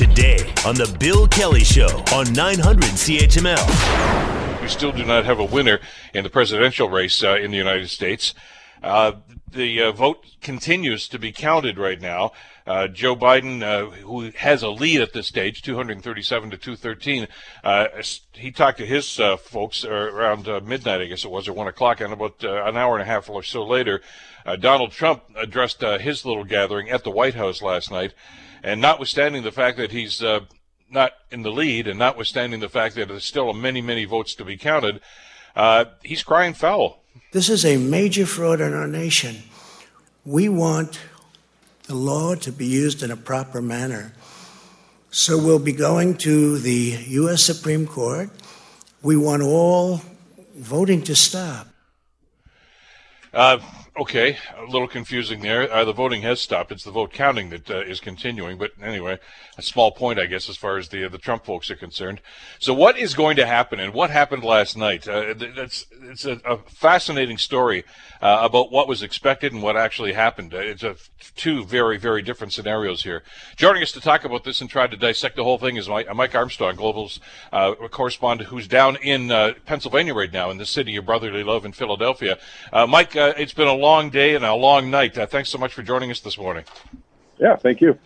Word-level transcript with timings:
today 0.00 0.38
on 0.64 0.74
The 0.76 0.96
Bill 0.98 1.28
Kelly 1.28 1.62
Show 1.62 2.02
on 2.14 2.32
900 2.32 2.84
CHML. 2.84 4.62
We 4.62 4.68
still 4.68 4.92
do 4.92 5.04
not 5.04 5.26
have 5.26 5.38
a 5.38 5.44
winner 5.44 5.78
in 6.14 6.24
the 6.24 6.30
presidential 6.30 6.88
race 6.88 7.22
uh, 7.22 7.36
in 7.36 7.50
the 7.50 7.58
United 7.58 7.90
States. 7.90 8.32
Uh, 8.82 9.12
the 9.52 9.82
uh, 9.82 9.92
vote 9.92 10.24
continues 10.40 11.06
to 11.08 11.18
be 11.18 11.32
counted 11.32 11.76
right 11.76 12.00
now. 12.00 12.32
Uh, 12.66 12.88
Joe 12.88 13.14
Biden, 13.14 13.62
uh, 13.62 13.90
who 13.90 14.30
has 14.30 14.62
a 14.62 14.70
lead 14.70 15.02
at 15.02 15.12
this 15.12 15.26
stage, 15.26 15.60
237 15.60 16.50
to 16.50 16.56
213, 16.56 17.28
uh, 17.62 17.88
he 18.32 18.50
talked 18.50 18.78
to 18.78 18.86
his 18.86 19.20
uh, 19.20 19.36
folks 19.36 19.84
around 19.84 20.46
midnight, 20.66 21.02
I 21.02 21.08
guess 21.08 21.26
it 21.26 21.30
was, 21.30 21.46
or 21.46 21.52
1 21.52 21.68
o'clock, 21.68 22.00
and 22.00 22.14
about 22.14 22.42
an 22.42 22.78
hour 22.78 22.94
and 22.94 23.02
a 23.02 23.12
half 23.12 23.28
or 23.28 23.42
so 23.42 23.66
later, 23.66 24.00
Donald 24.60 24.92
Trump 24.92 25.24
addressed 25.36 25.82
his 25.82 26.24
little 26.24 26.44
gathering 26.44 26.88
at 26.88 27.04
the 27.04 27.10
White 27.10 27.34
House 27.34 27.60
last 27.60 27.90
night. 27.90 28.14
And 28.62 28.80
notwithstanding 28.80 29.42
the 29.42 29.52
fact 29.52 29.76
that 29.78 29.92
he's 29.92 30.22
not 30.90 31.12
in 31.30 31.42
the 31.42 31.52
lead, 31.52 31.86
and 31.86 31.98
notwithstanding 31.98 32.60
the 32.60 32.68
fact 32.68 32.94
that 32.96 33.08
there's 33.08 33.24
still 33.24 33.52
many, 33.52 33.80
many 33.80 34.04
votes 34.04 34.34
to 34.34 34.44
be 34.44 34.56
counted, 34.56 35.00
he's 36.02 36.22
crying 36.22 36.54
foul. 36.54 37.02
This 37.32 37.48
is 37.48 37.64
a 37.64 37.76
major 37.76 38.26
fraud 38.26 38.60
in 38.60 38.72
our 38.74 38.88
nation. 38.88 39.44
We 40.24 40.48
want 40.48 41.00
the 41.84 41.94
law 41.94 42.34
to 42.36 42.52
be 42.52 42.66
used 42.66 43.02
in 43.02 43.10
a 43.10 43.16
proper 43.16 43.62
manner. 43.62 44.12
So 45.10 45.36
we'll 45.36 45.58
be 45.58 45.72
going 45.72 46.18
to 46.18 46.58
the 46.58 46.98
U.S. 47.08 47.42
Supreme 47.42 47.86
Court. 47.86 48.30
We 49.02 49.16
want 49.16 49.42
all 49.42 50.02
voting 50.54 51.02
to 51.02 51.16
stop. 51.16 51.66
Uh, 53.32 53.58
okay, 53.96 54.38
a 54.56 54.64
little 54.64 54.88
confusing 54.88 55.40
there. 55.40 55.70
Uh, 55.70 55.84
the 55.84 55.92
voting 55.92 56.22
has 56.22 56.40
stopped. 56.40 56.72
It's 56.72 56.84
the 56.84 56.90
vote 56.90 57.12
counting 57.12 57.50
that 57.50 57.70
uh, 57.70 57.80
is 57.80 58.00
continuing. 58.00 58.58
But 58.58 58.72
anyway, 58.82 59.18
a 59.58 59.62
small 59.62 59.90
point, 59.90 60.18
I 60.18 60.26
guess, 60.26 60.48
as 60.48 60.56
far 60.56 60.78
as 60.78 60.88
the 60.88 61.06
uh, 61.06 61.08
the 61.08 61.18
Trump 61.18 61.44
folks 61.44 61.70
are 61.70 61.76
concerned. 61.76 62.20
So, 62.58 62.72
what 62.72 62.98
is 62.98 63.14
going 63.14 63.36
to 63.36 63.46
happen, 63.46 63.80
and 63.80 63.92
what 63.92 64.10
happened 64.10 64.44
last 64.44 64.76
night? 64.76 65.08
Uh, 65.08 65.34
that's 65.34 65.86
it's 66.02 66.24
a, 66.24 66.40
a 66.44 66.58
fascinating 66.68 67.38
story 67.38 67.84
uh, 68.22 68.40
about 68.42 68.70
what 68.70 68.88
was 68.88 69.02
expected 69.02 69.52
and 69.52 69.62
what 69.62 69.76
actually 69.76 70.12
happened. 70.12 70.54
It's 70.54 70.82
a, 70.82 70.96
two 71.36 71.64
very 71.64 71.96
very 71.96 72.22
different 72.22 72.52
scenarios 72.52 73.02
here. 73.02 73.22
Joining 73.56 73.82
us 73.82 73.92
to 73.92 74.00
talk 74.00 74.24
about 74.24 74.44
this 74.44 74.60
and 74.60 74.70
try 74.70 74.86
to 74.86 74.96
dissect 74.96 75.36
the 75.36 75.44
whole 75.44 75.58
thing 75.58 75.76
is 75.76 75.88
Mike, 75.88 76.14
Mike 76.14 76.34
Armstrong, 76.34 76.76
Global's 76.76 77.20
correspondent, 77.90 78.50
who's 78.50 78.68
down 78.68 78.96
in 78.96 79.28
Pennsylvania 79.66 80.14
right 80.14 80.32
now 80.32 80.50
in 80.50 80.58
the 80.58 80.66
city 80.66 80.96
of 80.96 81.06
brotherly 81.06 81.42
love 81.42 81.64
in 81.64 81.72
Philadelphia. 81.72 82.38
Mike, 82.72 83.16
it's 83.16 83.52
been 83.52 83.68
a 83.68 83.79
long 83.80 84.10
day 84.10 84.34
and 84.34 84.44
a 84.44 84.54
long 84.54 84.90
night. 84.90 85.16
Uh, 85.16 85.26
thanks 85.26 85.48
so 85.48 85.58
much 85.58 85.72
for 85.72 85.82
joining 85.82 86.10
us 86.10 86.20
this 86.20 86.38
morning. 86.38 86.64
Yeah, 87.38 87.56
thank 87.56 87.80
you. 87.80 87.98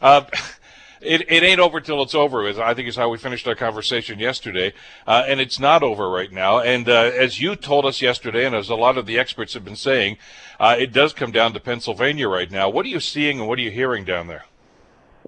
Uh, 0.00 0.24
it, 1.00 1.22
it 1.30 1.42
ain't 1.42 1.60
over 1.60 1.80
till 1.80 2.02
it's 2.02 2.14
over. 2.14 2.46
I 2.60 2.74
think 2.74 2.88
is 2.88 2.96
how 2.96 3.08
we 3.08 3.18
finished 3.18 3.46
our 3.48 3.54
conversation 3.54 4.18
yesterday, 4.18 4.72
uh, 5.06 5.24
and 5.26 5.40
it's 5.40 5.58
not 5.58 5.82
over 5.82 6.10
right 6.10 6.30
now. 6.30 6.58
And 6.58 6.88
uh, 6.88 7.10
as 7.16 7.40
you 7.40 7.56
told 7.56 7.86
us 7.86 8.02
yesterday, 8.02 8.44
and 8.44 8.54
as 8.54 8.68
a 8.68 8.74
lot 8.74 8.98
of 8.98 9.06
the 9.06 9.18
experts 9.18 9.54
have 9.54 9.64
been 9.64 9.76
saying, 9.76 10.18
uh, 10.58 10.76
it 10.78 10.92
does 10.92 11.12
come 11.12 11.32
down 11.32 11.52
to 11.54 11.60
Pennsylvania 11.60 12.28
right 12.28 12.50
now. 12.50 12.68
What 12.68 12.84
are 12.84 12.90
you 12.90 13.00
seeing 13.00 13.38
and 13.38 13.48
what 13.48 13.58
are 13.58 13.62
you 13.62 13.70
hearing 13.70 14.04
down 14.04 14.26
there? 14.26 14.44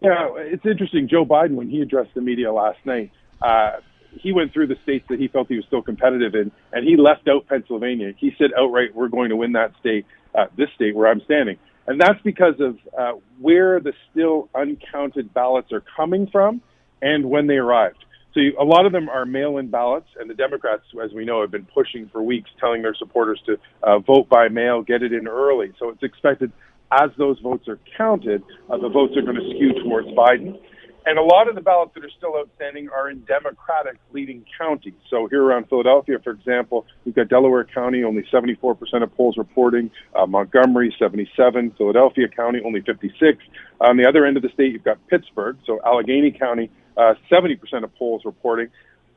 Yeah, 0.02 0.30
it's 0.36 0.66
interesting. 0.66 1.06
Joe 1.08 1.24
Biden, 1.24 1.54
when 1.54 1.70
he 1.70 1.80
addressed 1.80 2.12
the 2.14 2.20
media 2.20 2.52
last 2.52 2.84
night, 2.84 3.12
uh, 3.40 3.76
he 4.20 4.32
went 4.32 4.52
through 4.52 4.68
the 4.68 4.76
states 4.82 5.06
that 5.08 5.18
he 5.18 5.28
felt 5.28 5.48
he 5.48 5.56
was 5.56 5.64
still 5.66 5.82
competitive 5.82 6.34
in, 6.34 6.50
and 6.72 6.86
he 6.86 6.96
left 6.96 7.28
out 7.28 7.46
Pennsylvania. 7.48 8.12
He 8.16 8.34
said 8.38 8.50
outright, 8.58 8.94
"We're 8.94 9.08
going 9.08 9.30
to 9.30 9.36
win 9.36 9.52
that 9.52 9.72
state, 9.80 10.06
uh, 10.34 10.46
this 10.56 10.68
state 10.74 10.94
where 10.94 11.08
I'm 11.08 11.20
standing," 11.22 11.58
and 11.86 12.00
that's 12.00 12.20
because 12.22 12.54
of 12.60 12.78
uh, 12.96 13.12
where 13.40 13.80
the 13.80 13.92
still 14.10 14.48
uncounted 14.54 15.32
ballots 15.32 15.72
are 15.72 15.82
coming 15.96 16.26
from 16.26 16.60
and 17.00 17.28
when 17.28 17.46
they 17.46 17.56
arrived. 17.56 18.04
So 18.34 18.40
you, 18.40 18.56
a 18.58 18.64
lot 18.64 18.86
of 18.86 18.92
them 18.92 19.08
are 19.08 19.26
mail-in 19.26 19.68
ballots, 19.68 20.08
and 20.18 20.30
the 20.30 20.34
Democrats, 20.34 20.84
as 21.02 21.12
we 21.12 21.24
know, 21.24 21.42
have 21.42 21.50
been 21.50 21.66
pushing 21.66 22.08
for 22.08 22.22
weeks, 22.22 22.48
telling 22.58 22.80
their 22.80 22.94
supporters 22.94 23.40
to 23.46 23.58
uh, 23.82 23.98
vote 23.98 24.28
by 24.28 24.48
mail, 24.48 24.82
get 24.82 25.02
it 25.02 25.12
in 25.12 25.28
early. 25.28 25.72
So 25.78 25.90
it's 25.90 26.02
expected 26.02 26.50
as 26.92 27.10
those 27.16 27.38
votes 27.40 27.68
are 27.68 27.78
counted, 27.96 28.42
uh, 28.70 28.76
the 28.76 28.88
votes 28.88 29.16
are 29.16 29.22
going 29.22 29.36
to 29.36 29.50
skew 29.54 29.82
towards 29.82 30.08
Biden. 30.08 30.58
And 31.04 31.18
a 31.18 31.22
lot 31.22 31.48
of 31.48 31.56
the 31.56 31.60
ballots 31.60 31.92
that 31.94 32.04
are 32.04 32.10
still 32.16 32.36
outstanding 32.36 32.88
are 32.88 33.10
in 33.10 33.24
Democratic 33.24 33.96
leading 34.12 34.44
counties. 34.56 34.94
So 35.10 35.26
here 35.26 35.42
around 35.42 35.68
Philadelphia, 35.68 36.18
for 36.22 36.30
example, 36.30 36.86
we've 37.04 37.14
got 37.14 37.28
Delaware 37.28 37.64
County, 37.64 38.04
only 38.04 38.22
74% 38.32 39.02
of 39.02 39.14
polls 39.16 39.36
reporting, 39.36 39.90
uh, 40.14 40.26
Montgomery, 40.26 40.94
77, 40.98 41.72
Philadelphia 41.72 42.28
County, 42.28 42.60
only 42.64 42.82
56. 42.82 43.42
On 43.80 43.96
the 43.96 44.06
other 44.06 44.24
end 44.24 44.36
of 44.36 44.44
the 44.44 44.50
state, 44.50 44.72
you've 44.72 44.84
got 44.84 44.98
Pittsburgh, 45.08 45.56
so 45.66 45.80
Allegheny 45.84 46.30
County, 46.30 46.70
uh, 46.96 47.14
70% 47.28 47.82
of 47.82 47.94
polls 47.96 48.24
reporting. 48.24 48.68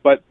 But 0.02 0.24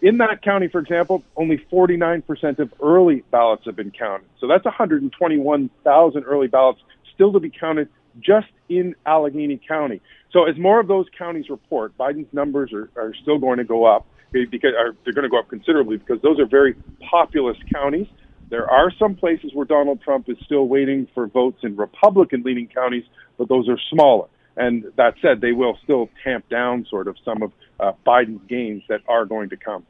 in 0.00 0.18
that 0.18 0.42
county, 0.42 0.68
for 0.68 0.78
example, 0.78 1.24
only 1.36 1.58
49% 1.72 2.58
of 2.60 2.72
early 2.80 3.24
ballots 3.30 3.64
have 3.64 3.74
been 3.74 3.90
counted. 3.90 4.28
So 4.40 4.46
that's 4.46 4.64
121,000 4.64 6.24
early 6.24 6.46
ballots 6.46 6.80
still 7.14 7.32
to 7.32 7.40
be 7.40 7.50
counted 7.50 7.88
just 8.20 8.48
in 8.68 8.94
Allegheny 9.06 9.60
County. 9.66 10.00
So 10.32 10.44
as 10.44 10.56
more 10.58 10.80
of 10.80 10.88
those 10.88 11.06
counties 11.16 11.48
report, 11.50 11.96
Biden's 11.98 12.32
numbers 12.32 12.72
are, 12.72 12.90
are 12.96 13.14
still 13.22 13.38
going 13.38 13.58
to 13.58 13.64
go 13.64 13.84
up 13.84 14.06
because 14.32 14.72
they're 15.04 15.12
going 15.12 15.24
to 15.24 15.28
go 15.28 15.38
up 15.38 15.48
considerably 15.48 15.98
because 15.98 16.20
those 16.22 16.38
are 16.38 16.46
very 16.46 16.74
populous 17.10 17.56
counties. 17.72 18.06
There 18.48 18.68
are 18.70 18.90
some 18.98 19.14
places 19.14 19.52
where 19.54 19.66
Donald 19.66 20.02
Trump 20.02 20.28
is 20.28 20.36
still 20.44 20.66
waiting 20.66 21.06
for 21.14 21.26
votes 21.26 21.60
in 21.62 21.76
Republican 21.76 22.42
leaning 22.42 22.68
counties, 22.68 23.04
but 23.38 23.48
those 23.48 23.68
are 23.68 23.78
smaller. 23.90 24.28
And 24.56 24.84
that 24.96 25.14
said, 25.22 25.40
they 25.40 25.52
will 25.52 25.78
still 25.82 26.10
tamp 26.22 26.48
down 26.48 26.86
sort 26.90 27.08
of 27.08 27.16
some 27.24 27.42
of 27.42 27.52
uh, 27.80 27.92
Biden's 28.06 28.42
gains 28.48 28.82
that 28.88 29.00
are 29.08 29.24
going 29.24 29.50
to 29.50 29.56
come. 29.56 29.86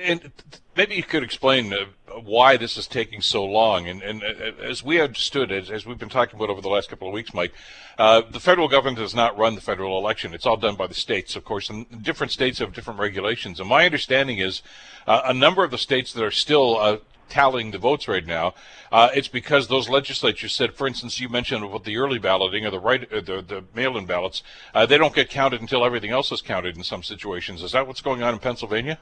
And 0.00 0.32
maybe 0.76 0.94
you 0.94 1.02
could 1.02 1.22
explain 1.22 1.72
uh, 1.72 2.20
why 2.20 2.56
this 2.56 2.76
is 2.76 2.86
taking 2.86 3.20
so 3.20 3.44
long. 3.44 3.88
And, 3.88 4.02
and 4.02 4.22
uh, 4.22 4.62
as 4.62 4.82
we 4.82 5.00
understood, 5.00 5.50
as, 5.52 5.70
as, 5.70 5.86
we've 5.86 5.98
been 5.98 6.08
talking 6.08 6.36
about 6.36 6.50
over 6.50 6.60
the 6.60 6.68
last 6.68 6.88
couple 6.88 7.08
of 7.08 7.14
weeks, 7.14 7.34
Mike, 7.34 7.52
uh, 7.98 8.22
the 8.30 8.40
federal 8.40 8.68
government 8.68 8.98
does 8.98 9.14
not 9.14 9.36
run 9.36 9.54
the 9.54 9.60
federal 9.60 9.98
election. 9.98 10.34
It's 10.34 10.46
all 10.46 10.56
done 10.56 10.76
by 10.76 10.86
the 10.86 10.94
states, 10.94 11.36
of 11.36 11.44
course, 11.44 11.68
and 11.68 12.02
different 12.02 12.32
states 12.32 12.58
have 12.58 12.72
different 12.72 13.00
regulations. 13.00 13.60
And 13.60 13.68
my 13.68 13.84
understanding 13.84 14.38
is 14.38 14.62
uh, 15.06 15.22
a 15.24 15.34
number 15.34 15.64
of 15.64 15.70
the 15.70 15.78
states 15.78 16.12
that 16.12 16.24
are 16.24 16.30
still 16.30 16.76
uh, 16.76 16.98
tallying 17.28 17.70
the 17.70 17.78
votes 17.78 18.08
right 18.08 18.26
now, 18.26 18.54
uh, 18.90 19.10
it's 19.14 19.28
because 19.28 19.68
those 19.68 19.88
legislatures 19.88 20.52
said, 20.52 20.74
for 20.74 20.86
instance, 20.86 21.20
you 21.20 21.28
mentioned 21.28 21.64
about 21.64 21.84
the 21.84 21.96
early 21.96 22.18
balloting 22.18 22.64
or 22.64 22.70
the 22.70 22.80
right, 22.80 23.10
uh, 23.12 23.20
the, 23.20 23.42
the 23.42 23.64
mail-in 23.74 24.06
ballots, 24.06 24.42
uh, 24.74 24.86
they 24.86 24.98
don't 24.98 25.14
get 25.14 25.28
counted 25.28 25.60
until 25.60 25.84
everything 25.84 26.10
else 26.10 26.32
is 26.32 26.40
counted 26.40 26.76
in 26.76 26.82
some 26.82 27.02
situations. 27.02 27.62
Is 27.62 27.72
that 27.72 27.86
what's 27.86 28.00
going 28.00 28.22
on 28.22 28.34
in 28.34 28.40
Pennsylvania? 28.40 28.98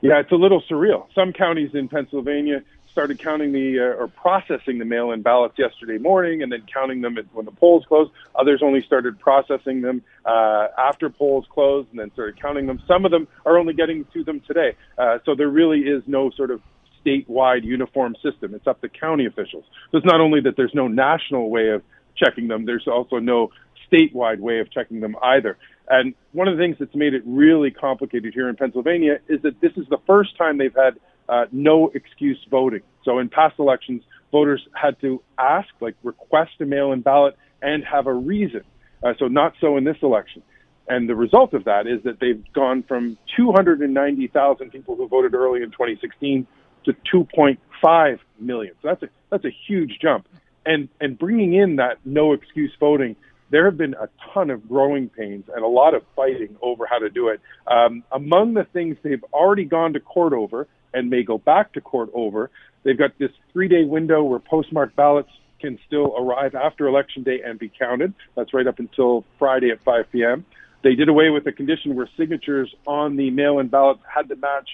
Yeah, 0.00 0.20
it's 0.20 0.30
a 0.30 0.36
little 0.36 0.62
surreal. 0.70 1.06
Some 1.14 1.32
counties 1.32 1.70
in 1.74 1.88
Pennsylvania 1.88 2.62
started 2.92 3.18
counting 3.22 3.52
the 3.52 3.78
uh, 3.78 4.02
or 4.02 4.08
processing 4.08 4.78
the 4.78 4.84
mail-in 4.84 5.22
ballots 5.22 5.56
yesterday 5.58 5.98
morning, 5.98 6.42
and 6.42 6.50
then 6.50 6.62
counting 6.72 7.00
them 7.00 7.16
when 7.32 7.46
the 7.46 7.52
polls 7.52 7.84
closed. 7.86 8.10
Others 8.34 8.60
only 8.62 8.82
started 8.82 9.18
processing 9.18 9.82
them 9.82 10.02
uh, 10.24 10.68
after 10.78 11.10
polls 11.10 11.46
closed, 11.50 11.88
and 11.90 11.98
then 11.98 12.12
started 12.12 12.40
counting 12.40 12.66
them. 12.66 12.80
Some 12.86 13.04
of 13.04 13.10
them 13.10 13.26
are 13.44 13.58
only 13.58 13.74
getting 13.74 14.04
to 14.14 14.24
them 14.24 14.40
today. 14.46 14.74
Uh, 14.96 15.18
so 15.24 15.34
there 15.34 15.48
really 15.48 15.80
is 15.80 16.02
no 16.06 16.30
sort 16.30 16.50
of 16.50 16.60
statewide 17.04 17.64
uniform 17.64 18.14
system. 18.22 18.54
It's 18.54 18.66
up 18.66 18.80
to 18.80 18.88
county 18.88 19.26
officials. 19.26 19.64
So 19.90 19.98
it's 19.98 20.06
not 20.06 20.20
only 20.20 20.40
that 20.42 20.56
there's 20.56 20.74
no 20.74 20.88
national 20.88 21.50
way 21.50 21.68
of 21.70 21.82
checking 22.16 22.48
them, 22.48 22.66
there's 22.66 22.86
also 22.86 23.18
no 23.18 23.50
statewide 23.90 24.40
way 24.40 24.60
of 24.60 24.70
checking 24.70 25.00
them 25.00 25.16
either. 25.22 25.56
And 25.90 26.14
one 26.32 26.48
of 26.48 26.56
the 26.56 26.62
things 26.62 26.76
that's 26.78 26.94
made 26.94 27.14
it 27.14 27.22
really 27.24 27.70
complicated 27.70 28.34
here 28.34 28.48
in 28.48 28.56
Pennsylvania 28.56 29.20
is 29.28 29.40
that 29.42 29.60
this 29.60 29.72
is 29.76 29.86
the 29.88 29.98
first 30.06 30.36
time 30.36 30.58
they've 30.58 30.74
had 30.74 30.98
uh, 31.28 31.46
no 31.50 31.90
excuse 31.94 32.38
voting. 32.50 32.82
So 33.04 33.18
in 33.18 33.28
past 33.28 33.58
elections, 33.58 34.02
voters 34.30 34.66
had 34.74 35.00
to 35.00 35.22
ask, 35.38 35.68
like 35.80 35.94
request 36.02 36.52
a 36.60 36.66
mail-in 36.66 37.00
ballot 37.00 37.36
and 37.62 37.84
have 37.84 38.06
a 38.06 38.12
reason. 38.12 38.62
Uh, 39.02 39.14
so 39.18 39.28
not 39.28 39.54
so 39.60 39.76
in 39.76 39.84
this 39.84 39.96
election. 40.02 40.42
And 40.88 41.08
the 41.08 41.14
result 41.14 41.52
of 41.54 41.64
that 41.64 41.86
is 41.86 42.02
that 42.04 42.18
they've 42.18 42.42
gone 42.52 42.82
from 42.82 43.18
290,000 43.36 44.70
people 44.70 44.96
who 44.96 45.06
voted 45.06 45.34
early 45.34 45.62
in 45.62 45.70
2016 45.70 46.46
to 46.84 46.94
2.5 47.14 48.18
million. 48.38 48.74
So 48.82 48.88
that's 48.88 49.02
a 49.02 49.08
that's 49.30 49.44
a 49.44 49.54
huge 49.66 49.98
jump. 50.00 50.26
And 50.64 50.88
and 51.00 51.18
bringing 51.18 51.52
in 51.52 51.76
that 51.76 51.98
no 52.04 52.32
excuse 52.32 52.72
voting 52.80 53.16
there 53.50 53.64
have 53.64 53.76
been 53.76 53.94
a 53.94 54.08
ton 54.32 54.50
of 54.50 54.68
growing 54.68 55.08
pains 55.08 55.44
and 55.54 55.64
a 55.64 55.68
lot 55.68 55.94
of 55.94 56.02
fighting 56.14 56.56
over 56.62 56.86
how 56.86 56.98
to 56.98 57.08
do 57.08 57.28
it. 57.28 57.40
Um, 57.66 58.02
among 58.12 58.54
the 58.54 58.64
things 58.64 58.96
they've 59.02 59.24
already 59.32 59.64
gone 59.64 59.94
to 59.94 60.00
court 60.00 60.32
over 60.32 60.68
and 60.92 61.10
may 61.10 61.22
go 61.22 61.38
back 61.38 61.72
to 61.74 61.80
court 61.80 62.10
over, 62.14 62.50
they've 62.84 62.98
got 62.98 63.18
this 63.18 63.30
three 63.52 63.68
day 63.68 63.84
window 63.84 64.22
where 64.22 64.38
postmarked 64.38 64.96
ballots 64.96 65.30
can 65.60 65.78
still 65.86 66.14
arrive 66.16 66.54
after 66.54 66.86
election 66.86 67.22
day 67.22 67.40
and 67.44 67.58
be 67.58 67.70
counted. 67.76 68.14
That's 68.36 68.54
right 68.54 68.66
up 68.66 68.78
until 68.78 69.24
Friday 69.38 69.70
at 69.70 69.82
5 69.82 70.04
p.m. 70.12 70.44
They 70.84 70.94
did 70.94 71.08
away 71.08 71.30
with 71.30 71.44
the 71.44 71.52
condition 71.52 71.96
where 71.96 72.08
signatures 72.16 72.72
on 72.86 73.16
the 73.16 73.30
mail 73.30 73.58
in 73.58 73.68
ballots 73.68 74.00
had 74.06 74.28
to 74.28 74.36
match 74.36 74.68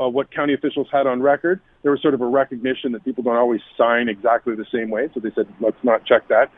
uh, 0.00 0.08
what 0.08 0.32
county 0.32 0.54
officials 0.54 0.88
had 0.90 1.06
on 1.06 1.20
record. 1.20 1.60
There 1.82 1.92
was 1.92 2.00
sort 2.00 2.14
of 2.14 2.20
a 2.20 2.26
recognition 2.26 2.92
that 2.92 3.04
people 3.04 3.22
don't 3.22 3.36
always 3.36 3.60
sign 3.76 4.08
exactly 4.08 4.54
the 4.54 4.66
same 4.72 4.90
way, 4.90 5.08
so 5.12 5.20
they 5.20 5.30
said, 5.34 5.46
let's 5.60 5.76
not 5.82 6.06
check 6.06 6.28
that. 6.28 6.50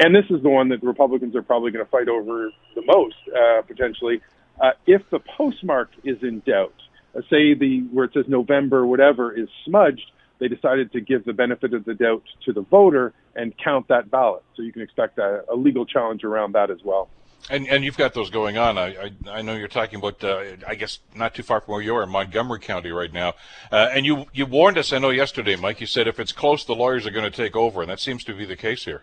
And 0.00 0.14
this 0.14 0.24
is 0.30 0.42
the 0.42 0.48
one 0.48 0.68
that 0.68 0.80
the 0.80 0.86
Republicans 0.86 1.34
are 1.34 1.42
probably 1.42 1.70
going 1.70 1.84
to 1.84 1.90
fight 1.90 2.08
over 2.08 2.50
the 2.74 2.82
most, 2.84 3.16
uh, 3.28 3.62
potentially. 3.62 4.20
Uh, 4.60 4.70
if 4.86 5.02
the 5.10 5.20
postmark 5.36 5.90
is 6.04 6.22
in 6.22 6.40
doubt, 6.40 6.74
uh, 7.14 7.20
say 7.30 7.54
the 7.54 7.86
where 7.92 8.06
it 8.06 8.12
says 8.14 8.24
November, 8.28 8.86
whatever, 8.86 9.32
is 9.32 9.48
smudged, 9.64 10.10
they 10.38 10.48
decided 10.48 10.92
to 10.92 11.00
give 11.00 11.24
the 11.24 11.32
benefit 11.32 11.72
of 11.72 11.84
the 11.84 11.94
doubt 11.94 12.22
to 12.44 12.52
the 12.52 12.62
voter 12.62 13.12
and 13.34 13.54
count 13.58 13.88
that 13.88 14.10
ballot. 14.10 14.42
So 14.54 14.62
you 14.62 14.72
can 14.72 14.82
expect 14.82 15.18
a, 15.18 15.44
a 15.50 15.56
legal 15.56 15.86
challenge 15.86 16.24
around 16.24 16.52
that 16.52 16.70
as 16.70 16.78
well. 16.84 17.08
And 17.48 17.66
and 17.68 17.84
you've 17.84 17.96
got 17.96 18.12
those 18.12 18.28
going 18.28 18.58
on. 18.58 18.76
I 18.76 18.96
I, 18.96 19.10
I 19.30 19.42
know 19.42 19.54
you're 19.54 19.68
talking 19.68 19.98
about. 19.98 20.22
Uh, 20.22 20.56
I 20.66 20.74
guess 20.74 20.98
not 21.14 21.34
too 21.34 21.42
far 21.42 21.60
from 21.60 21.72
where 21.72 21.82
you 21.82 21.94
are 21.94 22.02
in 22.02 22.10
Montgomery 22.10 22.60
County 22.60 22.90
right 22.90 23.12
now. 23.12 23.34
Uh, 23.70 23.88
and 23.92 24.04
you 24.04 24.26
you 24.32 24.46
warned 24.46 24.78
us. 24.78 24.92
I 24.92 24.98
know 24.98 25.10
yesterday, 25.10 25.54
Mike. 25.54 25.80
You 25.80 25.86
said 25.86 26.08
if 26.08 26.18
it's 26.18 26.32
close, 26.32 26.64
the 26.64 26.74
lawyers 26.74 27.06
are 27.06 27.10
going 27.10 27.30
to 27.30 27.36
take 27.36 27.54
over, 27.54 27.82
and 27.82 27.90
that 27.90 28.00
seems 28.00 28.24
to 28.24 28.34
be 28.34 28.44
the 28.44 28.56
case 28.56 28.84
here. 28.84 29.02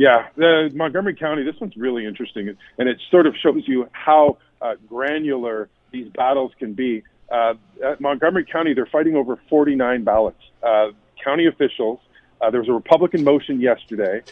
Yeah, 0.00 0.28
the 0.34 0.70
Montgomery 0.72 1.14
County. 1.14 1.42
This 1.42 1.60
one's 1.60 1.76
really 1.76 2.06
interesting, 2.06 2.56
and 2.78 2.88
it 2.88 2.96
sort 3.10 3.26
of 3.26 3.34
shows 3.36 3.64
you 3.66 3.86
how 3.92 4.38
uh, 4.62 4.76
granular 4.88 5.68
these 5.92 6.08
battles 6.08 6.52
can 6.58 6.72
be. 6.72 7.02
Uh, 7.30 7.52
at 7.84 8.00
Montgomery 8.00 8.46
County, 8.46 8.72
they're 8.72 8.88
fighting 8.90 9.14
over 9.14 9.38
49 9.50 10.02
ballots. 10.02 10.40
Uh, 10.62 10.92
county 11.22 11.46
officials. 11.46 12.00
Uh, 12.40 12.50
there 12.50 12.60
was 12.60 12.70
a 12.70 12.72
Republican 12.72 13.24
motion 13.24 13.60
yesterday 13.60 14.22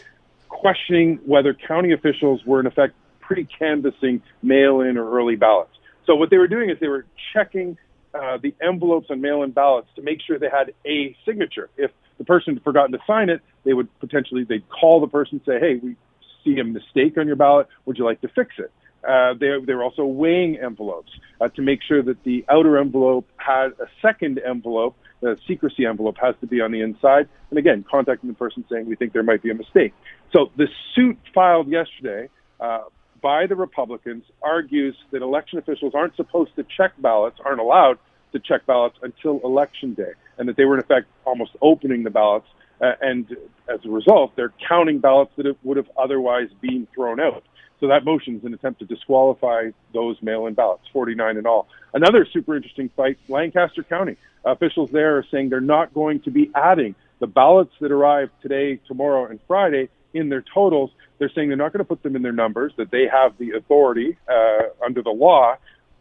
questioning 0.47 1.19
whether 1.27 1.53
county 1.53 1.91
officials 1.91 2.43
were 2.47 2.59
in 2.59 2.65
effect 2.65 2.95
pre-canvassing 3.19 4.23
mail-in 4.41 4.97
or 4.97 5.07
early 5.15 5.35
ballots. 5.35 5.77
So 6.07 6.15
what 6.15 6.31
they 6.31 6.37
were 6.39 6.47
doing 6.47 6.71
is 6.71 6.79
they 6.79 6.87
were 6.87 7.05
checking 7.31 7.77
uh, 8.15 8.39
the 8.41 8.55
envelopes 8.59 9.11
on 9.11 9.21
mail-in 9.21 9.51
ballots 9.51 9.89
to 9.97 10.01
make 10.01 10.17
sure 10.25 10.39
they 10.39 10.49
had 10.49 10.73
a 10.83 11.15
signature. 11.27 11.69
If 11.77 11.91
the 12.19 12.25
person 12.25 12.53
had 12.53 12.63
forgotten 12.63 12.91
to 12.91 12.99
sign 13.07 13.29
it, 13.29 13.41
they 13.63 13.73
would 13.73 13.87
potentially 13.99 14.43
they'd 14.43 14.69
call 14.69 15.01
the 15.01 15.07
person 15.07 15.41
and 15.43 15.45
say, 15.45 15.59
"Hey, 15.59 15.79
we 15.81 15.95
see 16.43 16.59
a 16.59 16.63
mistake 16.63 17.17
on 17.17 17.25
your 17.25 17.35
ballot. 17.35 17.67
Would 17.85 17.97
you 17.97 18.05
like 18.05 18.21
to 18.21 18.27
fix 18.27 18.55
it?" 18.59 18.71
Uh, 19.07 19.33
they 19.33 19.57
they 19.65 19.73
were 19.73 19.83
also 19.83 20.05
weighing 20.05 20.57
envelopes 20.57 21.11
uh, 21.41 21.47
to 21.49 21.61
make 21.61 21.81
sure 21.81 22.03
that 22.03 22.21
the 22.23 22.45
outer 22.49 22.77
envelope 22.77 23.27
had 23.37 23.67
a 23.79 23.87
second 24.01 24.39
envelope. 24.45 24.95
The 25.21 25.37
secrecy 25.47 25.85
envelope 25.85 26.17
has 26.21 26.35
to 26.41 26.47
be 26.47 26.61
on 26.61 26.71
the 26.71 26.81
inside. 26.81 27.27
And 27.49 27.57
again, 27.57 27.83
contacting 27.89 28.29
the 28.29 28.35
person 28.35 28.63
saying 28.69 28.85
we 28.85 28.95
think 28.95 29.13
there 29.13 29.23
might 29.23 29.41
be 29.41 29.49
a 29.49 29.55
mistake. 29.55 29.93
So 30.31 30.51
the 30.55 30.67
suit 30.95 31.17
filed 31.33 31.67
yesterday 31.67 32.29
uh, 32.59 32.83
by 33.21 33.47
the 33.47 33.55
Republicans 33.55 34.23
argues 34.41 34.95
that 35.11 35.21
election 35.21 35.59
officials 35.59 35.93
aren't 35.93 36.15
supposed 36.15 36.55
to 36.55 36.65
check 36.77 36.93
ballots, 36.99 37.37
aren't 37.43 37.59
allowed 37.59 37.99
to 38.31 38.39
check 38.39 38.65
ballots 38.65 38.97
until 39.01 39.39
election 39.43 39.93
day, 39.93 40.11
and 40.37 40.47
that 40.47 40.57
they 40.57 40.65
were 40.65 40.75
in 40.75 40.79
effect 40.79 41.07
almost 41.25 41.51
opening 41.61 42.03
the 42.03 42.09
ballots. 42.09 42.47
Uh, 42.81 42.93
and 43.01 43.35
as 43.67 43.79
a 43.85 43.89
result, 43.89 44.35
they're 44.35 44.53
counting 44.67 44.99
ballots 44.99 45.31
that 45.35 45.45
have, 45.45 45.57
would 45.63 45.77
have 45.77 45.89
otherwise 45.97 46.47
been 46.61 46.87
thrown 46.93 47.19
out. 47.19 47.43
So 47.79 47.87
that 47.87 48.03
motion 48.03 48.35
is 48.37 48.43
an 48.43 48.53
attempt 48.53 48.79
to 48.79 48.85
disqualify 48.85 49.71
those 49.93 50.21
mail-in 50.21 50.53
ballots, 50.53 50.83
49 50.91 51.37
in 51.37 51.45
all. 51.45 51.67
Another 51.93 52.25
super 52.31 52.55
interesting 52.55 52.89
fight, 52.95 53.17
Lancaster 53.27 53.83
County. 53.83 54.17
Officials 54.45 54.89
there 54.91 55.17
are 55.17 55.25
saying 55.31 55.49
they're 55.49 55.61
not 55.61 55.93
going 55.93 56.21
to 56.21 56.31
be 56.31 56.51
adding 56.55 56.95
the 57.19 57.27
ballots 57.27 57.73
that 57.81 57.91
arrive 57.91 58.29
today, 58.41 58.79
tomorrow, 58.87 59.25
and 59.27 59.39
Friday 59.47 59.89
in 60.13 60.29
their 60.29 60.43
totals. 60.53 60.91
They're 61.17 61.31
saying 61.33 61.49
they're 61.49 61.57
not 61.57 61.73
going 61.73 61.79
to 61.79 61.87
put 61.87 62.03
them 62.03 62.15
in 62.15 62.21
their 62.21 62.31
numbers, 62.31 62.73
that 62.77 62.91
they 62.91 63.07
have 63.07 63.37
the 63.37 63.51
authority 63.51 64.17
uh, 64.27 64.83
under 64.83 65.01
the 65.01 65.09
law 65.09 65.57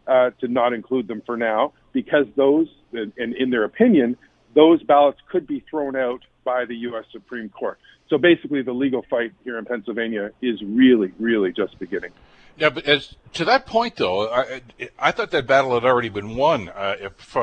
uh, 0.09 0.31
to 0.41 0.49
not 0.49 0.73
include 0.73 1.07
them 1.07 1.23
for 1.27 1.37
now, 1.37 1.73
because 1.93 2.27
those, 2.37 2.69
and 2.93 3.13
in 3.17 3.51
their 3.51 3.65
opinion, 3.65 4.17
those 4.55 4.83
ballots 4.83 5.21
could 5.31 5.47
be 5.47 5.63
thrown 5.71 5.95
out 5.95 6.23
by 6.45 6.65
the 6.65 6.75
U.S. 6.77 7.05
Supreme 7.13 7.49
Court. 7.51 7.79
So 8.09 8.17
basically, 8.17 8.63
the 8.63 8.73
legal 8.73 9.05
fight 9.11 9.33
here 9.45 9.59
in 9.59 9.67
Pennsylvania 9.67 10.31
is 10.41 10.63
really, 10.63 11.13
really 11.19 11.53
just 11.53 11.79
beginning. 11.79 12.13
Yeah, 12.57 12.71
but 12.71 12.87
as 12.87 13.15
to 13.35 13.45
that 13.45 13.67
point, 13.67 13.97
though, 13.97 14.29
I, 14.33 14.63
I 14.99 15.13
thought 15.13 15.31
that 15.31 15.47
battle 15.47 15.75
had 15.75 15.85
already 15.85 16.09
been 16.09 16.35
won 16.35 16.71
uh, 16.71 16.97
if, 16.99 17.37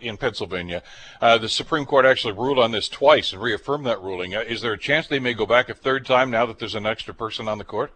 in 0.00 0.16
Pennsylvania. 0.16 0.82
Uh, 1.20 1.38
the 1.38 1.48
Supreme 1.48 1.84
Court 1.84 2.04
actually 2.04 2.32
ruled 2.32 2.58
on 2.58 2.72
this 2.72 2.88
twice 2.88 3.32
and 3.32 3.40
reaffirmed 3.40 3.86
that 3.86 4.00
ruling. 4.00 4.34
Uh, 4.34 4.40
is 4.40 4.62
there 4.62 4.72
a 4.72 4.78
chance 4.78 5.06
they 5.06 5.20
may 5.20 5.34
go 5.34 5.46
back 5.46 5.68
a 5.68 5.74
third 5.74 6.04
time 6.04 6.30
now 6.30 6.46
that 6.46 6.58
there's 6.58 6.74
an 6.74 6.86
extra 6.86 7.14
person 7.14 7.46
on 7.46 7.58
the 7.58 7.64
court? 7.64 7.92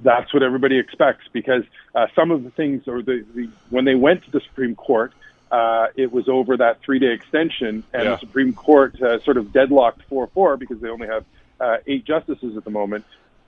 That's 0.00 0.32
what 0.34 0.42
everybody 0.42 0.78
expects 0.78 1.24
because 1.32 1.62
uh, 1.94 2.06
some 2.14 2.30
of 2.30 2.44
the 2.44 2.50
things, 2.50 2.86
or 2.86 3.02
the, 3.02 3.24
the 3.34 3.48
when 3.70 3.84
they 3.84 3.94
went 3.94 4.24
to 4.24 4.30
the 4.30 4.40
Supreme 4.40 4.74
Court, 4.74 5.12
uh, 5.50 5.86
it 5.96 6.12
was 6.12 6.28
over 6.28 6.56
that 6.56 6.80
three-day 6.82 7.12
extension, 7.12 7.84
and 7.92 8.04
yeah. 8.04 8.10
the 8.10 8.18
Supreme 8.18 8.52
Court 8.52 9.00
uh, 9.00 9.20
sort 9.24 9.36
of 9.36 9.52
deadlocked 9.52 10.02
4-4 10.10 10.58
because 10.58 10.80
they 10.80 10.88
only 10.88 11.06
have 11.06 11.24
eight 11.86 12.04
justices 12.04 12.56
at 12.56 12.64
the 12.64 12.70
moment 12.70 13.04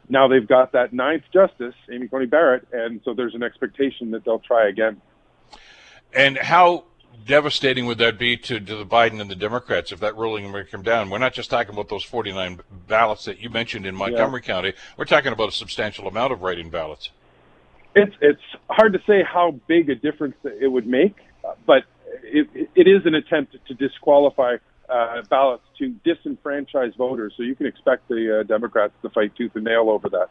now 0.08 0.28
they've 0.28 0.46
got 0.46 0.72
that 0.72 0.92
ninth 0.92 1.24
justice, 1.32 1.74
Amy 1.92 2.08
Coney 2.08 2.26
Barrett, 2.26 2.66
and 2.72 3.00
so 3.04 3.14
there's 3.14 3.34
an 3.34 3.42
expectation 3.42 4.12
that 4.12 4.24
they'll 4.24 4.38
try 4.38 4.68
again. 4.68 5.00
And 6.12 6.38
how 6.38 6.84
devastating 7.28 7.86
would 7.86 7.98
that 7.98 8.18
be 8.18 8.36
to, 8.36 8.58
to 8.58 8.76
the 8.76 8.86
Biden 8.86 9.20
and 9.20 9.30
the 9.30 9.36
Democrats 9.36 9.92
if 9.92 10.00
that 10.00 10.16
ruling 10.16 10.50
were 10.50 10.64
to 10.64 10.70
come 10.70 10.82
down? 10.82 11.10
We're 11.10 11.18
not 11.18 11.34
just 11.34 11.50
talking 11.50 11.72
about 11.72 11.88
those 11.88 12.02
49 12.02 12.60
ballots 12.88 13.26
that 13.26 13.40
you 13.40 13.50
mentioned 13.50 13.86
in 13.86 13.94
Montgomery 13.94 14.40
yeah. 14.42 14.54
County. 14.54 14.72
We're 14.96 15.04
talking 15.04 15.32
about 15.32 15.48
a 15.48 15.52
substantial 15.52 16.08
amount 16.08 16.32
of 16.32 16.42
write-in 16.42 16.70
ballots. 16.70 17.10
It's 17.94 18.14
it's 18.20 18.42
hard 18.68 18.92
to 18.94 19.00
say 19.06 19.22
how 19.22 19.52
big 19.66 19.88
a 19.90 19.94
difference 19.94 20.36
it 20.44 20.70
would 20.70 20.86
make, 20.86 21.16
but 21.66 21.84
it, 22.22 22.68
it 22.74 22.86
is 22.86 23.06
an 23.06 23.14
attempt 23.14 23.56
to 23.66 23.74
disqualify 23.74 24.56
uh, 24.88 25.22
ballots 25.28 25.64
to 25.78 25.94
disenfranchise 26.04 26.96
voters. 26.96 27.34
So 27.36 27.42
you 27.42 27.54
can 27.54 27.66
expect 27.66 28.08
the 28.08 28.40
uh, 28.40 28.42
Democrats 28.44 28.94
to 29.02 29.10
fight 29.10 29.34
tooth 29.36 29.52
and 29.54 29.64
nail 29.64 29.90
over 29.90 30.08
that. 30.10 30.30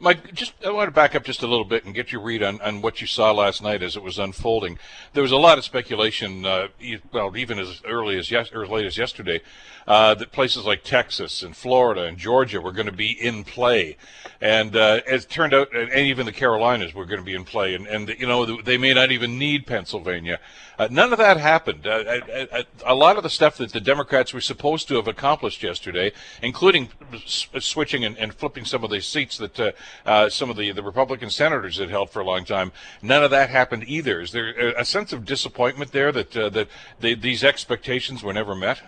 Mike, 0.00 0.32
just 0.32 0.52
I 0.64 0.70
want 0.70 0.86
to 0.86 0.92
back 0.92 1.16
up 1.16 1.24
just 1.24 1.42
a 1.42 1.46
little 1.48 1.64
bit 1.64 1.84
and 1.84 1.92
get 1.92 2.12
your 2.12 2.20
read 2.20 2.40
on, 2.40 2.60
on 2.60 2.82
what 2.82 3.00
you 3.00 3.08
saw 3.08 3.32
last 3.32 3.62
night 3.62 3.82
as 3.82 3.96
it 3.96 4.02
was 4.02 4.16
unfolding. 4.16 4.78
There 5.12 5.24
was 5.24 5.32
a 5.32 5.36
lot 5.36 5.58
of 5.58 5.64
speculation, 5.64 6.46
uh, 6.46 6.68
well, 7.12 7.36
even 7.36 7.58
as 7.58 7.82
early 7.84 8.16
as 8.16 8.30
yes, 8.30 8.52
or 8.52 8.62
as 8.62 8.70
late 8.70 8.86
as 8.86 8.96
yesterday, 8.96 9.40
uh, 9.88 10.14
that 10.14 10.30
places 10.30 10.64
like 10.64 10.84
Texas 10.84 11.42
and 11.42 11.56
Florida 11.56 12.04
and 12.04 12.16
Georgia 12.16 12.60
were 12.60 12.70
going 12.70 12.86
to 12.86 12.92
be 12.92 13.10
in 13.10 13.42
play, 13.42 13.96
and 14.40 14.76
uh, 14.76 15.00
as 15.06 15.24
it 15.24 15.30
turned 15.30 15.52
out, 15.52 15.74
and 15.74 15.90
even 15.92 16.26
the 16.26 16.32
Carolinas 16.32 16.94
were 16.94 17.06
going 17.06 17.18
to 17.18 17.24
be 17.24 17.34
in 17.34 17.44
play, 17.44 17.74
and, 17.74 17.86
and 17.88 18.08
you 18.10 18.26
know 18.26 18.60
they 18.62 18.78
may 18.78 18.94
not 18.94 19.10
even 19.10 19.36
need 19.36 19.66
Pennsylvania. 19.66 20.38
Uh, 20.78 20.86
none 20.90 21.10
of 21.10 21.18
that 21.18 21.38
happened. 21.38 21.86
Uh, 21.86 22.20
uh, 22.52 22.62
a 22.86 22.94
lot 22.94 23.16
of 23.16 23.24
the 23.24 23.30
stuff 23.30 23.56
that 23.56 23.72
the 23.72 23.80
Democrats 23.80 24.32
were 24.32 24.40
supposed 24.40 24.86
to 24.86 24.94
have 24.94 25.08
accomplished 25.08 25.60
yesterday, 25.62 26.12
including 26.40 26.90
s- 27.12 27.48
switching 27.58 28.04
and, 28.04 28.16
and, 28.16 28.32
flipping 28.32 28.64
some 28.64 28.84
of 28.84 28.90
the 28.90 29.00
seats 29.00 29.38
that 29.38 29.58
uh, 30.06 30.18
uh, 30.18 30.28
some 30.28 30.50
of 30.50 30.56
the, 30.56 30.72
the 30.72 30.82
Republican 30.82 31.30
senators 31.30 31.78
had 31.78 31.90
held 31.90 32.10
for 32.10 32.20
a 32.20 32.24
long 32.24 32.44
time, 32.44 32.72
none 33.02 33.22
of 33.22 33.30
that 33.30 33.50
happened 33.50 33.84
either. 33.86 34.20
Is 34.20 34.32
there 34.32 34.50
a, 34.70 34.84
sense 34.84 35.12
of 35.12 35.24
disappointment 35.24 35.92
there 35.92 36.10
that 36.10 36.32
that 36.32 36.68
they, 36.98 37.14
these 37.14 37.44
expectations 37.44 38.22
were 38.22 38.32
never 38.32 38.54
met? 38.54 38.80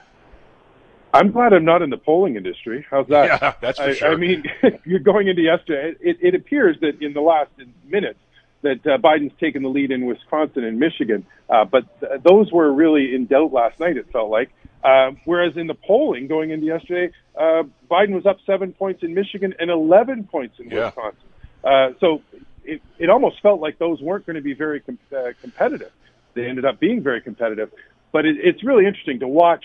I'm 1.13 1.31
glad 1.31 1.53
I'm 1.53 1.65
not 1.65 1.83
in 1.83 1.91
the 1.91 1.99
polling 1.99 2.37
industry. 2.37 2.85
How's 2.91 3.07
that? 3.09 3.27
Yeah, 3.43 3.55
that's 3.61 3.79
for 3.79 3.85
I, 3.85 3.95
sure. 3.95 4.13
I 4.13 4.17
mean, 4.17 4.45
you're 4.85 5.01
going 5.01 5.29
into 5.29 5.43
yesterday. 5.43 5.97
It, 6.01 6.19
it 6.21 6.35
appears 6.35 6.79
that 6.81 7.01
in 7.01 7.13
the 7.13 7.21
last 7.21 7.51
minutes 7.85 8.19
that 8.63 8.87
uh, 8.87 8.99
Biden's 8.99 9.33
taken 9.39 9.63
the 9.63 9.69
lead 9.69 9.91
in 9.91 10.07
Wisconsin 10.07 10.65
and 10.65 10.79
Michigan. 10.79 11.25
Uh, 11.49 11.65
but 11.65 11.85
th- 12.01 12.23
those 12.23 12.51
were 12.53 12.73
really 12.73 13.15
in 13.15 13.27
doubt 13.27 13.53
last 13.53 13.79
night, 13.81 13.97
it 13.97 14.11
felt 14.13 14.31
like. 14.31 14.51
Uh, 14.83 15.11
whereas 15.25 15.57
in 15.57 15.67
the 15.67 15.75
polling 15.75 16.27
going 16.27 16.51
into 16.51 16.67
yesterday, 16.67 17.13
uh, 17.39 17.63
Biden 17.91 18.15
was 18.15 18.25
up 18.27 18.39
seven 18.47 18.73
points 18.73 19.03
in 19.03 19.15
Michigan 19.15 19.55
and 19.59 19.71
11 19.71 20.25
points 20.25 20.59
in 20.59 20.71
yeah. 20.71 20.87
Wisconsin. 20.87 21.21
Uh, 21.63 21.89
so 22.01 22.23
it, 22.65 22.81
it 22.99 23.11
almost 23.11 23.41
felt 23.43 23.61
like 23.61 23.79
those 23.79 24.01
weren't 24.01 24.25
going 24.25 24.37
to 24.37 24.43
be 24.43 24.55
very 24.55 24.81
com- 24.81 24.99
uh, 25.15 25.33
competitive. 25.41 25.93
They 26.35 26.47
ended 26.47 26.65
up 26.65 26.81
being 26.81 27.03
very 27.03 27.21
competitive. 27.21 27.71
But 28.13 28.25
it, 28.25 28.37
it's 28.43 28.65
really 28.65 28.87
interesting 28.87 29.21
to 29.21 29.29
watch 29.29 29.65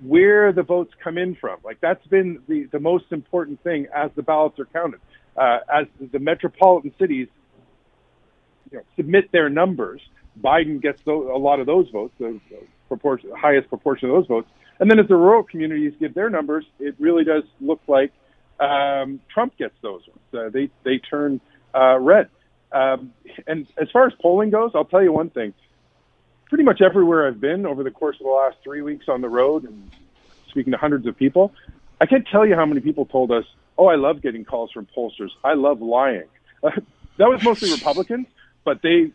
where 0.00 0.52
the 0.52 0.62
votes 0.62 0.92
come 1.02 1.16
in 1.16 1.36
from. 1.36 1.58
Like 1.64 1.80
that's 1.80 2.04
been 2.08 2.42
the, 2.48 2.64
the 2.64 2.80
most 2.80 3.06
important 3.12 3.62
thing 3.62 3.86
as 3.94 4.10
the 4.16 4.22
ballots 4.22 4.58
are 4.58 4.66
counted. 4.66 5.00
Uh, 5.36 5.58
as 5.72 5.86
the 6.00 6.18
metropolitan 6.18 6.92
cities 6.98 7.28
you 8.70 8.78
know, 8.78 8.84
submit 8.96 9.30
their 9.30 9.48
numbers, 9.48 10.00
Biden 10.40 10.82
gets 10.82 11.02
a 11.06 11.12
lot 11.12 11.60
of 11.60 11.66
those 11.66 11.88
votes, 11.90 12.14
proportion, 12.90 13.30
highest 13.34 13.68
proportion 13.68 14.10
of 14.10 14.16
those 14.16 14.26
votes. 14.26 14.48
And 14.78 14.90
then 14.90 14.98
as 14.98 15.08
the 15.08 15.16
rural 15.16 15.42
communities 15.42 15.94
give 15.98 16.12
their 16.12 16.28
numbers, 16.28 16.66
it 16.78 16.94
really 16.98 17.24
does 17.24 17.44
look 17.60 17.80
like 17.86 18.12
um, 18.58 19.20
Trump 19.32 19.56
gets 19.56 19.74
those 19.80 20.02
ones. 20.06 20.20
Uh, 20.34 20.50
they 20.50 20.68
they 20.84 20.98
turn 20.98 21.40
uh, 21.74 21.98
red. 21.98 22.28
Um, 22.72 23.14
and 23.46 23.66
as 23.80 23.90
far 23.90 24.06
as 24.06 24.12
polling 24.20 24.50
goes, 24.50 24.72
I'll 24.74 24.84
tell 24.84 25.02
you 25.02 25.12
one 25.12 25.30
thing. 25.30 25.54
Pretty 26.48 26.64
much 26.64 26.80
everywhere 26.82 27.26
I've 27.26 27.40
been 27.40 27.64
over 27.64 27.82
the 27.82 27.90
course 27.90 28.16
of 28.20 28.24
the 28.24 28.32
last 28.32 28.58
three 28.62 28.82
weeks 28.82 29.06
on 29.08 29.22
the 29.22 29.28
road 29.28 29.64
and 29.64 29.90
speaking 30.48 30.72
to 30.72 30.76
hundreds 30.76 31.06
of 31.06 31.16
people, 31.16 31.54
I 32.00 32.06
can't 32.06 32.26
tell 32.26 32.44
you 32.44 32.56
how 32.56 32.66
many 32.66 32.80
people 32.80 33.06
told 33.06 33.30
us, 33.30 33.44
"Oh, 33.78 33.86
I 33.86 33.96
love 33.96 34.20
getting 34.20 34.44
calls 34.44 34.72
from 34.72 34.86
pollsters. 34.86 35.30
I 35.42 35.54
love 35.54 35.80
lying." 35.80 36.28
That 37.20 37.28
was 37.28 37.42
mostly 37.42 37.70
Republicans, 37.70 38.28
but 38.64 38.80
they, 38.80 39.12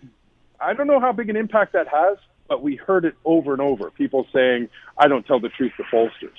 I 0.60 0.76
don't 0.76 0.86
know 0.86 1.00
how 1.00 1.12
big 1.12 1.28
an 1.32 1.36
impact 1.36 1.74
that 1.74 1.88
has, 1.88 2.20
but 2.48 2.62
we 2.62 2.76
heard 2.76 3.06
it 3.06 3.16
over 3.26 3.54
and 3.54 3.62
over. 3.62 3.90
People 3.92 4.28
saying, 4.34 4.70
I 4.98 5.08
don't 5.08 5.26
tell 5.26 5.40
the 5.40 5.50
truth 5.50 5.74
to 5.78 5.84
pollsters. 5.84 6.38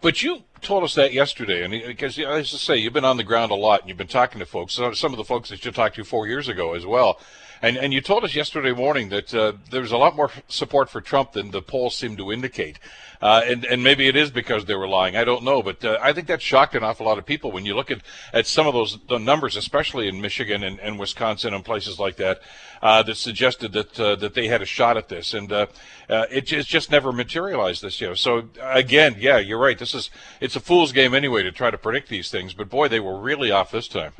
But 0.00 0.22
you 0.22 0.44
told 0.60 0.84
us 0.84 0.94
that 0.94 1.12
yesterday, 1.12 1.64
and 1.64 1.74
uh, 1.74 1.86
because 1.86 2.18
know, 2.18 2.30
as 2.32 2.52
I 2.54 2.58
say, 2.58 2.76
you've 2.76 2.92
been 2.92 3.04
on 3.04 3.16
the 3.16 3.24
ground 3.24 3.50
a 3.50 3.54
lot, 3.54 3.80
and 3.80 3.88
you've 3.88 3.98
been 3.98 4.06
talking 4.06 4.38
to 4.38 4.46
folks. 4.46 4.74
Some 4.74 5.12
of 5.12 5.16
the 5.16 5.24
folks 5.24 5.48
that 5.48 5.64
you 5.64 5.70
talked 5.70 5.96
to 5.96 6.04
four 6.04 6.26
years 6.26 6.48
ago 6.48 6.74
as 6.74 6.84
well. 6.84 7.18
And 7.62 7.76
and 7.76 7.92
you 7.92 8.00
told 8.00 8.24
us 8.24 8.34
yesterday 8.34 8.72
morning 8.72 9.08
that 9.08 9.34
uh, 9.34 9.52
there's 9.70 9.92
a 9.92 9.96
lot 9.96 10.16
more 10.16 10.30
support 10.48 10.90
for 10.90 11.00
Trump 11.00 11.32
than 11.32 11.50
the 11.50 11.62
polls 11.62 11.96
seem 11.96 12.16
to 12.16 12.32
indicate. 12.32 12.78
Uh, 13.20 13.40
and 13.46 13.64
and 13.64 13.82
maybe 13.82 14.06
it 14.08 14.16
is 14.16 14.30
because 14.30 14.66
they 14.66 14.74
were 14.74 14.86
lying. 14.86 15.16
I 15.16 15.24
don't 15.24 15.42
know, 15.42 15.62
but 15.62 15.82
uh, 15.84 15.98
I 16.02 16.12
think 16.12 16.26
that 16.28 16.42
shocked 16.42 16.74
an 16.74 16.84
awful 16.84 17.06
lot 17.06 17.16
of 17.16 17.24
people 17.24 17.50
when 17.50 17.64
you 17.64 17.74
look 17.74 17.90
at, 17.90 18.00
at 18.32 18.46
some 18.46 18.66
of 18.66 18.74
those 18.74 18.98
numbers, 19.08 19.56
especially 19.56 20.06
in 20.06 20.20
Michigan 20.20 20.62
and, 20.62 20.78
and 20.80 20.98
Wisconsin 20.98 21.54
and 21.54 21.64
places 21.64 21.98
like 21.98 22.16
that, 22.16 22.42
uh, 22.82 23.02
that 23.02 23.16
suggested 23.16 23.72
that 23.72 23.98
uh, 23.98 24.16
that 24.16 24.34
they 24.34 24.48
had 24.48 24.60
a 24.60 24.66
shot 24.66 24.98
at 24.98 25.08
this, 25.08 25.32
and 25.32 25.50
uh, 25.50 25.66
it 26.08 26.42
just, 26.42 26.68
just 26.68 26.90
never 26.90 27.10
materialized 27.10 27.82
this 27.82 28.00
year. 28.02 28.14
So 28.16 28.50
again, 28.60 29.16
yeah, 29.18 29.38
you're 29.38 29.58
right. 29.58 29.78
This 29.78 29.94
is 29.94 30.10
it's 30.40 30.56
a 30.56 30.60
fool's 30.60 30.92
game 30.92 31.14
anyway 31.14 31.42
to 31.42 31.52
try 31.52 31.70
to 31.70 31.78
predict 31.78 32.10
these 32.10 32.30
things, 32.30 32.52
but 32.52 32.68
boy, 32.68 32.88
they 32.88 33.00
were 33.00 33.18
really 33.18 33.50
off 33.50 33.70
this 33.70 33.88
time. 33.88 34.12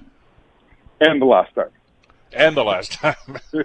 And 1.01 1.21
the 1.21 1.27
last 1.27 1.55
time 1.55 1.69
and 2.33 2.57
the 2.57 2.65
last 2.65 2.93
time. 2.93 3.15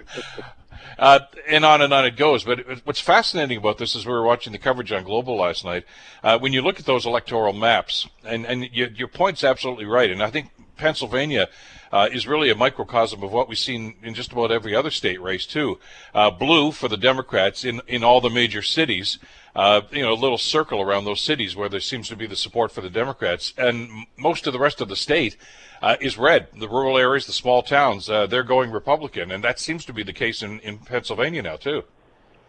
uh, 0.98 1.20
and 1.48 1.64
on 1.64 1.82
and 1.82 1.92
on 1.92 2.04
it 2.04 2.16
goes. 2.16 2.44
But 2.44 2.60
what's 2.84 3.00
fascinating 3.00 3.58
about 3.58 3.78
this 3.78 3.94
is 3.94 4.06
we 4.06 4.12
were 4.12 4.22
watching 4.22 4.52
the 4.52 4.58
coverage 4.58 4.92
on 4.92 5.04
Global 5.04 5.36
last 5.36 5.64
night. 5.64 5.84
Uh, 6.22 6.38
when 6.38 6.52
you 6.52 6.62
look 6.62 6.78
at 6.78 6.86
those 6.86 7.06
electoral 7.06 7.52
maps, 7.52 8.08
and, 8.24 8.46
and 8.46 8.68
you, 8.72 8.88
your 8.94 9.08
point's 9.08 9.44
absolutely 9.44 9.86
right. 9.86 10.10
And 10.10 10.22
I 10.22 10.30
think 10.30 10.50
Pennsylvania 10.82 11.48
uh, 11.92 12.08
is 12.12 12.26
really 12.26 12.50
a 12.50 12.56
microcosm 12.56 13.22
of 13.22 13.32
what 13.32 13.48
we've 13.48 13.56
seen 13.56 13.94
in 14.02 14.14
just 14.14 14.32
about 14.32 14.50
every 14.50 14.74
other 14.74 14.90
state 14.90 15.22
race, 15.22 15.46
too. 15.46 15.78
Uh, 16.12 16.28
blue 16.28 16.72
for 16.72 16.88
the 16.88 16.96
Democrats 16.96 17.64
in, 17.64 17.80
in 17.86 18.02
all 18.02 18.20
the 18.20 18.28
major 18.28 18.62
cities. 18.62 19.20
Uh, 19.54 19.82
you 19.92 20.02
know, 20.02 20.12
a 20.12 20.22
little 20.24 20.38
circle 20.38 20.80
around 20.80 21.04
those 21.04 21.20
cities 21.20 21.54
where 21.54 21.68
there 21.68 21.78
seems 21.78 22.08
to 22.08 22.16
be 22.16 22.26
the 22.26 22.34
support 22.34 22.72
for 22.72 22.80
the 22.80 22.90
Democrats, 22.90 23.54
and 23.56 24.06
most 24.16 24.46
of 24.46 24.52
the 24.52 24.58
rest 24.58 24.80
of 24.80 24.88
the 24.88 24.96
state 24.96 25.36
uh, 25.82 25.96
is 26.00 26.18
red. 26.18 26.48
The 26.58 26.68
rural 26.68 26.98
areas, 26.98 27.26
the 27.26 27.32
small 27.32 27.62
towns, 27.62 28.10
uh, 28.10 28.26
they're 28.26 28.42
going 28.42 28.72
Republican, 28.72 29.30
and 29.30 29.44
that 29.44 29.60
seems 29.60 29.84
to 29.84 29.92
be 29.92 30.02
the 30.02 30.12
case 30.12 30.42
in, 30.42 30.58
in 30.60 30.78
Pennsylvania 30.78 31.42
now 31.42 31.56
too. 31.56 31.84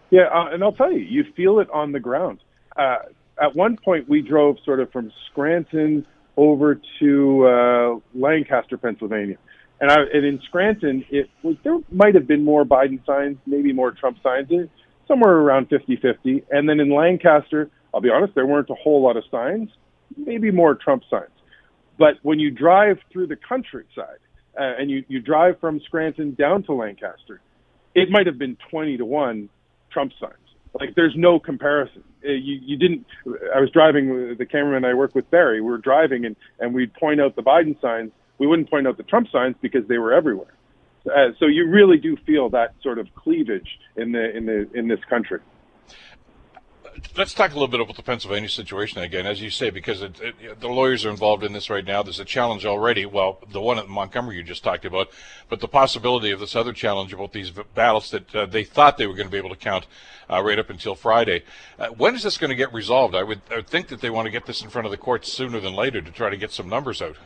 Yeah, 0.10 0.28
uh, 0.34 0.48
and 0.54 0.64
I'll 0.64 0.72
tell 0.72 0.92
you, 0.92 1.00
you 1.00 1.26
feel 1.36 1.60
it 1.60 1.70
on 1.70 1.92
the 1.92 2.00
ground. 2.00 2.40
At 2.78 3.56
one 3.56 3.78
point, 3.78 4.08
we 4.08 4.22
drove 4.22 4.58
sort 4.64 4.80
of 4.80 4.92
from 4.92 5.12
Scranton 5.28 6.06
over 6.38 6.80
to 7.00 7.48
uh, 7.48 8.00
Lancaster, 8.18 8.78
Pennsylvania. 8.78 9.38
And, 9.80 9.92
I, 9.92 9.98
and 10.14 10.26
in 10.26 10.40
Scranton, 10.46 11.06
it 11.10 11.30
was 11.44 11.56
there 11.64 11.78
might 11.92 12.16
have 12.16 12.28
been 12.28 12.44
more 12.44 12.64
Biden 12.64 13.06
signs, 13.06 13.38
maybe 13.46 13.74
more 13.74 13.92
Trump 13.92 14.18
signs, 14.24 14.50
somewhere 15.08 15.34
around 15.34 15.70
50-50. 15.70 16.44
And 16.50 16.68
then 16.68 16.80
in 16.80 16.90
Lancaster, 16.94 17.70
I'll 17.94 18.02
be 18.02 18.10
honest, 18.10 18.34
there 18.36 18.46
weren't 18.46 18.70
a 18.70 18.76
whole 18.76 19.04
lot 19.04 19.18
of 19.18 19.24
signs, 19.30 19.70
maybe 20.16 20.52
more 20.52 20.76
Trump 20.76 21.04
signs. 21.10 21.30
But 22.00 22.16
when 22.24 22.40
you 22.40 22.50
drive 22.50 22.98
through 23.12 23.28
the 23.28 23.36
countryside 23.36 24.20
uh, 24.60 24.74
and 24.80 24.90
you, 24.90 25.04
you 25.08 25.20
drive 25.20 25.60
from 25.60 25.80
Scranton 25.86 26.34
down 26.34 26.64
to 26.64 26.74
Lancaster, 26.74 27.42
it 27.94 28.10
might 28.10 28.26
have 28.26 28.40
been 28.40 28.58
20 28.72 28.98
to 28.98 29.06
1 29.06 29.50
Trump 29.92 30.12
signs. 30.20 30.34
Like 30.80 30.96
there's 30.96 31.16
no 31.16 31.40
comparison. 31.40 32.04
Uh, 32.26 32.32
you, 32.32 32.60
you 32.64 32.78
didn't, 32.78 33.06
I 33.56 33.60
was 33.60 33.70
driving, 33.72 34.30
with 34.30 34.38
the 34.38 34.46
cameraman 34.46 34.86
I 34.90 34.94
work 34.94 35.14
with, 35.14 35.30
Barry, 35.30 35.62
we 35.62 35.70
were 35.70 35.78
driving 35.78 36.26
and, 36.26 36.36
and 36.60 36.74
we'd 36.74 36.94
point 36.94 37.22
out 37.22 37.36
the 37.36 37.44
Biden 37.44 37.80
signs. 37.82 38.12
We 38.40 38.48
wouldn't 38.48 38.70
point 38.70 38.88
out 38.88 38.98
the 38.98 39.04
Trump 39.04 39.30
signs 39.32 39.56
because 39.62 39.88
they 39.88 39.98
were 39.98 40.14
everywhere. 40.14 40.54
Uh, 41.06 41.32
so 41.38 41.46
you 41.46 41.68
really 41.68 41.98
do 41.98 42.16
feel 42.26 42.50
that 42.50 42.74
sort 42.82 42.98
of 42.98 43.14
cleavage 43.14 43.78
in 43.98 44.14
the 44.14 44.36
in 44.36 44.46
the 44.46 44.70
in 44.74 44.88
this 44.88 45.02
country 45.10 45.40
let's 47.16 47.34
talk 47.34 47.52
a 47.52 47.54
little 47.54 47.68
bit 47.68 47.80
about 47.80 47.96
the 47.96 48.04
Pennsylvania 48.04 48.50
situation 48.50 49.02
again, 49.02 49.26
as 49.26 49.42
you 49.42 49.50
say, 49.50 49.70
because 49.70 50.02
it, 50.02 50.20
it, 50.20 50.60
the 50.60 50.68
lawyers 50.68 51.06
are 51.06 51.10
involved 51.10 51.44
in 51.44 51.54
this 51.54 51.70
right 51.70 51.86
now. 51.86 52.04
There's 52.04 52.20
a 52.20 52.26
challenge 52.26 52.66
already. 52.66 53.06
Well, 53.06 53.40
the 53.52 53.62
one 53.62 53.78
at 53.78 53.88
Montgomery 53.88 54.38
you 54.38 54.44
just 54.44 54.64
talked 54.64 54.86
about, 54.86 55.10
but 55.50 55.60
the 55.60 55.68
possibility 55.68 56.32
of 56.32 56.40
this 56.40 56.56
other 56.56 56.74
challenge 56.74 57.14
about 57.14 57.34
these 57.34 57.52
ballots 57.52 58.10
that 58.12 58.36
uh, 58.36 58.46
they 58.46 58.64
thought 58.64 58.98
they 58.98 59.08
were 59.08 59.16
going 59.16 59.28
to 59.28 59.32
be 59.32 59.38
able 59.38 59.50
to 59.50 59.56
count 59.56 59.86
uh, 60.30 60.42
right 60.42 60.60
up 60.60 60.70
until 60.70 60.96
Friday. 60.96 61.44
Uh, 61.78 61.88
when 61.90 62.16
is 62.16 62.24
this 62.24 62.38
going 62.38 62.50
to 62.50 62.56
get 62.56 62.74
resolved? 62.74 63.16
I 63.16 63.24
would, 63.24 63.42
I 63.52 63.58
would 63.58 63.68
think 63.68 63.88
that 63.90 64.02
they 64.02 64.10
want 64.10 64.26
to 64.26 64.32
get 64.32 64.46
this 64.46 64.62
in 64.62 64.70
front 64.70 64.86
of 64.86 64.92
the 64.92 64.98
courts 64.98 65.32
sooner 65.32 65.60
than 65.60 65.74
later 65.74 66.02
to 66.02 66.12
try 66.12 66.30
to 66.30 66.38
get 66.38 66.52
some 66.52 66.70
numbers 66.70 67.02
out. 67.02 67.18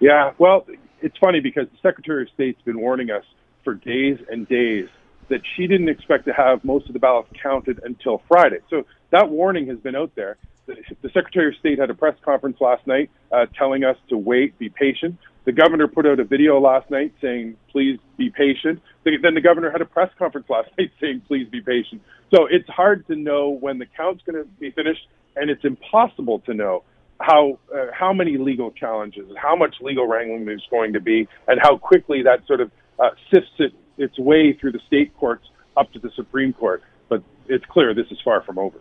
Yeah, 0.00 0.32
well, 0.38 0.66
it's 1.00 1.16
funny 1.18 1.40
because 1.40 1.66
the 1.70 1.78
Secretary 1.82 2.22
of 2.22 2.28
State's 2.34 2.60
been 2.62 2.80
warning 2.80 3.10
us 3.10 3.24
for 3.64 3.74
days 3.74 4.18
and 4.30 4.46
days 4.48 4.88
that 5.28 5.40
she 5.56 5.66
didn't 5.66 5.88
expect 5.88 6.26
to 6.26 6.32
have 6.32 6.64
most 6.64 6.86
of 6.86 6.92
the 6.92 6.98
ballots 6.98 7.28
counted 7.42 7.80
until 7.84 8.22
Friday. 8.28 8.58
So 8.70 8.84
that 9.10 9.28
warning 9.28 9.66
has 9.68 9.78
been 9.78 9.96
out 9.96 10.14
there. 10.14 10.36
The 10.66 11.10
Secretary 11.14 11.48
of 11.48 11.54
State 11.60 11.78
had 11.78 11.90
a 11.90 11.94
press 11.94 12.16
conference 12.24 12.60
last 12.60 12.86
night 12.86 13.10
uh, 13.30 13.46
telling 13.56 13.84
us 13.84 13.96
to 14.08 14.18
wait, 14.18 14.58
be 14.58 14.68
patient. 14.68 15.16
The 15.44 15.52
governor 15.52 15.86
put 15.86 16.06
out 16.06 16.18
a 16.18 16.24
video 16.24 16.58
last 16.58 16.90
night 16.90 17.14
saying, 17.22 17.56
please 17.70 18.00
be 18.16 18.30
patient. 18.30 18.82
Then 19.04 19.34
the 19.34 19.40
governor 19.40 19.70
had 19.70 19.80
a 19.80 19.84
press 19.84 20.10
conference 20.18 20.48
last 20.50 20.70
night 20.76 20.90
saying, 21.00 21.22
please 21.28 21.48
be 21.48 21.60
patient. 21.60 22.02
So 22.34 22.46
it's 22.50 22.68
hard 22.68 23.06
to 23.06 23.14
know 23.14 23.50
when 23.50 23.78
the 23.78 23.86
count's 23.86 24.24
going 24.24 24.42
to 24.42 24.48
be 24.58 24.72
finished, 24.72 25.06
and 25.36 25.48
it's 25.50 25.64
impossible 25.64 26.40
to 26.40 26.54
know 26.54 26.82
how 27.20 27.58
uh, 27.74 27.86
how 27.94 28.12
many 28.12 28.36
legal 28.36 28.70
challenges, 28.72 29.30
how 29.40 29.56
much 29.56 29.76
legal 29.80 30.06
wrangling 30.06 30.44
there's 30.44 30.66
going 30.70 30.92
to 30.94 31.00
be, 31.00 31.28
and 31.48 31.60
how 31.62 31.78
quickly 31.78 32.22
that 32.22 32.46
sort 32.46 32.60
of 32.60 32.70
uh, 32.98 33.10
sifts 33.32 33.52
it 33.58 33.72
its 33.98 34.18
way 34.18 34.52
through 34.52 34.72
the 34.72 34.80
state 34.86 35.16
courts 35.16 35.48
up 35.76 35.92
to 35.92 35.98
the 35.98 36.10
Supreme 36.10 36.52
Court. 36.52 36.82
But 37.08 37.22
it's 37.48 37.64
clear 37.66 37.94
this 37.94 38.10
is 38.10 38.18
far 38.24 38.42
from 38.42 38.58
over. 38.58 38.78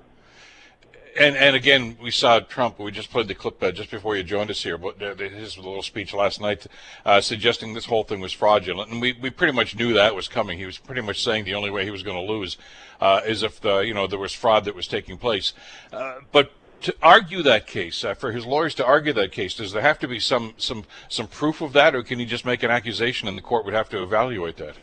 And 1.17 1.37
and 1.37 1.55
again, 1.55 1.97
we 2.01 2.11
saw 2.11 2.39
Trump. 2.39 2.77
We 2.77 2.91
just 2.91 3.09
played 3.09 3.29
the 3.29 3.35
clip 3.35 3.63
uh, 3.63 3.71
just 3.71 3.89
before 3.89 4.17
you 4.17 4.23
joined 4.23 4.51
us 4.51 4.61
here, 4.63 4.77
but 4.77 5.01
uh, 5.01 5.15
his 5.15 5.57
little 5.57 5.81
speech 5.81 6.13
last 6.13 6.41
night, 6.41 6.67
uh, 7.05 7.21
suggesting 7.21 7.73
this 7.73 7.85
whole 7.85 8.03
thing 8.03 8.19
was 8.19 8.33
fraudulent, 8.33 8.91
and 8.91 8.99
we, 8.99 9.13
we 9.13 9.29
pretty 9.29 9.53
much 9.53 9.77
knew 9.77 9.93
that 9.93 10.13
was 10.13 10.27
coming. 10.27 10.57
He 10.57 10.65
was 10.65 10.77
pretty 10.77 11.01
much 11.01 11.23
saying 11.23 11.45
the 11.45 11.55
only 11.55 11.71
way 11.71 11.85
he 11.85 11.91
was 11.91 12.03
going 12.03 12.17
to 12.17 12.33
lose 12.33 12.57
uh, 12.99 13.21
is 13.25 13.43
if 13.43 13.61
the 13.61 13.79
you 13.79 13.93
know 13.93 14.07
there 14.07 14.19
was 14.19 14.33
fraud 14.33 14.65
that 14.65 14.75
was 14.75 14.87
taking 14.87 15.17
place. 15.17 15.53
Uh, 15.93 16.15
but 16.33 16.51
to 16.81 16.93
argue 17.01 17.41
that 17.43 17.65
case, 17.65 18.03
for 18.17 18.33
his 18.33 18.45
lawyers 18.45 18.75
to 18.75 18.85
argue 18.85 19.13
that 19.13 19.31
case, 19.31 19.55
does 19.55 19.71
there 19.71 19.81
have 19.81 19.99
to 19.99 20.09
be 20.09 20.19
some 20.19 20.53
some 20.57 20.83
some 21.07 21.27
proof 21.27 21.61
of 21.61 21.71
that, 21.71 21.95
or 21.95 22.03
can 22.03 22.19
he 22.19 22.25
just 22.25 22.43
make 22.43 22.61
an 22.61 22.71
accusation 22.71 23.29
and 23.29 23.37
the 23.37 23.41
court 23.41 23.63
would 23.63 23.73
have 23.73 23.87
to 23.87 24.03
evaluate 24.03 24.57
that? 24.57 24.75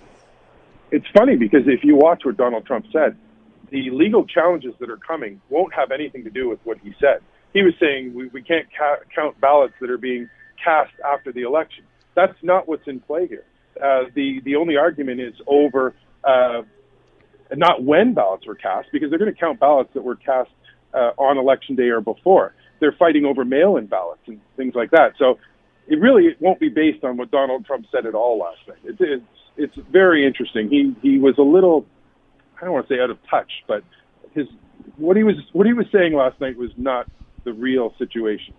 It's 0.93 1.07
funny 1.17 1.37
because 1.37 1.63
if 1.67 1.83
you 1.83 1.97
watch 1.97 2.23
what 2.25 2.37
Donald 2.37 2.67
Trump 2.67 2.87
said, 2.93 3.17
the 3.71 3.91
legal 3.91 4.27
challenges 4.27 4.75
that 4.79 4.91
are 4.91 4.99
coming 4.99 5.41
won't 5.49 5.75
have 5.75 5.91
anything 5.91 6.23
to 6.25 6.31
do 6.31 6.49
with 6.49 6.61
what 6.65 6.79
he 6.79 6.95
said. 7.01 7.21
He 7.55 7.63
was 7.63 7.73
saying 7.81 8.15
we, 8.15 8.29
we 8.29 8.43
can't 8.43 8.67
ca- 8.79 9.03
count 9.15 9.41
ballots 9.41 9.75
that 9.81 9.91
are 9.91 9.99
being 9.99 10.29
cast 10.63 10.93
after 11.05 11.33
the 11.33 11.43
election. 11.43 11.85
That's 12.15 12.37
not 12.43 12.69
what's 12.69 12.87
in 12.87 13.01
play 13.01 13.27
here. 13.27 13.45
Uh, 13.83 14.05
the 14.15 14.41
the 14.45 14.57
only 14.57 14.77
argument 14.77 15.21
is 15.21 15.35
over 15.47 15.95
uh, 16.25 16.63
not 17.55 17.83
when 17.83 18.13
ballots 18.15 18.47
were 18.47 18.55
cast 18.55 18.89
because 18.93 19.09
they're 19.11 19.19
going 19.19 19.33
to 19.33 19.39
count 19.39 19.59
ballots 19.59 19.91
that 19.95 20.03
were 20.03 20.17
cast 20.17 20.51
uh, 20.95 21.13
on 21.17 21.39
election 21.39 21.75
day 21.75 21.89
or 21.89 22.03
before. 22.03 22.55
They're 22.81 22.95
fighting 22.99 23.25
over 23.25 23.45
mail-in 23.45 23.87
ballots 23.87 24.23
and 24.27 24.41
things 24.57 24.75
like 24.75 24.91
that. 24.91 25.13
So 25.19 25.39
it 25.89 26.01
really 26.01 26.37
won't 26.41 26.61
be 26.61 26.69
based 26.69 27.05
on 27.05 27.17
what 27.17 27.31
Donald 27.31 27.65
Trump 27.65 27.87
said 27.93 28.07
at 28.07 28.15
all 28.15 28.39
last 28.39 28.59
night. 28.69 28.79
It, 28.85 28.97
it's 29.01 29.25
it's 29.57 29.77
very 29.91 30.27
interesting. 30.27 30.69
He 30.69 30.95
he 31.03 31.19
was 31.19 31.37
a 31.39 31.43
little 31.43 31.87
I 32.61 32.65
don't 32.65 32.75
want 32.75 32.89
to 32.89 32.95
say 32.95 33.01
out 33.01 33.11
of 33.11 33.19
touch, 33.29 33.51
but 33.67 33.83
his 34.35 34.47
what 34.97 35.17
he 35.17 35.25
was 35.25 35.37
what 35.53 35.67
he 35.67 35.73
was 35.73 35.87
saying 35.93 36.15
last 36.15 36.41
night 36.41 36.57
was 36.57 36.71
not 36.77 37.07
the 37.45 37.53
real 37.53 37.95
situation. 37.99 38.55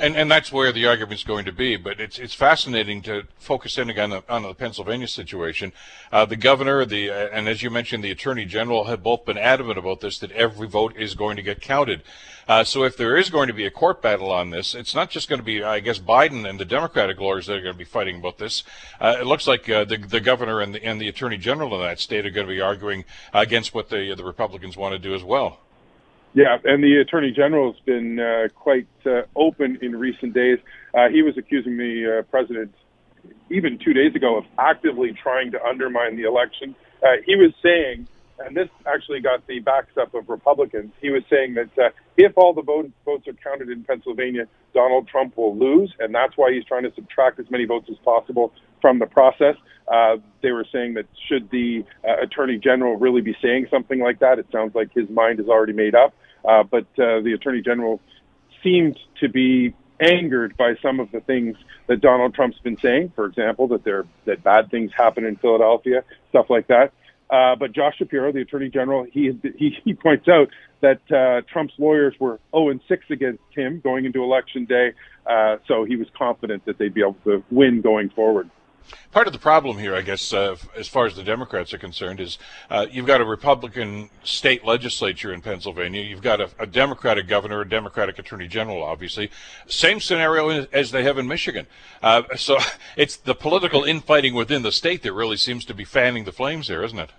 And 0.00 0.16
and 0.16 0.30
that's 0.30 0.52
where 0.52 0.72
the 0.72 0.86
argument's 0.86 1.24
going 1.24 1.44
to 1.46 1.52
be. 1.52 1.76
But 1.76 2.00
it's 2.00 2.18
it's 2.18 2.34
fascinating 2.34 3.02
to 3.02 3.24
focus 3.38 3.78
in 3.78 3.90
again 3.90 4.12
on 4.28 4.42
the 4.42 4.54
Pennsylvania 4.54 5.08
situation. 5.08 5.72
Uh, 6.12 6.24
the 6.24 6.36
governor, 6.36 6.84
the 6.84 7.10
uh, 7.10 7.28
and 7.32 7.48
as 7.48 7.62
you 7.62 7.70
mentioned, 7.70 8.04
the 8.04 8.10
attorney 8.10 8.44
general 8.44 8.84
have 8.84 9.02
both 9.02 9.24
been 9.24 9.38
adamant 9.38 9.78
about 9.78 10.00
this 10.00 10.18
that 10.20 10.30
every 10.32 10.68
vote 10.68 10.96
is 10.96 11.14
going 11.14 11.36
to 11.36 11.42
get 11.42 11.60
counted. 11.60 12.02
Uh, 12.46 12.64
so 12.64 12.84
if 12.84 12.96
there 12.96 13.16
is 13.16 13.28
going 13.28 13.48
to 13.48 13.54
be 13.54 13.66
a 13.66 13.70
court 13.70 14.00
battle 14.00 14.30
on 14.30 14.50
this, 14.50 14.74
it's 14.74 14.94
not 14.94 15.10
just 15.10 15.28
going 15.28 15.38
to 15.38 15.44
be, 15.44 15.62
I 15.62 15.80
guess, 15.80 15.98
Biden 15.98 16.48
and 16.48 16.58
the 16.58 16.64
Democratic 16.64 17.20
lawyers 17.20 17.46
that 17.46 17.56
are 17.56 17.60
going 17.60 17.74
to 17.74 17.78
be 17.78 17.84
fighting 17.84 18.16
about 18.16 18.38
this. 18.38 18.64
Uh, 18.98 19.18
it 19.20 19.26
looks 19.26 19.46
like 19.46 19.68
uh, 19.68 19.84
the 19.84 19.98
the 19.98 20.20
governor 20.20 20.60
and 20.60 20.74
the 20.74 20.84
and 20.84 21.00
the 21.00 21.08
attorney 21.08 21.38
general 21.38 21.74
in 21.74 21.82
that 21.82 22.00
state 22.00 22.24
are 22.24 22.30
going 22.30 22.46
to 22.46 22.52
be 22.52 22.60
arguing 22.60 23.04
against 23.34 23.74
what 23.74 23.90
the 23.90 24.14
the 24.14 24.24
Republicans 24.24 24.76
want 24.76 24.92
to 24.92 24.98
do 24.98 25.14
as 25.14 25.22
well. 25.22 25.58
Yeah, 26.34 26.58
and 26.64 26.84
the 26.84 26.98
attorney 26.98 27.32
general 27.32 27.72
has 27.72 27.80
been 27.84 28.20
uh, 28.20 28.48
quite 28.54 28.86
uh, 29.06 29.22
open 29.34 29.78
in 29.80 29.96
recent 29.96 30.34
days. 30.34 30.58
Uh, 30.94 31.08
he 31.08 31.22
was 31.22 31.36
accusing 31.38 31.76
the 31.76 32.18
uh, 32.18 32.22
president 32.30 32.74
even 33.50 33.78
two 33.78 33.92
days 33.92 34.14
ago 34.14 34.36
of 34.36 34.44
actively 34.58 35.12
trying 35.12 35.50
to 35.52 35.64
undermine 35.64 36.16
the 36.16 36.24
election. 36.24 36.74
Uh, 37.02 37.16
he 37.24 37.34
was 37.34 37.52
saying, 37.62 38.06
and 38.38 38.56
this 38.56 38.68
actually 38.86 39.20
got 39.20 39.46
the 39.46 39.58
backs 39.60 39.96
up 40.00 40.14
of 40.14 40.28
Republicans. 40.28 40.92
He 41.00 41.10
was 41.10 41.22
saying 41.30 41.54
that 41.54 41.78
uh, 41.78 41.90
if 42.16 42.32
all 42.36 42.52
the 42.52 42.62
vote, 42.62 42.90
votes 43.04 43.26
are 43.26 43.32
counted 43.32 43.70
in 43.70 43.82
Pennsylvania, 43.84 44.46
Donald 44.74 45.08
Trump 45.08 45.36
will 45.36 45.56
lose, 45.56 45.92
and 45.98 46.14
that's 46.14 46.36
why 46.36 46.52
he's 46.52 46.64
trying 46.64 46.84
to 46.84 46.94
subtract 46.94 47.40
as 47.40 47.50
many 47.50 47.64
votes 47.64 47.88
as 47.90 47.96
possible 47.98 48.52
from 48.80 48.98
the 48.98 49.06
process. 49.06 49.56
Uh, 49.90 50.16
they 50.42 50.52
were 50.52 50.66
saying 50.72 50.94
that 50.94 51.06
should 51.28 51.50
the 51.50 51.84
uh, 52.06 52.20
attorney 52.22 52.58
general 52.58 52.96
really 52.96 53.20
be 53.20 53.36
saying 53.42 53.66
something 53.70 54.00
like 54.00 54.18
that, 54.20 54.38
it 54.38 54.46
sounds 54.52 54.74
like 54.74 54.92
his 54.92 55.08
mind 55.08 55.40
is 55.40 55.48
already 55.48 55.72
made 55.72 55.94
up. 55.94 56.14
Uh, 56.44 56.62
but 56.62 56.84
uh, 56.98 57.20
the 57.20 57.32
attorney 57.34 57.62
general 57.62 58.00
seemed 58.62 58.98
to 59.20 59.28
be 59.28 59.74
angered 60.00 60.56
by 60.56 60.74
some 60.80 61.00
of 61.00 61.10
the 61.10 61.20
things 61.20 61.56
that 61.88 62.00
Donald 62.00 62.34
Trump's 62.34 62.58
been 62.60 62.76
saying. 62.78 63.12
For 63.14 63.26
example, 63.26 63.68
that 63.68 63.84
there 63.84 64.06
that 64.26 64.42
bad 64.42 64.70
things 64.70 64.92
happen 64.96 65.24
in 65.24 65.36
Philadelphia, 65.36 66.04
stuff 66.30 66.46
like 66.48 66.68
that. 66.68 66.92
Uh, 67.30 67.56
but 67.56 67.72
Josh 67.72 67.96
Shapiro, 67.98 68.32
the 68.32 68.40
Attorney 68.40 68.70
General, 68.70 69.04
he 69.10 69.38
he, 69.56 69.76
he 69.84 69.94
points 69.94 70.28
out 70.28 70.48
that 70.80 71.00
uh, 71.10 71.42
Trump's 71.52 71.74
lawyers 71.78 72.14
were 72.20 72.38
0 72.54 72.70
and 72.70 72.80
6 72.88 73.04
against 73.10 73.42
him 73.50 73.80
going 73.80 74.04
into 74.04 74.22
Election 74.22 74.64
Day, 74.64 74.92
uh, 75.26 75.56
so 75.66 75.84
he 75.84 75.96
was 75.96 76.06
confident 76.16 76.64
that 76.66 76.78
they'd 76.78 76.94
be 76.94 77.00
able 77.00 77.16
to 77.24 77.42
win 77.50 77.80
going 77.80 78.10
forward. 78.10 78.48
Part 79.10 79.26
of 79.26 79.32
the 79.32 79.38
problem 79.38 79.78
here, 79.78 79.94
I 79.94 80.02
guess, 80.02 80.32
uh, 80.32 80.56
as 80.76 80.86
far 80.86 81.06
as 81.06 81.16
the 81.16 81.22
Democrats 81.22 81.72
are 81.72 81.78
concerned, 81.78 82.20
is 82.20 82.38
uh, 82.70 82.86
you've 82.90 83.06
got 83.06 83.20
a 83.20 83.24
Republican 83.24 84.10
state 84.22 84.64
legislature 84.64 85.32
in 85.32 85.40
Pennsylvania. 85.40 86.02
You've 86.02 86.22
got 86.22 86.40
a, 86.40 86.50
a, 86.58 86.66
Democratic 86.66 87.26
governor, 87.26 87.62
a 87.62 87.68
Democratic 87.68 88.18
attorney 88.18 88.48
general, 88.48 88.82
obviously. 88.82 89.30
Same 89.66 90.00
scenario 90.00 90.66
as 90.72 90.90
they 90.90 91.04
have 91.04 91.16
in 91.16 91.26
Michigan. 91.26 91.66
Uh, 92.02 92.22
so 92.36 92.58
it's 92.96 93.16
the 93.16 93.34
political 93.34 93.82
infighting 93.82 94.34
within 94.34 94.62
the 94.62 94.72
state 94.72 95.02
that 95.02 95.12
really 95.12 95.36
seems 95.36 95.64
to 95.64 95.74
be 95.74 95.84
fanning 95.84 96.24
the 96.24 96.32
flames 96.32 96.68
there, 96.68 96.84
isn't 96.84 96.98
it? 96.98 97.10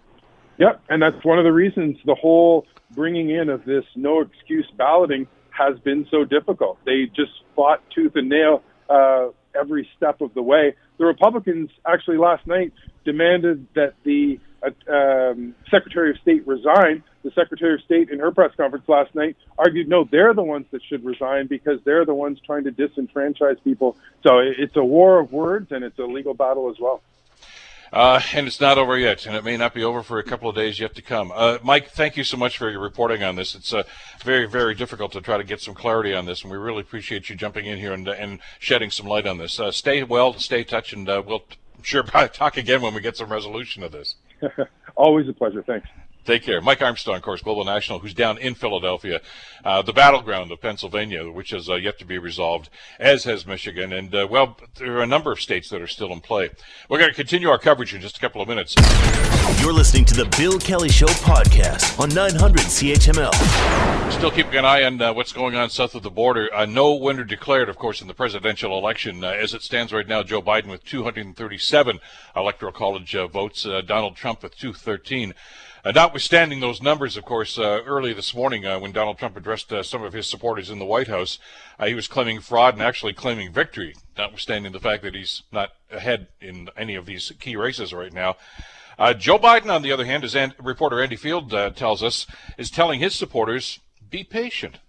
Yep, 0.60 0.82
and 0.90 1.02
that's 1.02 1.24
one 1.24 1.40
of 1.40 1.46
the 1.46 1.54
reasons 1.54 1.98
the 2.06 2.16
whole 2.16 2.68
bringing 2.92 3.30
in 3.30 3.50
of 3.50 3.66
this 3.66 3.86
no 3.96 4.22
excuse 4.22 4.70
balloting 4.78 5.28
has 5.50 5.80
been 5.80 6.08
so 6.12 6.24
difficult. 6.24 6.78
They 6.86 7.06
just 7.16 7.32
fought 7.56 7.82
tooth 7.90 8.16
and 8.16 8.30
nail 8.30 8.64
uh, 8.90 9.30
every 9.56 9.88
step 9.96 10.22
of 10.22 10.34
the 10.34 10.42
way. 10.42 10.76
The 10.98 11.06
Republicans 11.06 11.70
actually 11.86 12.18
last 12.18 12.46
night 12.48 12.74
demanded 13.06 13.68
that 13.76 13.94
the 14.04 14.40
uh, 14.62 14.92
um, 14.92 15.56
Secretary 15.72 16.12
of 16.12 16.18
State 16.18 16.46
resign. 16.48 17.04
The 17.24 17.32
Secretary 17.32 17.74
of 17.74 17.82
State 17.82 18.10
in 18.10 18.20
her 18.20 18.32
press 18.32 18.52
conference 18.56 18.88
last 18.88 19.14
night 19.14 19.36
argued 19.58 19.88
no, 19.88 20.08
they're 20.10 20.34
the 20.34 20.44
ones 20.44 20.66
that 20.72 20.82
should 20.84 21.04
resign 21.04 21.48
because 21.48 21.80
they're 21.84 22.06
the 22.06 22.14
ones 22.14 22.40
trying 22.46 22.64
to 22.64 22.72
disenfranchise 22.72 23.62
people. 23.64 23.98
So 24.26 24.40
it's 24.40 24.76
a 24.76 24.84
war 24.84 25.20
of 25.20 25.32
words 25.32 25.72
and 25.72 25.84
it's 25.84 26.00
a 26.00 26.04
legal 26.06 26.34
battle 26.34 26.70
as 26.70 26.80
well. 26.80 27.02
Uh, 27.92 28.22
and 28.34 28.48
it's 28.48 28.62
not 28.62 28.78
over 28.78 28.98
yet, 28.98 29.26
and 29.26 29.36
it 29.36 29.44
may 29.44 29.58
not 29.58 29.74
be 29.74 29.84
over 29.84 30.04
for 30.04 30.20
a 30.20 30.24
couple 30.24 30.50
of 30.50 30.56
days 30.56 30.80
yet 30.80 30.96
to 30.96 31.02
come. 31.02 31.32
Uh, 31.34 31.58
Mike, 31.64 31.90
thank 31.90 32.16
you 32.18 32.24
so 32.24 32.38
much 32.38 32.58
for 32.58 32.70
your 32.70 32.82
reporting 32.82 33.24
on 33.24 33.36
this. 33.36 33.56
It's 33.56 33.74
uh, 33.74 33.84
very, 34.24 34.46
very 34.48 34.76
difficult 34.76 35.12
to 35.14 35.22
try 35.22 35.38
to 35.38 35.44
get 35.44 35.62
some 35.62 35.74
clarity 35.74 36.14
on 36.14 36.26
this, 36.26 36.44
and 36.44 36.52
we 36.52 36.58
really 36.58 36.82
appreciate 36.82 37.30
you 37.30 37.36
jumping 37.36 37.66
in 37.66 37.78
here 37.80 37.94
and, 37.94 38.08
and 38.08 38.40
shedding 38.60 38.92
some 38.92 39.08
light 39.08 39.26
on 39.26 39.38
this. 39.38 39.60
Uh, 39.60 39.72
stay 39.72 40.04
well, 40.04 40.34
stay 40.34 40.64
touch, 40.64 40.94
and 40.94 41.10
uh, 41.10 41.24
we'll 41.26 41.44
I'm 41.80 41.84
sure 41.84 42.04
talk 42.34 42.58
again 42.58 42.82
when 42.82 42.94
we 42.94 43.02
get 43.02 43.16
some 43.16 43.32
resolution 43.32 43.84
of 43.84 43.92
this. 43.92 44.16
Always 44.96 45.30
a 45.30 45.34
pleasure. 45.34 45.64
Thanks. 45.64 45.88
Take 46.30 46.44
care. 46.44 46.62
Mike 46.62 46.84
Armstrong, 46.84 47.18
of 47.18 47.24
course, 47.24 47.42
Global 47.42 47.66
National, 47.66 47.98
who's 47.98 48.14
down 48.14 48.38
in 48.38 48.54
Philadelphia, 48.54 49.20
uh, 49.66 49.82
the 49.82 49.94
battleground 49.94 50.52
of 50.52 50.62
Pennsylvania, 50.62 51.28
which 51.28 51.50
has 51.50 51.68
uh, 51.68 51.74
yet 51.74 51.98
to 51.98 52.06
be 52.06 52.20
resolved, 52.20 52.70
as 53.00 53.24
has 53.24 53.48
Michigan. 53.48 53.92
And, 53.92 54.14
uh, 54.14 54.28
well, 54.30 54.56
there 54.76 55.00
are 55.00 55.02
a 55.02 55.08
number 55.08 55.32
of 55.32 55.42
states 55.42 55.70
that 55.70 55.82
are 55.82 55.88
still 55.88 56.14
in 56.14 56.22
play. 56.22 56.52
We're 56.88 57.00
going 57.00 57.10
to 57.10 57.16
continue 57.16 57.50
our 57.50 57.58
coverage 57.58 57.96
in 57.96 58.02
just 58.02 58.18
a 58.18 58.20
couple 58.20 58.44
of 58.44 58.48
minutes. 58.48 58.76
You're 59.60 59.74
listening 59.74 60.06
to 60.06 60.14
the 60.14 60.26
Bill 60.38 60.60
Kelly 60.60 60.90
Show 60.90 61.08
podcast 61.08 62.00
on 62.00 62.10
900 62.10 62.62
CHML. 62.62 64.12
Still 64.12 64.30
keeping 64.30 64.54
an 64.54 64.66
eye 64.66 64.84
on 64.84 65.02
uh, 65.02 65.12
what's 65.12 65.34
going 65.34 65.56
on 65.56 65.72
south 65.72 65.96
of 65.96 66.04
the 66.04 66.12
border. 66.12 66.54
Uh, 66.54 66.68
no 66.68 66.94
winner 66.94 67.24
declared, 67.24 67.70
of 67.70 67.78
course, 67.78 68.02
in 68.02 68.08
the 68.08 68.14
presidential 68.14 68.78
election. 68.78 69.24
Uh, 69.24 69.30
as 69.30 69.56
it 69.56 69.64
stands 69.64 69.92
right 69.92 70.08
now, 70.08 70.22
Joe 70.22 70.44
Biden 70.44 70.68
with 70.68 70.86
237 70.86 72.00
electoral 72.36 72.72
college 72.72 73.16
votes, 73.34 73.64
Donald 73.88 74.16
Trump 74.16 74.44
with 74.44 74.56
213. 74.56 75.34
Uh, 75.86 75.92
notwithstanding 75.92 76.60
those 76.60 76.82
numbers, 76.82 77.16
of 77.16 77.24
course, 77.24 77.58
uh, 77.58 77.82
early 77.86 78.12
this 78.12 78.36
morning 78.36 78.66
uh, 78.66 78.78
when 78.78 78.92
Donald 78.92 79.18
Trump 79.18 79.38
addressed 79.38 79.72
uh, 79.72 79.82
some 79.82 80.04
of 80.04 80.12
his 80.12 80.30
supporters 80.30 80.70
in 80.70 80.78
the 80.78 80.86
White 80.86 81.08
House, 81.08 81.40
uh, 81.80 81.86
he 81.86 81.94
was 81.94 82.08
claiming 82.08 82.42
fraud 82.42 82.74
and 82.74 82.84
actually 82.84 83.14
claiming 83.14 83.54
victory, 83.54 83.96
notwithstanding 84.18 84.74
the 84.74 84.80
fact 84.80 85.04
that 85.04 85.16
he's 85.16 85.44
not 85.54 85.70
ahead 85.90 86.28
in 86.42 86.68
any 86.76 86.96
of 86.96 87.06
these 87.06 87.32
key 87.40 87.56
races 87.56 87.94
right 87.94 88.12
now. 88.12 88.36
Uh, 88.98 89.14
Joe 89.14 89.40
Biden, 89.40 89.74
on 89.74 89.82
the 89.82 89.94
other 89.94 90.04
hand, 90.04 90.26
as 90.26 90.36
An- 90.36 90.54
reporter 90.62 91.02
Andy 91.02 91.16
Field 91.16 91.52
tells 91.78 92.04
us, 92.04 92.28
is 92.58 92.70
telling 92.70 93.00
his 93.00 93.16
supporters, 93.16 93.80
be 94.10 94.26
patient. 94.26 94.80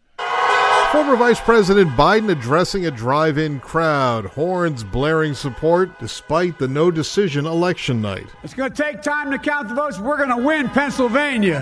Former 0.93 1.15
Vice 1.15 1.41
President 1.41 1.89
Biden 1.91 2.33
addressing 2.33 2.87
a 2.87 2.91
drive 2.91 3.39
in 3.39 3.61
crowd, 3.61 4.27
horns 4.27 4.83
blaring 4.83 5.35
support 5.35 5.97
despite 6.01 6.59
the 6.59 6.67
no 6.67 6.91
decision 6.91 7.47
election 7.47 8.03
night. 8.03 8.27
It's 8.43 8.55
going 8.55 8.73
to 8.73 8.83
take 8.83 9.01
time 9.01 9.31
to 9.31 9.39
count 9.39 9.69
the 9.69 9.77
votes. 9.77 10.01
We're 10.01 10.17
going 10.17 10.37
to 10.37 10.45
win 10.45 10.69
Pennsylvania. 10.71 11.61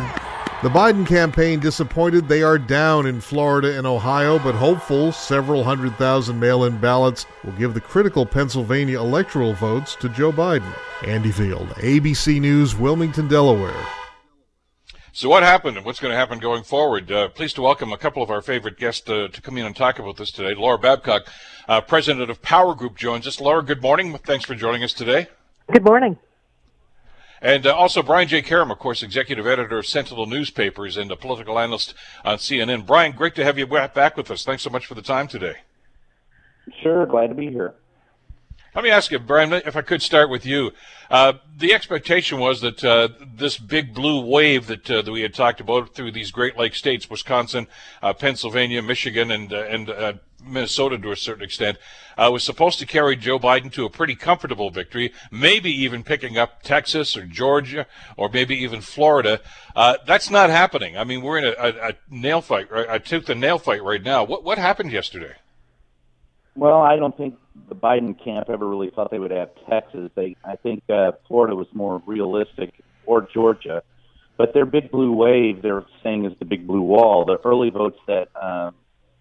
The 0.62 0.70
Biden 0.70 1.06
campaign 1.06 1.60
disappointed 1.60 2.26
they 2.26 2.42
are 2.42 2.58
down 2.58 3.04
in 3.04 3.20
Florida 3.20 3.76
and 3.76 3.86
Ohio, 3.86 4.38
but 4.38 4.54
hopeful 4.54 5.12
several 5.12 5.62
hundred 5.62 5.94
thousand 5.96 6.40
mail 6.40 6.64
in 6.64 6.78
ballots 6.78 7.26
will 7.44 7.52
give 7.52 7.74
the 7.74 7.82
critical 7.82 8.24
Pennsylvania 8.24 8.98
electoral 8.98 9.52
votes 9.52 9.94
to 9.96 10.08
Joe 10.08 10.32
Biden. 10.32 10.74
Andy 11.04 11.32
Field, 11.32 11.68
ABC 11.76 12.40
News, 12.40 12.74
Wilmington, 12.74 13.28
Delaware. 13.28 13.76
So, 15.18 15.28
what 15.28 15.42
happened 15.42 15.76
and 15.76 15.84
what's 15.84 15.98
going 15.98 16.12
to 16.12 16.16
happen 16.16 16.38
going 16.38 16.62
forward? 16.62 17.10
Uh, 17.10 17.26
pleased 17.26 17.56
to 17.56 17.62
welcome 17.62 17.92
a 17.92 17.98
couple 17.98 18.22
of 18.22 18.30
our 18.30 18.40
favorite 18.40 18.78
guests 18.78 19.10
uh, 19.10 19.26
to 19.26 19.42
come 19.42 19.58
in 19.58 19.66
and 19.66 19.74
talk 19.74 19.98
about 19.98 20.16
this 20.16 20.30
today. 20.30 20.54
Laura 20.54 20.78
Babcock, 20.78 21.26
uh, 21.66 21.80
president 21.80 22.30
of 22.30 22.40
Power 22.40 22.72
Group, 22.72 22.96
joins 22.96 23.26
us. 23.26 23.40
Laura, 23.40 23.60
good 23.60 23.82
morning. 23.82 24.16
Thanks 24.18 24.44
for 24.44 24.54
joining 24.54 24.84
us 24.84 24.92
today. 24.92 25.26
Good 25.72 25.82
morning. 25.82 26.18
And 27.42 27.66
uh, 27.66 27.74
also 27.74 28.00
Brian 28.00 28.28
J. 28.28 28.42
Karem, 28.42 28.70
of 28.70 28.78
course, 28.78 29.02
executive 29.02 29.44
editor 29.44 29.78
of 29.78 29.86
Sentinel 29.86 30.26
Newspapers 30.26 30.96
and 30.96 31.10
a 31.10 31.16
political 31.16 31.58
analyst 31.58 31.94
on 32.24 32.38
CNN. 32.38 32.86
Brian, 32.86 33.10
great 33.10 33.34
to 33.34 33.44
have 33.44 33.58
you 33.58 33.66
back 33.66 34.16
with 34.16 34.30
us. 34.30 34.44
Thanks 34.44 34.62
so 34.62 34.70
much 34.70 34.86
for 34.86 34.94
the 34.94 35.02
time 35.02 35.26
today. 35.26 35.56
Sure, 36.80 37.06
glad 37.06 37.26
to 37.26 37.34
be 37.34 37.48
here. 37.48 37.74
Let 38.78 38.84
me 38.84 38.90
ask 38.90 39.10
you, 39.10 39.18
Brian, 39.18 39.52
if 39.52 39.74
I 39.74 39.82
could 39.82 40.02
start 40.02 40.30
with 40.30 40.46
you. 40.46 40.70
Uh, 41.10 41.32
the 41.56 41.74
expectation 41.74 42.38
was 42.38 42.60
that 42.60 42.84
uh, 42.84 43.08
this 43.34 43.58
big 43.58 43.92
blue 43.92 44.24
wave 44.24 44.68
that, 44.68 44.88
uh, 44.88 45.02
that 45.02 45.10
we 45.10 45.22
had 45.22 45.34
talked 45.34 45.60
about 45.60 45.96
through 45.96 46.12
these 46.12 46.30
Great 46.30 46.56
Lakes 46.56 46.78
states, 46.78 47.10
Wisconsin, 47.10 47.66
uh, 48.04 48.12
Pennsylvania, 48.12 48.80
Michigan, 48.80 49.32
and, 49.32 49.52
uh, 49.52 49.64
and 49.64 49.90
uh, 49.90 50.12
Minnesota 50.46 50.96
to 50.96 51.10
a 51.10 51.16
certain 51.16 51.42
extent, 51.42 51.76
was 52.16 52.44
supposed 52.44 52.78
to 52.78 52.86
carry 52.86 53.16
Joe 53.16 53.40
Biden 53.40 53.72
to 53.72 53.84
a 53.84 53.90
pretty 53.90 54.14
comfortable 54.14 54.70
victory, 54.70 55.12
maybe 55.32 55.72
even 55.72 56.04
picking 56.04 56.38
up 56.38 56.62
Texas 56.62 57.16
or 57.16 57.26
Georgia 57.26 57.84
or 58.16 58.28
maybe 58.28 58.54
even 58.54 58.80
Florida. 58.80 59.40
that's 59.74 60.30
not 60.30 60.50
happening. 60.50 60.96
I 60.96 61.02
mean, 61.02 61.22
we're 61.22 61.38
in 61.38 61.46
a, 61.46 61.54
a, 61.58 61.88
a 61.88 61.92
nail 62.08 62.40
fight, 62.40 62.68
a 62.70 63.00
tooth 63.00 63.28
and 63.28 63.40
nail 63.40 63.58
fight 63.58 63.82
right 63.82 64.04
now. 64.04 64.22
What, 64.22 64.44
what 64.44 64.56
happened 64.56 64.92
yesterday? 64.92 65.34
Well, 66.58 66.82
I 66.82 66.96
don't 66.96 67.16
think 67.16 67.36
the 67.68 67.76
Biden 67.76 68.16
camp 68.22 68.50
ever 68.50 68.66
really 68.66 68.90
thought 68.90 69.12
they 69.12 69.20
would 69.20 69.30
have 69.30 69.50
Texas. 69.70 70.10
They, 70.16 70.34
I 70.44 70.56
think 70.56 70.82
uh, 70.90 71.12
Florida 71.28 71.54
was 71.54 71.68
more 71.72 72.02
realistic, 72.04 72.74
or 73.06 73.28
Georgia. 73.32 73.84
But 74.36 74.54
their 74.54 74.66
big 74.66 74.90
blue 74.90 75.12
wave, 75.12 75.62
they're 75.62 75.84
saying, 76.02 76.24
is 76.24 76.32
the 76.40 76.44
big 76.44 76.66
blue 76.66 76.80
wall. 76.82 77.24
The 77.24 77.38
early 77.44 77.70
votes 77.70 77.98
that 78.08 78.30
uh, 78.34 78.72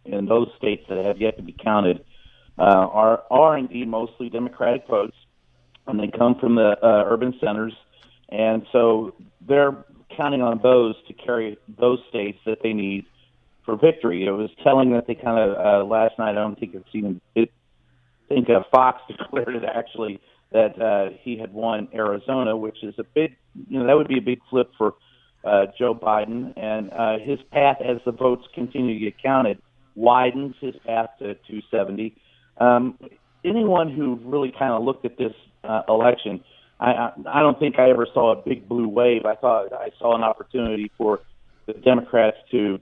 in 0.04 0.26
those 0.26 0.48
states 0.58 0.84
that 0.90 1.06
have 1.06 1.22
yet 1.22 1.38
to 1.38 1.44
be 1.44 1.54
counted 1.64 2.04
uh, 2.58 2.64
are 2.64 3.24
are 3.30 3.56
indeed 3.56 3.88
mostly 3.88 4.30
Democratic 4.30 4.88
votes, 4.88 5.16
and 5.86 6.00
they 6.00 6.08
come 6.08 6.40
from 6.40 6.56
the 6.56 6.76
uh, 6.82 7.04
urban 7.06 7.36
centers, 7.40 7.74
and 8.30 8.66
so 8.72 9.14
they're 9.48 9.86
counting 10.16 10.42
on 10.42 10.60
those 10.64 10.96
to 11.08 11.14
carry 11.14 11.60
those 11.78 12.00
states 12.10 12.40
that 12.48 12.64
they 12.64 12.74
need 12.74 13.06
for 13.68 13.78
victory. 13.78 14.26
It 14.26 14.32
was 14.32 14.50
telling 14.64 14.94
that 14.94 15.06
they 15.06 15.14
kind 15.14 15.38
of 15.38 15.58
uh, 15.58 15.86
last 15.86 16.18
night. 16.18 16.32
I 16.32 16.42
don't 16.42 16.60
think 16.60 16.76
I've 16.76 16.84
seen 16.92 17.22
it 17.36 17.52
think 18.28 18.50
uh, 18.50 18.62
Fox 18.72 19.02
declared 19.08 19.56
it 19.56 19.64
actually 19.64 20.20
that 20.52 20.82
uh, 20.82 21.18
he 21.22 21.38
had 21.38 21.54
won 21.54 21.90
Arizona, 21.94 22.56
which 22.56 22.84
is 22.84 22.96
a 22.98 23.04
big, 23.04 23.36
you 23.70 23.80
know, 23.80 23.88
that 23.88 23.98
would 23.98 24.08
be 24.08 24.18
a 24.18 24.22
big 24.22 24.40
flip 24.50 24.72
for 24.78 24.94
uh, 25.44 25.66
Joe 25.78 25.94
Biden. 25.94 26.54
And 26.58 26.92
uh, 26.92 27.18
his 27.24 27.40
path, 27.52 27.78
as 27.82 27.98
the 28.06 28.14
votes 28.14 28.44
continue 28.56 28.94
to 28.94 29.00
get 29.00 29.22
counted, 29.22 29.62
widens 29.96 30.56
his 30.62 30.76
path 30.86 31.10
to 31.20 31.34
270. 31.34 32.16
Um, 32.60 32.98
anyone 33.44 33.94
who 33.94 34.20
really 34.24 34.54
kind 34.58 34.72
of 34.72 34.84
looked 34.84 35.06
at 35.06 35.18
this 35.18 35.34
uh, 35.66 35.82
election, 35.90 36.42
I, 36.80 36.92
I, 36.92 37.12
I 37.28 37.40
don't 37.42 37.60
think 37.60 37.78
I 37.78 37.90
ever 37.90 38.08
saw 38.14 38.32
a 38.32 38.42
big 38.42 38.70
blue 38.70 38.88
wave. 38.88 39.26
I 39.26 39.36
thought 39.36 39.74
I 39.74 39.90
saw 40.00 40.16
an 40.16 40.24
opportunity 40.24 40.92
for 40.98 41.20
the 41.66 41.74
Democrats 41.74 42.38
to 42.52 42.80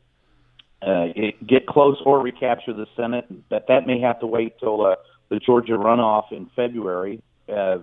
uh, 0.85 1.05
get 1.47 1.65
close 1.67 1.97
or 2.05 2.19
recapture 2.19 2.73
the 2.73 2.87
Senate. 2.95 3.25
But 3.49 3.65
that 3.67 3.87
may 3.87 3.99
have 4.01 4.19
to 4.19 4.27
wait 4.27 4.59
till 4.59 4.85
uh, 4.85 4.95
the 5.29 5.39
Georgia 5.39 5.73
runoff 5.73 6.31
in 6.31 6.49
February, 6.55 7.21
uh, 7.49 7.77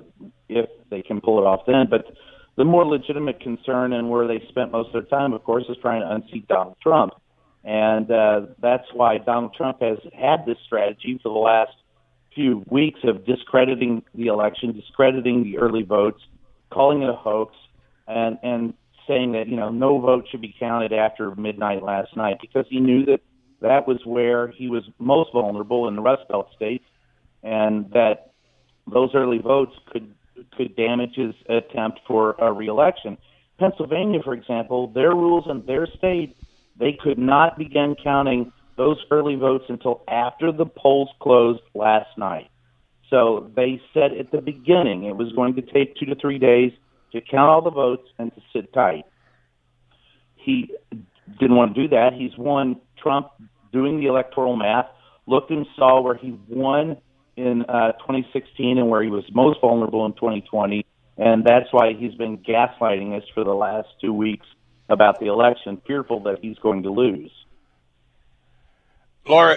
if 0.48 0.68
they 0.90 1.02
can 1.02 1.20
pull 1.20 1.38
it 1.38 1.46
off 1.46 1.60
then. 1.66 1.86
But 1.90 2.06
the 2.56 2.64
more 2.64 2.84
legitimate 2.84 3.40
concern 3.40 3.92
and 3.92 4.10
where 4.10 4.28
they 4.28 4.44
spent 4.48 4.72
most 4.72 4.88
of 4.88 4.92
their 4.92 5.02
time, 5.02 5.32
of 5.32 5.42
course, 5.42 5.64
is 5.68 5.76
trying 5.80 6.02
to 6.02 6.10
unseat 6.10 6.46
Donald 6.48 6.76
Trump. 6.82 7.14
And 7.64 8.10
uh, 8.10 8.46
that's 8.60 8.86
why 8.92 9.18
Donald 9.18 9.54
Trump 9.54 9.80
has 9.80 9.98
had 10.12 10.44
this 10.46 10.58
strategy 10.66 11.18
for 11.22 11.32
the 11.32 11.38
last 11.38 11.72
few 12.34 12.64
weeks 12.68 13.00
of 13.04 13.24
discrediting 13.24 14.02
the 14.14 14.26
election, 14.26 14.72
discrediting 14.72 15.44
the 15.44 15.58
early 15.58 15.82
votes, 15.82 16.20
calling 16.70 17.02
it 17.02 17.08
a 17.08 17.14
hoax, 17.14 17.54
and, 18.06 18.38
and 18.42 18.74
saying 19.06 19.32
that, 19.32 19.48
you 19.48 19.56
know, 19.56 19.70
no 19.70 19.98
vote 20.00 20.26
should 20.30 20.40
be 20.40 20.54
counted 20.58 20.92
after 20.92 21.34
midnight 21.34 21.82
last 21.82 22.16
night 22.16 22.38
because 22.40 22.66
he 22.68 22.80
knew 22.80 23.04
that 23.06 23.20
that 23.60 23.86
was 23.86 23.98
where 24.04 24.48
he 24.48 24.68
was 24.68 24.82
most 24.98 25.32
vulnerable 25.32 25.88
in 25.88 25.96
the 25.96 26.02
Rust 26.02 26.22
Belt 26.28 26.48
states, 26.54 26.84
and 27.42 27.90
that 27.92 28.32
those 28.86 29.10
early 29.14 29.38
votes 29.38 29.72
could 29.90 30.14
could 30.56 30.74
damage 30.74 31.14
his 31.14 31.34
attempt 31.48 32.00
for 32.06 32.34
a 32.38 32.52
reelection. 32.52 33.16
Pennsylvania, 33.58 34.20
for 34.24 34.34
example, 34.34 34.88
their 34.88 35.10
rules 35.10 35.44
in 35.48 35.64
their 35.66 35.86
state, 35.86 36.36
they 36.78 36.98
could 37.00 37.18
not 37.18 37.56
begin 37.56 37.94
counting 38.02 38.52
those 38.76 38.96
early 39.10 39.36
votes 39.36 39.64
until 39.68 40.02
after 40.08 40.50
the 40.50 40.66
polls 40.66 41.10
closed 41.20 41.62
last 41.74 42.08
night. 42.16 42.48
So 43.10 43.50
they 43.54 43.80
said 43.92 44.12
at 44.18 44.32
the 44.32 44.40
beginning 44.40 45.04
it 45.04 45.16
was 45.16 45.32
going 45.32 45.54
to 45.56 45.62
take 45.62 45.96
two 45.96 46.06
to 46.06 46.14
three 46.14 46.38
days 46.38 46.72
to 47.12 47.20
count 47.20 47.48
all 47.48 47.62
the 47.62 47.70
votes 47.70 48.08
and 48.18 48.34
to 48.34 48.40
sit 48.52 48.72
tight. 48.72 49.04
He 50.36 50.70
didn't 51.38 51.56
want 51.56 51.74
to 51.74 51.82
do 51.82 51.88
that. 51.88 52.12
He's 52.14 52.36
won 52.36 52.80
Trump 53.00 53.28
doing 53.72 54.00
the 54.00 54.06
electoral 54.06 54.56
math, 54.56 54.86
looked 55.26 55.50
and 55.50 55.66
saw 55.76 56.00
where 56.00 56.16
he 56.16 56.38
won 56.48 56.96
in 57.36 57.62
uh, 57.62 57.92
2016 57.92 58.78
and 58.78 58.88
where 58.88 59.02
he 59.02 59.08
was 59.08 59.24
most 59.32 59.60
vulnerable 59.60 60.04
in 60.06 60.12
2020. 60.12 60.84
And 61.16 61.44
that's 61.44 61.72
why 61.72 61.92
he's 61.92 62.14
been 62.14 62.38
gaslighting 62.38 63.16
us 63.16 63.24
for 63.34 63.44
the 63.44 63.54
last 63.54 63.88
two 64.00 64.12
weeks 64.12 64.46
about 64.88 65.20
the 65.20 65.26
election, 65.26 65.80
fearful 65.86 66.20
that 66.24 66.38
he's 66.42 66.58
going 66.58 66.82
to 66.82 66.90
lose. 66.90 67.30
Laura, 69.26 69.56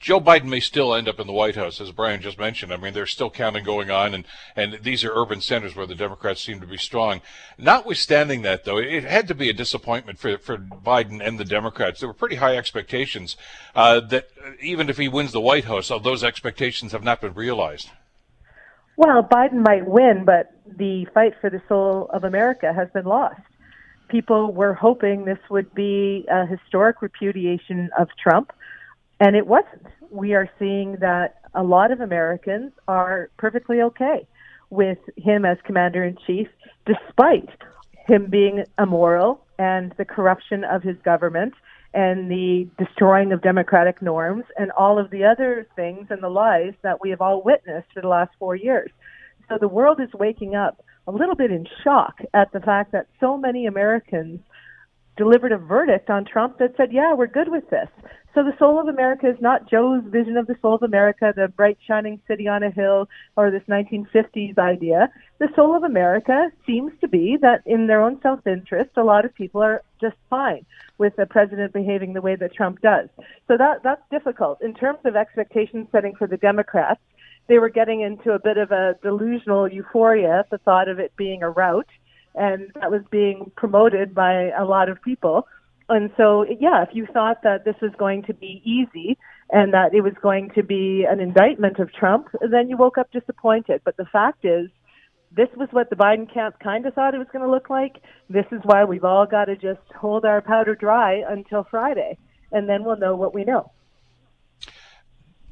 Joe 0.00 0.18
Biden 0.18 0.46
may 0.46 0.60
still 0.60 0.94
end 0.94 1.08
up 1.08 1.20
in 1.20 1.26
the 1.26 1.32
White 1.32 1.56
House, 1.56 1.78
as 1.78 1.92
Brian 1.92 2.22
just 2.22 2.38
mentioned. 2.38 2.72
I 2.72 2.78
mean, 2.78 2.94
there's 2.94 3.10
still 3.10 3.28
counting 3.28 3.64
going 3.64 3.90
on, 3.90 4.14
and, 4.14 4.24
and 4.56 4.82
these 4.82 5.04
are 5.04 5.12
urban 5.14 5.42
centers 5.42 5.76
where 5.76 5.86
the 5.86 5.94
Democrats 5.94 6.40
seem 6.40 6.58
to 6.60 6.66
be 6.66 6.78
strong. 6.78 7.20
Notwithstanding 7.58 8.40
that, 8.42 8.64
though, 8.64 8.78
it 8.78 9.04
had 9.04 9.28
to 9.28 9.34
be 9.34 9.50
a 9.50 9.52
disappointment 9.52 10.18
for, 10.18 10.38
for 10.38 10.56
Biden 10.56 11.24
and 11.24 11.38
the 11.38 11.44
Democrats. 11.44 12.00
There 12.00 12.08
were 12.08 12.14
pretty 12.14 12.36
high 12.36 12.56
expectations 12.56 13.36
uh, 13.74 14.00
that 14.00 14.28
even 14.62 14.88
if 14.88 14.96
he 14.96 15.06
wins 15.06 15.32
the 15.32 15.40
White 15.40 15.66
House, 15.66 15.88
those 16.02 16.24
expectations 16.24 16.92
have 16.92 17.04
not 17.04 17.20
been 17.20 17.34
realized. 17.34 17.90
Well, 18.96 19.22
Biden 19.22 19.62
might 19.66 19.86
win, 19.86 20.24
but 20.24 20.50
the 20.78 21.06
fight 21.12 21.34
for 21.42 21.50
the 21.50 21.60
soul 21.68 22.08
of 22.10 22.24
America 22.24 22.72
has 22.72 22.88
been 22.94 23.04
lost. 23.04 23.40
People 24.08 24.54
were 24.54 24.74
hoping 24.74 25.26
this 25.26 25.38
would 25.50 25.74
be 25.74 26.26
a 26.30 26.46
historic 26.46 27.02
repudiation 27.02 27.90
of 27.98 28.08
Trump 28.20 28.50
and 29.20 29.36
it 29.36 29.46
wasn't. 29.46 29.86
We 30.10 30.34
are 30.34 30.48
seeing 30.58 30.96
that 31.00 31.36
a 31.54 31.62
lot 31.62 31.92
of 31.92 32.00
Americans 32.00 32.72
are 32.88 33.30
perfectly 33.36 33.80
okay 33.82 34.26
with 34.70 34.98
him 35.16 35.44
as 35.44 35.58
commander 35.64 36.02
in 36.04 36.16
chief, 36.26 36.48
despite 36.86 37.48
him 38.06 38.28
being 38.30 38.64
immoral 38.78 39.44
and 39.58 39.92
the 39.98 40.04
corruption 40.04 40.64
of 40.64 40.82
his 40.82 40.96
government 41.04 41.54
and 41.92 42.30
the 42.30 42.68
destroying 42.78 43.32
of 43.32 43.42
democratic 43.42 44.00
norms 44.00 44.44
and 44.56 44.70
all 44.72 44.98
of 44.98 45.10
the 45.10 45.24
other 45.24 45.66
things 45.74 46.06
and 46.10 46.22
the 46.22 46.28
lies 46.28 46.72
that 46.82 47.00
we 47.00 47.10
have 47.10 47.20
all 47.20 47.42
witnessed 47.44 47.88
for 47.92 48.00
the 48.00 48.08
last 48.08 48.30
four 48.38 48.54
years. 48.54 48.90
So 49.48 49.58
the 49.60 49.68
world 49.68 50.00
is 50.00 50.08
waking 50.14 50.54
up 50.54 50.84
a 51.08 51.12
little 51.12 51.34
bit 51.34 51.50
in 51.50 51.66
shock 51.82 52.20
at 52.32 52.52
the 52.52 52.60
fact 52.60 52.92
that 52.92 53.08
so 53.18 53.36
many 53.36 53.66
Americans 53.66 54.40
delivered 55.16 55.52
a 55.52 55.58
verdict 55.58 56.08
on 56.08 56.24
Trump 56.24 56.58
that 56.58 56.74
said, 56.76 56.92
yeah, 56.92 57.12
we're 57.14 57.26
good 57.26 57.48
with 57.48 57.68
this. 57.70 57.88
So 58.32 58.44
the 58.44 58.56
soul 58.58 58.80
of 58.80 58.86
America 58.86 59.28
is 59.28 59.40
not 59.40 59.68
Joe's 59.68 60.04
vision 60.04 60.36
of 60.36 60.46
the 60.46 60.56
soul 60.62 60.76
of 60.76 60.84
America, 60.84 61.32
the 61.34 61.48
bright 61.48 61.78
shining 61.86 62.20
city 62.28 62.46
on 62.46 62.62
a 62.62 62.70
hill, 62.70 63.08
or 63.36 63.50
this 63.50 63.64
1950s 63.68 64.56
idea. 64.56 65.10
The 65.38 65.48
soul 65.56 65.76
of 65.76 65.82
America 65.82 66.52
seems 66.64 66.92
to 67.00 67.08
be 67.08 67.36
that 67.38 67.62
in 67.66 67.88
their 67.88 68.00
own 68.00 68.20
self-interest, 68.22 68.90
a 68.96 69.02
lot 69.02 69.24
of 69.24 69.34
people 69.34 69.62
are 69.62 69.82
just 70.00 70.14
fine 70.28 70.64
with 70.96 71.16
the 71.16 71.26
president 71.26 71.72
behaving 71.72 72.12
the 72.12 72.20
way 72.20 72.36
that 72.36 72.54
Trump 72.54 72.80
does. 72.80 73.08
So 73.48 73.56
that 73.56 73.82
that's 73.82 74.02
difficult 74.12 74.62
in 74.62 74.74
terms 74.74 75.00
of 75.04 75.16
expectation 75.16 75.88
setting 75.90 76.14
for 76.14 76.28
the 76.28 76.36
Democrats. 76.36 77.00
They 77.48 77.58
were 77.58 77.68
getting 77.68 78.02
into 78.02 78.30
a 78.30 78.38
bit 78.38 78.58
of 78.58 78.70
a 78.70 78.94
delusional 79.02 79.66
euphoria 79.66 80.38
at 80.40 80.50
the 80.50 80.58
thought 80.58 80.88
of 80.88 81.00
it 81.00 81.16
being 81.16 81.42
a 81.42 81.50
rout, 81.50 81.88
and 82.36 82.70
that 82.74 82.92
was 82.92 83.02
being 83.10 83.50
promoted 83.56 84.14
by 84.14 84.50
a 84.50 84.64
lot 84.64 84.88
of 84.88 85.02
people 85.02 85.48
and 85.90 86.10
so, 86.16 86.44
yeah, 86.58 86.82
if 86.82 86.90
you 86.92 87.06
thought 87.12 87.42
that 87.42 87.64
this 87.64 87.74
was 87.82 87.92
going 87.98 88.22
to 88.24 88.34
be 88.34 88.62
easy 88.64 89.18
and 89.50 89.74
that 89.74 89.94
it 89.94 90.02
was 90.02 90.14
going 90.22 90.50
to 90.54 90.62
be 90.62 91.04
an 91.08 91.20
indictment 91.20 91.78
of 91.78 91.92
Trump, 91.92 92.28
then 92.50 92.68
you 92.68 92.76
woke 92.76 92.98
up 92.98 93.10
disappointed. 93.10 93.80
But 93.84 93.96
the 93.96 94.06
fact 94.12 94.44
is, 94.44 94.68
this 95.36 95.48
was 95.56 95.68
what 95.72 95.90
the 95.90 95.96
Biden 95.96 96.32
camp 96.32 96.56
kind 96.60 96.86
of 96.86 96.94
thought 96.94 97.14
it 97.14 97.18
was 97.18 97.28
going 97.32 97.44
to 97.44 97.50
look 97.50 97.70
like. 97.70 97.96
This 98.28 98.46
is 98.50 98.60
why 98.64 98.84
we've 98.84 99.04
all 99.04 99.26
got 99.26 99.46
to 99.46 99.56
just 99.56 99.80
hold 99.98 100.24
our 100.24 100.40
powder 100.40 100.74
dry 100.74 101.22
until 101.28 101.66
Friday, 101.70 102.16
and 102.52 102.68
then 102.68 102.84
we'll 102.84 102.96
know 102.98 103.16
what 103.16 103.34
we 103.34 103.44
know 103.44 103.70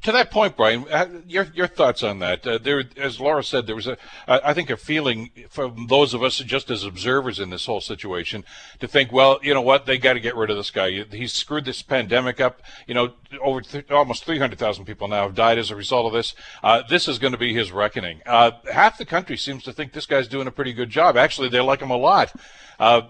to 0.01 0.11
that 0.11 0.31
point, 0.31 0.55
Brian, 0.55 0.85
uh, 0.91 1.07
your 1.27 1.47
your 1.53 1.67
thoughts 1.67 2.03
on 2.03 2.19
that? 2.19 2.45
Uh, 2.45 2.57
there, 2.57 2.83
as 2.97 3.19
Laura 3.19 3.43
said, 3.43 3.67
there 3.67 3.75
was 3.75 3.87
a, 3.87 3.97
I 4.27 4.53
think, 4.53 4.69
a 4.69 4.77
feeling 4.77 5.31
from 5.49 5.87
those 5.87 6.13
of 6.13 6.23
us 6.23 6.37
just 6.37 6.71
as 6.71 6.83
observers 6.83 7.39
in 7.39 7.49
this 7.49 7.65
whole 7.65 7.81
situation 7.81 8.45
to 8.79 8.87
think, 8.87 9.11
well, 9.11 9.39
you 9.43 9.53
know 9.53 9.61
what, 9.61 9.85
they 9.85 9.97
got 9.97 10.13
to 10.13 10.19
get 10.19 10.35
rid 10.35 10.49
of 10.49 10.57
this 10.57 10.71
guy. 10.71 11.03
He's 11.11 11.33
screwed 11.33 11.65
this 11.65 11.81
pandemic 11.81 12.39
up. 12.39 12.61
You 12.87 12.93
know, 12.93 13.13
over 13.41 13.61
th- 13.61 13.91
almost 13.91 14.23
300,000 14.25 14.85
people 14.85 15.07
now 15.07 15.23
have 15.23 15.35
died 15.35 15.57
as 15.57 15.71
a 15.71 15.75
result 15.75 16.07
of 16.07 16.13
this. 16.13 16.33
Uh, 16.63 16.83
this 16.89 17.07
is 17.07 17.19
going 17.19 17.33
to 17.33 17.39
be 17.39 17.53
his 17.53 17.71
reckoning. 17.71 18.21
Uh, 18.25 18.51
half 18.71 18.97
the 18.97 19.05
country 19.05 19.37
seems 19.37 19.63
to 19.63 19.73
think 19.73 19.93
this 19.93 20.05
guy's 20.05 20.27
doing 20.27 20.47
a 20.47 20.51
pretty 20.51 20.73
good 20.73 20.89
job. 20.89 21.17
Actually, 21.17 21.49
they 21.49 21.59
like 21.59 21.81
him 21.81 21.91
a 21.91 21.97
lot. 21.97 22.33
Uh, 22.79 23.01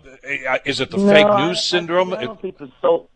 is 0.66 0.80
it 0.80 0.90
the 0.90 0.98
no, 0.98 1.14
fake 1.14 1.28
news 1.38 1.58
I, 1.58 1.62
syndrome? 1.62 2.14
I, 2.14 2.24
don't 2.24 2.42
think 2.42 2.58
so. 2.82 3.10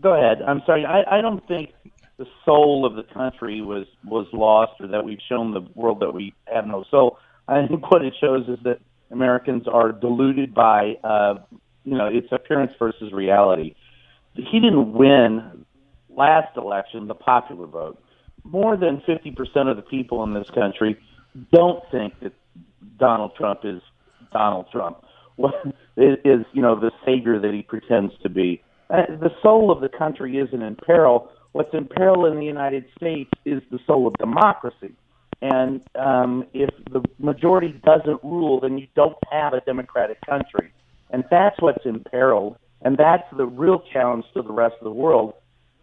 Go 0.00 0.14
ahead. 0.14 0.40
I'm 0.40 0.62
sorry. 0.64 0.86
I, 0.86 1.18
I 1.18 1.20
don't 1.20 1.46
think 1.46 1.74
the 2.16 2.26
soul 2.44 2.86
of 2.86 2.94
the 2.94 3.02
country 3.14 3.60
was 3.60 3.86
was 4.04 4.26
lost, 4.32 4.72
or 4.80 4.86
that 4.88 5.04
we've 5.04 5.18
shown 5.28 5.52
the 5.52 5.66
world 5.74 6.00
that 6.00 6.12
we 6.12 6.34
have 6.52 6.66
no 6.66 6.84
soul. 6.90 7.18
I 7.48 7.66
think 7.66 7.90
what 7.90 8.04
it 8.04 8.14
shows 8.20 8.48
is 8.48 8.58
that 8.64 8.78
Americans 9.10 9.64
are 9.70 9.92
deluded 9.92 10.54
by 10.54 10.94
uh, 11.02 11.34
you 11.84 11.96
know 11.96 12.06
its 12.06 12.28
appearance 12.30 12.72
versus 12.78 13.12
reality. 13.12 13.74
He 14.34 14.60
didn't 14.60 14.92
win 14.92 15.64
last 16.08 16.56
election 16.56 17.08
the 17.08 17.14
popular 17.14 17.66
vote. 17.66 18.00
More 18.44 18.76
than 18.76 19.02
50% 19.08 19.70
of 19.70 19.76
the 19.76 19.82
people 19.82 20.22
in 20.22 20.34
this 20.34 20.48
country 20.54 20.98
don't 21.52 21.82
think 21.90 22.12
that 22.20 22.32
Donald 22.98 23.32
Trump 23.36 23.60
is 23.64 23.80
Donald 24.32 24.66
Trump. 24.70 24.98
What 25.36 25.54
is 25.96 26.44
you 26.52 26.62
know 26.62 26.78
the 26.78 26.92
savior 27.04 27.40
that 27.40 27.52
he 27.52 27.62
pretends 27.62 28.12
to 28.22 28.28
be? 28.28 28.62
Uh, 28.88 29.02
the 29.08 29.30
soul 29.42 29.72
of 29.72 29.80
the 29.80 29.88
country 29.88 30.38
isn't 30.38 30.62
in 30.62 30.76
peril 30.76 31.28
what's 31.54 31.72
in 31.72 31.86
peril 31.86 32.26
in 32.26 32.36
the 32.40 32.44
United 32.44 32.84
States 32.96 33.30
is 33.44 33.62
the 33.70 33.78
soul 33.86 34.08
of 34.08 34.14
democracy. 34.14 34.92
And 35.40 35.82
um, 35.94 36.46
if 36.52 36.68
the 36.90 37.00
majority 37.20 37.80
doesn't 37.84 38.22
rule, 38.24 38.60
then 38.60 38.76
you 38.76 38.88
don't 38.96 39.16
have 39.30 39.52
a 39.52 39.60
democratic 39.60 40.20
country. 40.26 40.72
And 41.10 41.22
that's 41.30 41.54
what's 41.60 41.86
imperiled. 41.86 42.56
And 42.82 42.96
that's 42.96 43.22
the 43.36 43.46
real 43.46 43.84
challenge 43.92 44.24
to 44.34 44.42
the 44.42 44.52
rest 44.52 44.74
of 44.80 44.84
the 44.84 44.90
world. 44.90 45.34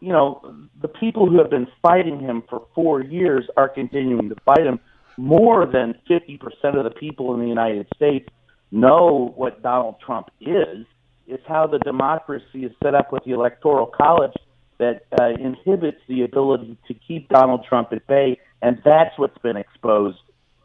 You 0.02 0.10
know, 0.10 0.56
the 0.82 0.90
people 0.90 1.30
who 1.30 1.38
have 1.38 1.50
been 1.50 1.68
fighting 1.82 2.20
him 2.20 2.44
for 2.50 2.68
four 2.76 3.02
years 3.02 3.46
are 3.56 3.70
continuing 3.70 4.28
to 4.28 4.36
fight 4.44 4.66
him. 4.66 4.80
More 5.16 5.66
than 5.66 5.96
50% 6.10 6.42
of 6.78 6.84
the 6.84 6.90
people 6.90 7.34
in 7.34 7.40
the 7.40 7.48
United 7.48 7.88
States 7.96 8.28
know 8.72 9.32
what 9.38 9.64
Donald 9.64 9.96
Trump 10.06 10.32
is. 10.42 10.86
It's 11.28 11.44
how 11.48 11.66
the 11.68 11.80
democracy 11.80 12.66
is 12.66 12.74
set 12.84 12.94
up 12.94 13.14
with 13.14 13.24
the 13.24 13.32
Electoral 13.32 13.86
College 13.86 14.34
that 14.82 15.04
uh, 15.22 15.30
inhibits 15.39 16.00
the 16.08 16.24
ability 16.24 16.76
to 16.88 16.96
keep 16.96 17.30
Donald 17.30 17.63
Trump 17.70 17.94
at 17.94 18.06
bay, 18.08 18.39
and 18.63 18.82
that's 18.84 19.17
what's 19.17 19.38
been 19.38 19.56
exposed 19.56 20.17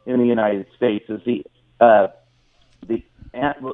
in 0.07 0.19
the 0.19 0.25
United 0.25 0.65
States 0.75 1.05
is 1.07 1.21
the 1.23 1.43
uh, 1.79 2.07
the 2.87 3.03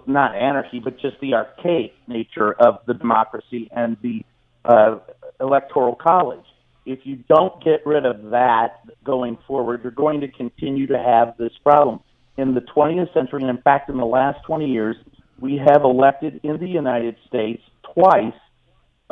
not 0.05 0.35
anarchy, 0.35 0.79
but 0.79 0.99
just 0.99 1.15
the 1.21 1.33
archaic 1.33 1.93
nature 2.07 2.51
of 2.51 2.79
the 2.85 2.93
democracy 2.93 3.69
and 3.73 3.95
the 4.01 4.25
uh, 4.65 4.99
electoral 5.39 5.95
college. 5.95 6.45
If 6.85 6.99
you 7.05 7.23
don't 7.29 7.63
get 7.63 7.85
rid 7.85 8.05
of 8.05 8.31
that 8.31 8.81
going 9.05 9.37
forward, 9.47 9.81
you're 9.83 9.93
going 9.93 10.19
to 10.21 10.27
continue 10.27 10.87
to 10.87 10.97
have 10.97 11.37
this 11.37 11.53
problem. 11.63 12.01
In 12.35 12.53
the 12.53 12.61
20th 12.61 13.13
century, 13.13 13.43
and 13.43 13.49
in 13.49 13.61
fact, 13.61 13.89
in 13.89 13.95
the 13.95 14.05
last 14.05 14.43
20 14.45 14.65
years, 14.65 14.97
we 15.39 15.55
have 15.55 15.83
elected 15.83 16.41
in 16.43 16.57
the 16.59 16.67
United 16.67 17.15
States 17.27 17.63
twice 17.93 18.33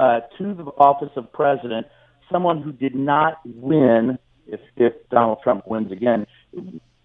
uh, 0.02 0.22
to 0.38 0.54
the 0.56 0.64
office 0.78 1.12
of 1.16 1.32
president 1.32 1.86
someone 2.32 2.62
who 2.62 2.72
did 2.72 2.96
not 2.96 3.40
win, 3.46 4.18
if, 4.48 4.60
if 4.76 4.94
Donald 5.10 5.40
Trump 5.44 5.68
wins 5.68 5.92
again, 5.92 6.26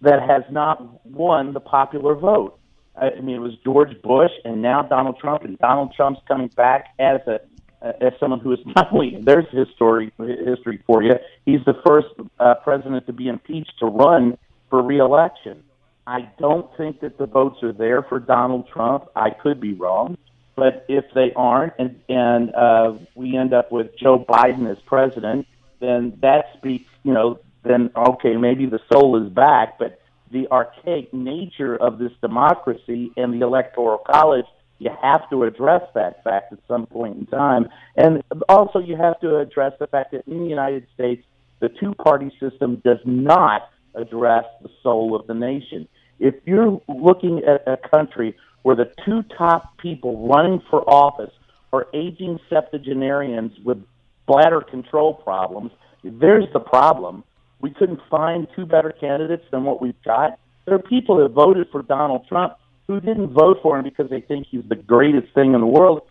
that 0.00 0.20
has 0.26 0.42
not 0.50 1.04
won 1.04 1.52
the 1.52 1.60
popular 1.60 2.14
vote. 2.14 2.58
I 2.96 3.20
mean, 3.20 3.36
it 3.36 3.40
was 3.40 3.52
George 3.62 4.00
Bush 4.02 4.30
and 4.44 4.62
now 4.62 4.82
Donald 4.82 5.18
Trump, 5.18 5.42
and 5.42 5.58
Donald 5.58 5.92
Trump's 5.94 6.20
coming 6.26 6.48
back 6.56 6.86
as 6.98 7.20
a 7.26 7.40
as 7.82 8.14
someone 8.18 8.40
who 8.40 8.52
is 8.52 8.58
not 8.76 8.90
only 8.90 9.18
there's 9.22 9.44
history 9.52 10.10
history 10.46 10.82
for 10.86 11.02
you. 11.02 11.12
He's 11.44 11.60
the 11.66 11.74
first 11.86 12.08
uh, 12.40 12.54
president 12.64 13.06
to 13.06 13.12
be 13.12 13.28
impeached 13.28 13.74
to 13.80 13.86
run 13.86 14.38
for 14.70 14.82
reelection. 14.82 15.62
I 16.06 16.30
don't 16.38 16.74
think 16.78 17.00
that 17.00 17.18
the 17.18 17.26
votes 17.26 17.62
are 17.62 17.72
there 17.72 18.02
for 18.02 18.18
Donald 18.18 18.68
Trump. 18.72 19.04
I 19.14 19.30
could 19.30 19.60
be 19.60 19.74
wrong, 19.74 20.16
But 20.56 20.86
if 20.88 21.04
they 21.14 21.32
aren't, 21.36 21.74
and 21.78 22.00
and 22.08 22.54
uh, 22.54 22.94
we 23.14 23.36
end 23.36 23.52
up 23.52 23.70
with 23.70 23.96
Joe 23.96 24.18
Biden 24.18 24.68
as 24.70 24.78
president, 24.86 25.46
then 25.80 26.18
that 26.22 26.46
speaks, 26.56 26.90
you 27.04 27.12
know, 27.12 27.38
then 27.62 27.90
okay, 27.94 28.36
maybe 28.36 28.66
the 28.66 28.80
soul 28.90 29.22
is 29.22 29.30
back, 29.30 29.78
but 29.78 30.00
the 30.30 30.48
archaic 30.50 31.12
nature 31.12 31.76
of 31.76 31.98
this 31.98 32.12
democracy 32.20 33.12
and 33.16 33.34
the 33.34 33.46
electoral 33.46 33.98
college, 33.98 34.46
you 34.78 34.90
have 35.02 35.28
to 35.30 35.44
address 35.44 35.82
that 35.94 36.24
fact 36.24 36.52
at 36.52 36.58
some 36.66 36.86
point 36.86 37.16
in 37.18 37.26
time. 37.26 37.68
And 37.96 38.22
also, 38.48 38.78
you 38.78 38.96
have 38.96 39.20
to 39.20 39.38
address 39.38 39.74
the 39.78 39.86
fact 39.86 40.12
that 40.12 40.26
in 40.26 40.40
the 40.40 40.48
United 40.48 40.86
States, 40.94 41.24
the 41.60 41.68
two 41.68 41.94
party 41.94 42.30
system 42.40 42.76
does 42.84 42.98
not 43.04 43.70
address 43.94 44.44
the 44.62 44.70
soul 44.82 45.14
of 45.14 45.26
the 45.26 45.34
nation. 45.34 45.88
If 46.18 46.34
you're 46.44 46.80
looking 46.88 47.42
at 47.44 47.66
a 47.66 47.76
country 47.76 48.36
where 48.66 48.74
the 48.74 48.90
two 49.04 49.22
top 49.38 49.78
people 49.78 50.26
running 50.26 50.60
for 50.68 50.82
office 50.90 51.30
are 51.72 51.86
aging 51.94 52.36
septuagenarians 52.50 53.52
with 53.64 53.80
bladder 54.26 54.60
control 54.60 55.14
problems, 55.14 55.70
there's 56.02 56.46
the 56.52 56.58
problem. 56.58 57.22
We 57.60 57.70
couldn't 57.70 58.00
find 58.10 58.48
two 58.56 58.66
better 58.66 58.90
candidates 58.90 59.44
than 59.52 59.62
what 59.62 59.80
we've 59.80 60.02
got. 60.04 60.40
There 60.64 60.74
are 60.74 60.82
people 60.82 61.18
that 61.18 61.28
voted 61.28 61.68
for 61.70 61.82
Donald 61.82 62.26
Trump 62.28 62.54
who 62.88 62.98
didn't 62.98 63.28
vote 63.28 63.58
for 63.62 63.78
him 63.78 63.84
because 63.84 64.10
they 64.10 64.20
think 64.20 64.48
he's 64.50 64.64
the 64.68 64.74
greatest 64.74 65.32
thing 65.32 65.54
in 65.54 65.60
the 65.60 65.66
world. 65.68 66.02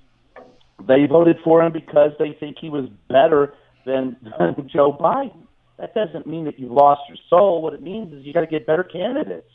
They 0.88 1.08
voted 1.08 1.36
for 1.44 1.62
him 1.62 1.74
because 1.74 2.12
they 2.20 2.38
think 2.39 2.56
he 2.62 2.70
was 2.70 2.86
better 3.10 3.54
than, 3.86 4.15
than 4.39 4.70
Joe 4.74 4.94
Biden. 4.98 5.46
That 5.78 5.94
doesn't 5.94 6.26
mean 6.26 6.46
that 6.46 6.58
you've 6.58 6.72
lost 6.72 7.02
your 7.10 7.18
soul. 7.30 7.62
What 7.62 7.74
it 7.74 7.82
means 7.82 8.13
is 8.13 8.26
you 8.26 8.32
got 8.32 8.41
to 8.41 8.48
get 8.48 8.65
better 8.65 8.86
candidates. 8.86 9.50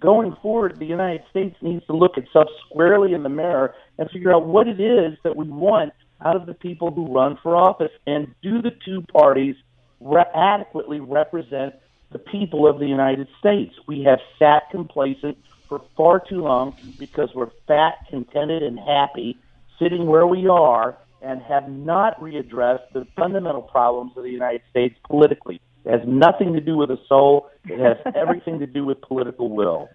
Going 0.00 0.34
forward, 0.40 0.78
the 0.78 0.86
United 0.86 1.22
States 1.30 1.56
needs 1.60 1.84
to 1.86 1.92
look 1.92 2.16
itself 2.16 2.48
squarely 2.66 3.12
in 3.12 3.22
the 3.22 3.28
mirror 3.28 3.74
and 3.98 4.10
figure 4.10 4.34
out 4.34 4.46
what 4.46 4.66
it 4.66 4.80
is 4.80 5.18
that 5.24 5.36
we 5.36 5.46
want 5.46 5.92
out 6.24 6.36
of 6.36 6.46
the 6.46 6.54
people 6.54 6.90
who 6.90 7.12
run 7.12 7.38
for 7.42 7.54
office 7.54 7.92
and 8.06 8.34
do 8.42 8.62
the 8.62 8.72
two 8.84 9.02
parties 9.12 9.56
re- 10.00 10.24
adequately 10.34 11.00
represent 11.00 11.74
the 12.12 12.18
people 12.18 12.66
of 12.66 12.78
the 12.78 12.86
United 12.86 13.28
States. 13.38 13.74
We 13.86 14.02
have 14.04 14.20
sat 14.38 14.70
complacent 14.70 15.36
for 15.68 15.82
far 15.96 16.18
too 16.18 16.40
long 16.40 16.74
because 16.98 17.30
we're 17.34 17.50
fat, 17.68 17.94
contented, 18.08 18.62
and 18.62 18.78
happy 18.78 19.38
sitting 19.78 20.06
where 20.06 20.26
we 20.26 20.48
are 20.48 20.96
and 21.22 21.42
have 21.42 21.70
not 21.70 22.18
readdressed 22.20 22.92
the 22.94 23.06
fundamental 23.16 23.62
problems 23.62 24.12
of 24.16 24.22
the 24.22 24.30
United 24.30 24.62
States 24.70 24.96
politically. 25.06 25.60
It 25.84 25.98
has 25.98 26.06
nothing 26.06 26.52
to 26.54 26.60
do 26.60 26.76
with 26.76 26.88
the 26.88 26.98
soul. 27.08 27.48
It 27.64 27.78
has 27.78 27.96
everything 28.14 28.58
to 28.60 28.66
do 28.66 28.84
with 28.84 29.00
political 29.00 29.48
will. 29.48 29.88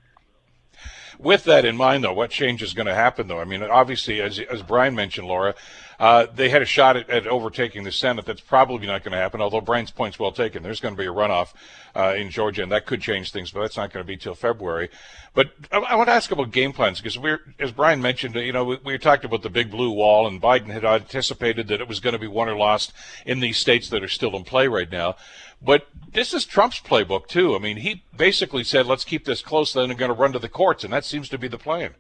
With 1.20 1.46
that 1.46 1.64
in 1.64 1.78
mind, 1.78 2.04
though, 2.04 2.14
what 2.14 2.30
change 2.30 2.62
is 2.62 2.74
going 2.74 2.88
to 2.88 2.96
happen, 2.96 3.28
though? 3.28 3.40
I 3.40 3.46
mean, 3.46 3.64
obviously, 3.64 4.22
as, 4.22 4.40
as 4.40 4.62
Brian 4.62 4.96
mentioned, 4.96 5.28
Laura, 5.28 5.56
uh, 5.98 6.28
they 6.34 6.50
had 6.50 6.62
a 6.62 6.66
shot 6.66 6.98
at, 6.98 7.10
at, 7.10 7.26
overtaking 7.26 7.84
the 7.84 7.92
Senate. 7.92 8.26
That's 8.26 8.42
probably 8.42 8.86
not 8.86 9.04
going 9.04 9.14
to 9.14 9.18
happen, 9.18 9.42
although 9.42 9.62
Brian's 9.62 9.92
point's 9.92 10.20
well 10.20 10.34
taken. 10.34 10.62
There's 10.62 10.82
going 10.82 10.94
to 10.94 11.02
be 11.02 11.08
a 11.08 11.14
runoff 11.14 11.54
uh, 11.96 12.16
in 12.18 12.30
Georgia, 12.30 12.64
and 12.64 12.72
that 12.72 12.86
could 12.86 13.02
change 13.02 13.32
things, 13.32 13.52
but 13.52 13.62
that's 13.62 13.78
not 13.78 13.94
going 13.94 14.04
to 14.04 14.08
be 14.08 14.18
till 14.18 14.36
February. 14.36 14.90
But 15.34 15.52
I, 15.72 15.78
I, 15.78 15.96
want 15.96 16.08
to 16.08 16.14
ask 16.14 16.32
about 16.32 16.52
game 16.52 16.74
plans 16.74 17.00
because 17.00 17.18
we're, 17.18 17.40
as 17.60 17.72
Brian 17.72 18.02
mentioned, 18.02 18.36
you 18.36 18.52
know, 18.52 18.66
we, 18.66 18.80
we 18.84 18.98
talked 18.98 19.24
about 19.24 19.42
the 19.42 19.50
big 19.50 19.72
blue 19.72 19.92
wall, 19.92 20.28
and 20.28 20.42
Biden 20.42 20.68
had 20.68 20.84
anticipated 20.84 21.70
that 21.70 21.80
it 21.80 21.88
was 21.88 22.02
going 22.02 22.14
to 22.14 22.20
be 22.20 22.28
won 22.28 22.50
or 22.50 22.58
lost 22.58 22.92
in 23.26 23.40
these 23.40 23.58
states 23.58 23.90
that 23.90 24.04
are 24.04 24.10
still 24.10 24.36
in 24.36 24.44
play 24.44 24.68
right 24.68 24.92
now. 24.92 25.16
But 25.62 25.88
this 26.12 26.34
is 26.34 26.46
Trump's 26.46 26.80
playbook 26.80 27.28
too. 27.28 27.56
I 27.56 27.60
mean, 27.60 27.78
he 27.78 28.04
basically 28.16 28.64
said, 28.64 28.86
"Let's 28.86 29.04
keep 29.04 29.26
this 29.26 29.42
close." 29.42 29.74
Then 29.74 29.88
they're 29.90 29.98
going 29.98 30.14
to 30.14 30.18
run 30.18 30.34
to 30.34 30.40
the 30.40 30.50
courts, 30.50 30.84
and 30.84 30.94
that 30.94 31.06
seems 31.06 31.30
to 31.30 31.38
be 31.38 31.48
the 31.48 31.58
plan. 31.58 31.96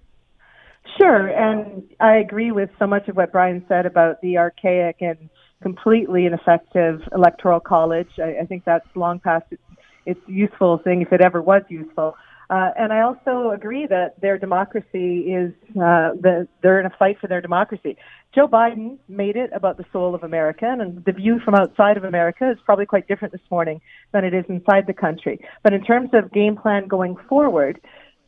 Sure, 0.98 1.28
and 1.28 1.84
I 2.00 2.18
agree 2.18 2.52
with 2.52 2.70
so 2.78 2.86
much 2.88 3.08
of 3.08 3.15
what 3.15 3.32
Brian 3.32 3.65
said 3.68 3.86
about 3.86 4.22
the 4.22 4.38
archaic 4.38 4.98
and 5.02 5.30
completely 5.62 6.26
ineffective 6.26 7.02
electoral 7.12 7.60
college. 7.60 8.10
I, 8.20 8.38
I 8.41 8.46
think 8.46 8.65
that's 8.65 8.88
long 8.96 9.20
past 9.20 9.46
its, 9.52 9.63
its 10.06 10.20
useful 10.28 10.78
thing, 10.78 11.02
if 11.02 11.12
it 11.12 11.22
ever 11.22 11.41
was 11.41 11.63
useful. 11.70 12.15
Uh, 12.49 12.69
and 12.77 12.93
I 12.93 13.01
also 13.01 13.51
agree 13.51 13.88
that 13.88 14.21
their 14.21 14.38
democracy 14.38 15.34
is 15.34 15.51
uh, 15.71 16.13
the, 16.19 16.47
they're 16.62 16.79
in 16.79 16.86
a 16.86 16.95
fight 16.97 17.17
for 17.19 17.27
their 17.27 17.41
democracy. 17.41 17.97
Joe 18.34 18.47
Biden 18.47 18.97
made 19.08 19.36
it 19.36 19.49
about 19.53 19.77
the 19.77 19.86
soul 19.91 20.13
of 20.13 20.23
America, 20.23 20.65
and 20.67 21.03
the 21.05 21.12
view 21.12 21.39
from 21.43 21.55
outside 21.55 21.97
of 21.97 22.03
America 22.03 22.51
is 22.51 22.58
probably 22.65 22.86
quite 22.86 23.08
different 23.08 23.31
this 23.31 23.41
morning 23.49 23.81
than 24.12 24.23
it 24.23 24.34
is 24.34 24.45
inside 24.49 24.86
the 24.88 24.93
country. 24.93 25.39
But 25.63 25.73
in 25.73 25.84
terms 25.84 26.10
of 26.13 26.31
game 26.31 26.55
plan 26.55 26.88
going 26.88 27.15
forward, 27.29 27.79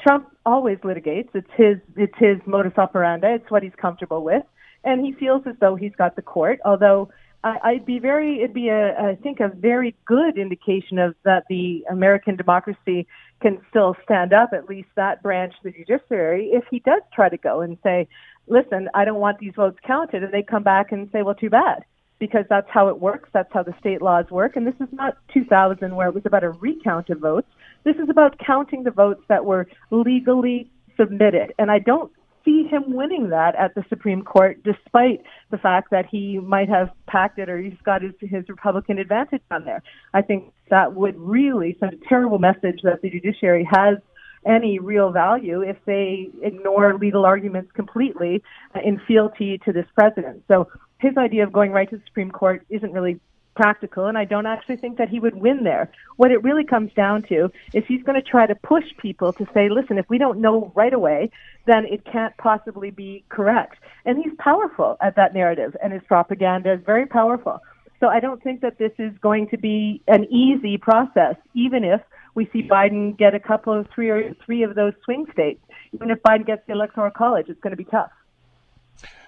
Trump 0.01 0.29
always 0.45 0.77
litigates. 0.79 1.29
It's 1.33 1.49
his 1.55 1.77
it's 1.95 2.17
his 2.17 2.37
modus 2.45 2.73
operandi. 2.77 3.27
It's 3.27 3.51
what 3.51 3.63
he's 3.63 3.75
comfortable 3.79 4.23
with, 4.23 4.43
and 4.83 5.05
he 5.05 5.11
feels 5.13 5.43
as 5.45 5.55
though 5.59 5.75
he's 5.75 5.95
got 5.97 6.15
the 6.15 6.21
court. 6.21 6.59
Although 6.65 7.09
I, 7.47 7.69
I'd 7.69 7.85
be 7.85 7.99
very, 7.99 8.39
it'd 8.39 8.53
be 8.53 8.67
a, 8.67 8.93
I 8.99 9.15
think, 9.15 9.39
a 9.39 9.47
very 9.47 9.95
good 10.05 10.37
indication 10.37 10.99
of 10.99 11.15
that 11.23 11.45
the 11.49 11.85
American 11.89 12.35
democracy 12.35 13.07
can 13.41 13.59
still 13.69 13.95
stand 14.03 14.33
up, 14.33 14.49
at 14.53 14.67
least 14.67 14.89
that 14.95 15.23
branch, 15.23 15.53
the 15.63 15.71
judiciary, 15.71 16.49
if 16.51 16.65
he 16.69 16.79
does 16.79 17.01
try 17.13 17.29
to 17.29 17.37
go 17.37 17.61
and 17.61 17.77
say, 17.83 18.07
listen, 18.47 18.89
I 18.93 19.05
don't 19.05 19.19
want 19.19 19.39
these 19.39 19.53
votes 19.55 19.77
counted, 19.85 20.23
and 20.23 20.33
they 20.33 20.43
come 20.43 20.63
back 20.63 20.91
and 20.91 21.09
say, 21.11 21.21
well, 21.21 21.35
too 21.35 21.49
bad, 21.49 21.85
because 22.19 22.45
that's 22.49 22.69
how 22.69 22.89
it 22.89 22.99
works, 22.99 23.29
that's 23.31 23.53
how 23.53 23.63
the 23.63 23.75
state 23.79 24.01
laws 24.01 24.25
work, 24.29 24.55
and 24.55 24.67
this 24.67 24.75
is 24.81 24.89
not 24.91 25.17
2000 25.33 25.95
where 25.95 26.07
it 26.09 26.15
was 26.15 26.25
about 26.25 26.43
a 26.43 26.49
recount 26.49 27.09
of 27.09 27.19
votes. 27.19 27.47
This 27.85 27.95
is 27.95 28.09
about 28.09 28.39
counting 28.45 28.83
the 28.83 28.91
votes 28.91 29.23
that 29.29 29.45
were 29.45 29.67
legally 29.91 30.69
submitted, 30.97 31.53
and 31.59 31.71
I 31.71 31.79
don't 31.79 32.11
see 32.47 32.63
him 32.63 32.83
winning 32.87 33.29
that 33.29 33.55
at 33.55 33.75
the 33.75 33.83
Supreme 33.89 34.23
Court, 34.23 34.63
despite 34.63 35.21
the 35.51 35.57
fact 35.57 35.91
that 35.91 36.05
he 36.09 36.39
might 36.39 36.69
have 36.69 36.89
packed 37.05 37.39
it 37.39 37.49
or 37.49 37.59
he's 37.59 37.77
got 37.83 38.01
his, 38.01 38.13
his 38.21 38.47
Republican 38.47 38.97
advantage 38.99 39.41
on 39.51 39.65
there. 39.65 39.83
I 40.13 40.21
think 40.21 40.53
that 40.69 40.95
would 40.95 41.17
really 41.19 41.75
send 41.79 41.93
a 41.93 41.97
terrible 42.07 42.39
message 42.39 42.79
that 42.83 43.01
the 43.01 43.09
judiciary 43.09 43.67
has 43.69 43.97
any 44.45 44.79
real 44.79 45.11
value 45.11 45.61
if 45.61 45.75
they 45.85 46.29
ignore 46.41 46.97
legal 46.97 47.25
arguments 47.25 47.69
completely 47.73 48.41
uh, 48.73 48.79
in 48.83 49.01
fealty 49.05 49.59
to 49.65 49.73
this 49.73 49.85
president. 49.93 50.43
So 50.47 50.69
his 50.99 51.17
idea 51.17 51.43
of 51.43 51.51
going 51.51 51.71
right 51.71 51.89
to 51.89 51.97
the 51.97 52.03
Supreme 52.07 52.31
Court 52.31 52.65
isn't 52.69 52.93
really 52.93 53.19
practical, 53.57 54.05
and 54.05 54.17
I 54.17 54.23
don't 54.23 54.45
actually 54.45 54.77
think 54.77 54.97
that 54.99 55.09
he 55.09 55.19
would 55.19 55.35
win 55.35 55.63
there. 55.63 55.91
What 56.15 56.31
it 56.31 56.43
really 56.43 56.63
comes 56.63 56.91
down 56.93 57.23
to 57.23 57.51
is 57.73 57.83
he's 57.87 58.03
going 58.03 58.21
to 58.21 58.29
try 58.29 58.45
to 58.45 58.55
push 58.55 58.85
people 58.99 59.33
to 59.33 59.45
say, 59.53 59.67
listen, 59.67 59.97
if 59.97 60.05
we 60.07 60.19
don't 60.19 60.39
know 60.39 60.71
right 60.75 60.93
away, 60.93 61.31
then 61.65 61.85
it 61.85 62.05
can't 62.05 62.37
possibly 62.37 62.91
be 62.91 63.25
correct. 63.29 63.77
And 64.05 64.17
he's 64.23 64.33
powerful 64.37 64.95
at 65.01 65.15
that 65.15 65.33
narrative, 65.33 65.75
and 65.83 65.91
his 65.91 66.03
propaganda 66.07 66.71
is 66.73 66.79
very 66.85 67.07
powerful. 67.07 67.59
So 67.99 68.07
I 68.07 68.19
don't 68.19 68.41
think 68.43 68.61
that 68.61 68.77
this 68.77 68.91
is 68.99 69.11
going 69.21 69.47
to 69.49 69.57
be 69.57 70.03
an 70.07 70.25
easy 70.25 70.77
process, 70.77 71.35
even 71.55 71.83
if 71.83 71.99
we 72.35 72.47
see 72.53 72.61
Biden 72.61 73.17
get 73.17 73.33
a 73.33 73.39
couple 73.39 73.73
of 73.73 73.87
three 73.93 74.11
or 74.11 74.35
three 74.45 74.61
of 74.61 74.75
those 74.75 74.93
swing 75.03 75.25
states. 75.33 75.59
Even 75.93 76.11
if 76.11 76.19
Biden 76.21 76.45
gets 76.45 76.61
the 76.67 76.73
electoral 76.73 77.09
college, 77.09 77.47
it's 77.49 77.59
going 77.61 77.71
to 77.71 77.83
be 77.83 77.89
tough. 77.89 78.11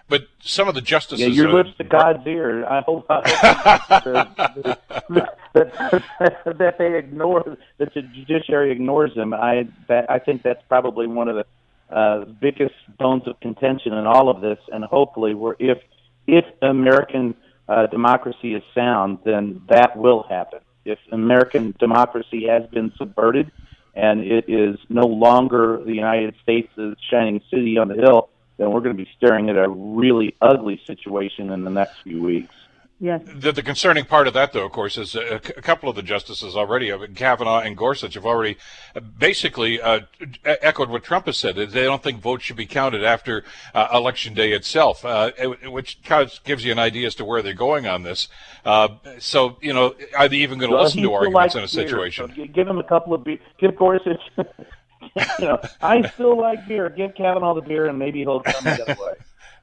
But 0.10 0.28
some 0.42 0.68
of 0.68 0.74
the 0.74 0.82
justices. 0.82 1.20
Yeah, 1.20 1.28
your 1.28 1.54
lips 1.54 1.70
to 1.78 1.84
God's 1.84 2.26
ear. 2.26 2.66
I 2.66 2.82
hope, 2.82 3.06
I 3.10 3.80
hope 3.90 4.04
that, 5.54 6.58
that 6.58 6.76
they 6.80 6.98
ignore 6.98 7.58
that 7.78 7.94
the 7.94 8.02
judiciary 8.02 8.72
ignores 8.72 9.14
them. 9.14 9.34
I 9.34 9.68
that, 9.88 10.10
I 10.10 10.18
think 10.18 10.42
that's 10.42 10.64
probably 10.68 11.06
one 11.06 11.28
of 11.28 11.36
the 11.36 11.96
uh, 11.96 12.26
biggest 12.26 12.76
bones 12.98 13.28
of 13.28 13.40
contention 13.40 13.94
in 13.94 14.08
all 14.08 14.30
of 14.30 14.42
this. 14.42 14.58
And 14.72 14.84
hopefully, 14.84 15.36
we're 15.36 15.56
if 15.60 15.78
if 16.26 16.46
American 16.64 17.36
uh, 17.68 17.86
democracy 17.86 18.56
is 18.56 18.64
sound, 18.74 19.20
then 19.26 19.62
that 19.70 19.96
will 19.96 20.24
happen. 20.24 20.60
If 20.86 20.98
American 21.12 21.76
democracy 21.80 22.48
has 22.48 22.68
been 22.72 22.92
subverted 22.98 23.52
and 23.94 24.22
it 24.22 24.46
is 24.48 24.78
no 24.90 25.06
longer 25.06 25.82
the 25.86 25.94
United 25.94 26.34
States' 26.42 26.72
shining 27.12 27.42
city 27.52 27.78
on 27.78 27.90
the 27.90 27.96
hill 27.96 28.30
then 28.60 28.72
we're 28.72 28.82
going 28.82 28.96
to 28.96 29.04
be 29.04 29.10
staring 29.18 29.50
at 29.50 29.58
a 29.58 29.70
really 29.70 30.36
ugly 30.42 30.80
situation 30.86 31.50
in 31.50 31.64
the 31.64 31.72
next 31.72 31.96
few 32.04 32.22
weeks. 32.22 32.54
Yes. 33.02 33.22
The, 33.34 33.54
the 33.54 33.64
concerning 33.64 34.04
part 34.04 34.28
of 34.28 34.34
that, 34.34 34.52
though, 34.52 34.66
of 34.66 34.74
course, 34.74 34.98
is 34.98 35.16
a, 35.16 35.36
a 35.36 35.40
couple 35.40 35.88
of 35.88 35.96
the 35.96 36.02
justices 36.02 36.58
already, 36.58 36.92
uh, 36.92 37.08
Kavanaugh 37.16 37.62
and 37.62 37.78
Gorsuch, 37.78 38.16
have 38.16 38.26
already 38.26 38.58
uh, 38.94 39.00
basically 39.00 39.80
uh, 39.80 40.02
echoed 40.44 40.90
what 40.90 41.06
Trump 41.06 41.28
has 41.28 41.38
said. 41.38 41.56
They 41.56 41.84
don't 41.84 42.04
think 42.04 42.20
votes 42.20 42.44
should 42.44 42.58
be 42.58 42.66
counted 42.66 43.06
after 43.06 43.46
uh, 43.74 43.88
election 43.94 44.34
day 44.34 44.52
itself, 44.52 45.06
uh, 45.06 45.32
which 45.68 46.04
kind 46.04 46.30
of 46.30 46.44
gives 46.44 46.66
you 46.66 46.74
an 46.74 46.80
idea 46.80 47.08
as 47.08 47.16
to 47.16 47.26
where 47.26 47.42
they're 47.42 47.54
going 47.54 47.88
on 47.88 48.04
this. 48.04 48.28
Uh, 48.66 48.90
so, 49.18 49.58
you 49.62 49.72
know, 49.72 49.96
are 50.18 50.28
they 50.28 50.38
even 50.38 50.60
going 50.60 50.70
to 50.70 50.76
well, 50.76 50.84
listen 50.84 51.02
to 51.02 51.14
arguments 51.14 51.56
in 51.56 51.64
a 51.64 51.70
situation? 51.70 52.34
So 52.36 52.46
give 52.48 52.68
him 52.68 52.80
a 52.80 52.84
couple 52.84 53.14
of 53.14 53.24
be- 53.24 53.40
give 53.60 53.78
Gorsuch 53.78 54.20
you 55.40 55.46
know, 55.46 55.60
I 55.82 56.08
still 56.10 56.38
like 56.38 56.68
beer. 56.68 56.90
Give 56.90 57.14
Kavanaugh 57.16 57.54
the 57.54 57.62
beer, 57.62 57.88
and 57.88 57.98
maybe 57.98 58.20
he'll 58.20 58.42
come 58.42 58.64
the 58.64 58.84
other 58.84 59.02
way. 59.02 59.14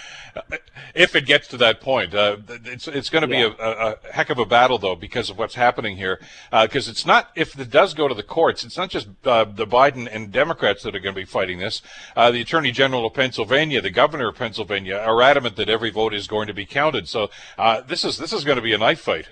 if 0.94 1.14
it 1.14 1.26
gets 1.26 1.48
to 1.48 1.56
that 1.56 1.80
point, 1.80 2.14
uh, 2.14 2.36
it's 2.64 2.88
it's 2.88 3.08
going 3.08 3.28
to 3.28 3.34
yeah. 3.34 3.48
be 3.48 3.54
a, 3.58 3.70
a, 3.70 3.96
heck 4.12 4.30
of 4.30 4.38
a 4.38 4.44
battle 4.44 4.78
though 4.78 4.94
because 4.94 5.30
of 5.30 5.38
what's 5.38 5.54
happening 5.54 5.96
here. 5.96 6.20
Because 6.50 6.88
uh, 6.88 6.90
it's 6.90 7.06
not 7.06 7.30
if 7.34 7.58
it 7.58 7.70
does 7.70 7.94
go 7.94 8.08
to 8.08 8.14
the 8.14 8.22
courts, 8.22 8.64
it's 8.64 8.76
not 8.76 8.90
just 8.90 9.08
uh, 9.24 9.44
the 9.44 9.66
Biden 9.66 10.08
and 10.10 10.32
Democrats 10.32 10.82
that 10.82 10.94
are 10.94 11.00
going 11.00 11.14
to 11.14 11.20
be 11.20 11.24
fighting 11.24 11.58
this. 11.58 11.82
Uh, 12.16 12.30
the 12.30 12.40
Attorney 12.40 12.72
General 12.72 13.06
of 13.06 13.14
Pennsylvania, 13.14 13.80
the 13.80 13.90
Governor 13.90 14.28
of 14.28 14.36
Pennsylvania, 14.36 14.96
are 14.96 15.20
adamant 15.22 15.56
that 15.56 15.68
every 15.68 15.90
vote 15.90 16.14
is 16.14 16.26
going 16.26 16.46
to 16.46 16.54
be 16.54 16.66
counted. 16.66 17.08
So 17.08 17.30
uh, 17.56 17.80
this 17.82 18.04
is 18.04 18.18
this 18.18 18.32
is 18.32 18.44
going 18.44 18.56
to 18.56 18.62
be 18.62 18.72
a 18.72 18.78
knife 18.78 19.00
fight. 19.00 19.28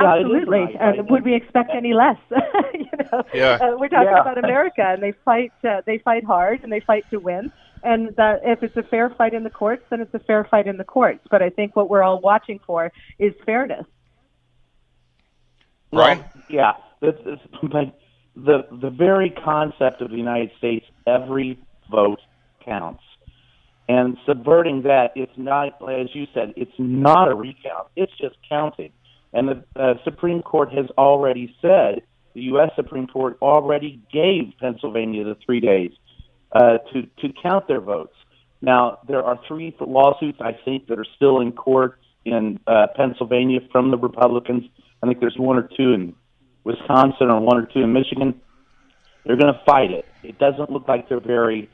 Yeah, 0.00 0.14
Absolutely. 0.14 0.76
And 0.78 1.10
would 1.10 1.24
we 1.24 1.34
expect 1.34 1.70
any 1.74 1.94
less? 1.94 2.16
you 2.74 2.86
know, 3.12 3.22
yeah. 3.34 3.58
Uh, 3.60 3.76
we're 3.78 3.88
talking 3.88 4.08
yeah. 4.10 4.20
about 4.20 4.38
America, 4.38 4.82
and 4.82 5.02
they 5.02 5.12
fight. 5.24 5.52
Uh, 5.64 5.82
they 5.86 5.98
fight 5.98 6.24
hard, 6.24 6.60
and 6.62 6.72
they 6.72 6.80
fight 6.80 7.04
to 7.10 7.18
win. 7.18 7.52
And 7.82 8.14
that 8.16 8.40
if 8.44 8.62
it's 8.62 8.76
a 8.76 8.82
fair 8.82 9.10
fight 9.10 9.34
in 9.34 9.42
the 9.42 9.50
courts, 9.50 9.82
then 9.90 10.00
it's 10.00 10.12
a 10.14 10.18
fair 10.18 10.44
fight 10.44 10.66
in 10.66 10.76
the 10.76 10.84
courts. 10.84 11.20
But 11.30 11.42
I 11.42 11.50
think 11.50 11.76
what 11.76 11.88
we're 11.88 12.02
all 12.02 12.20
watching 12.20 12.60
for 12.66 12.92
is 13.18 13.32
fairness. 13.46 13.86
Right. 15.92 16.18
Well, 16.18 16.44
yeah. 16.48 16.72
It's, 17.02 17.42
but 17.62 17.98
the 18.36 18.66
the 18.70 18.90
very 18.90 19.30
concept 19.30 20.02
of 20.02 20.10
the 20.10 20.16
United 20.16 20.50
States, 20.58 20.86
every 21.06 21.58
vote 21.90 22.20
counts. 22.64 23.02
And 23.88 24.16
subverting 24.24 24.82
that, 24.82 25.10
it's 25.16 25.32
not, 25.36 25.82
as 25.82 26.14
you 26.14 26.26
said, 26.32 26.52
it's 26.56 26.70
not 26.78 27.28
a 27.28 27.34
recount. 27.34 27.88
It's 27.96 28.12
just 28.20 28.36
counting. 28.48 28.92
And 29.32 29.48
the 29.48 29.64
uh, 29.76 29.94
Supreme 30.04 30.42
Court 30.42 30.72
has 30.72 30.86
already 30.98 31.54
said, 31.62 32.02
the 32.34 32.42
U.S. 32.42 32.70
Supreme 32.76 33.06
Court 33.06 33.38
already 33.42 34.00
gave 34.12 34.52
Pennsylvania 34.60 35.24
the 35.24 35.36
three 35.44 35.60
days 35.60 35.90
uh, 36.52 36.78
to, 36.92 37.02
to 37.02 37.32
count 37.42 37.68
their 37.68 37.80
votes. 37.80 38.14
Now, 38.62 38.98
there 39.08 39.22
are 39.22 39.40
three 39.48 39.74
lawsuits, 39.80 40.38
I 40.40 40.52
think, 40.64 40.88
that 40.88 40.98
are 40.98 41.06
still 41.16 41.40
in 41.40 41.52
court 41.52 41.98
in 42.24 42.60
uh, 42.66 42.88
Pennsylvania 42.94 43.60
from 43.72 43.90
the 43.90 43.96
Republicans. 43.96 44.64
I 45.02 45.06
think 45.06 45.20
there's 45.20 45.38
one 45.38 45.56
or 45.56 45.68
two 45.76 45.92
in 45.92 46.14
Wisconsin 46.64 47.30
or 47.30 47.40
one 47.40 47.56
or 47.56 47.66
two 47.66 47.80
in 47.80 47.92
Michigan. 47.92 48.40
They're 49.24 49.36
going 49.36 49.52
to 49.52 49.60
fight 49.64 49.90
it. 49.90 50.04
It 50.22 50.38
doesn't 50.38 50.70
look 50.70 50.86
like 50.88 51.08
they're 51.08 51.20
very 51.20 51.70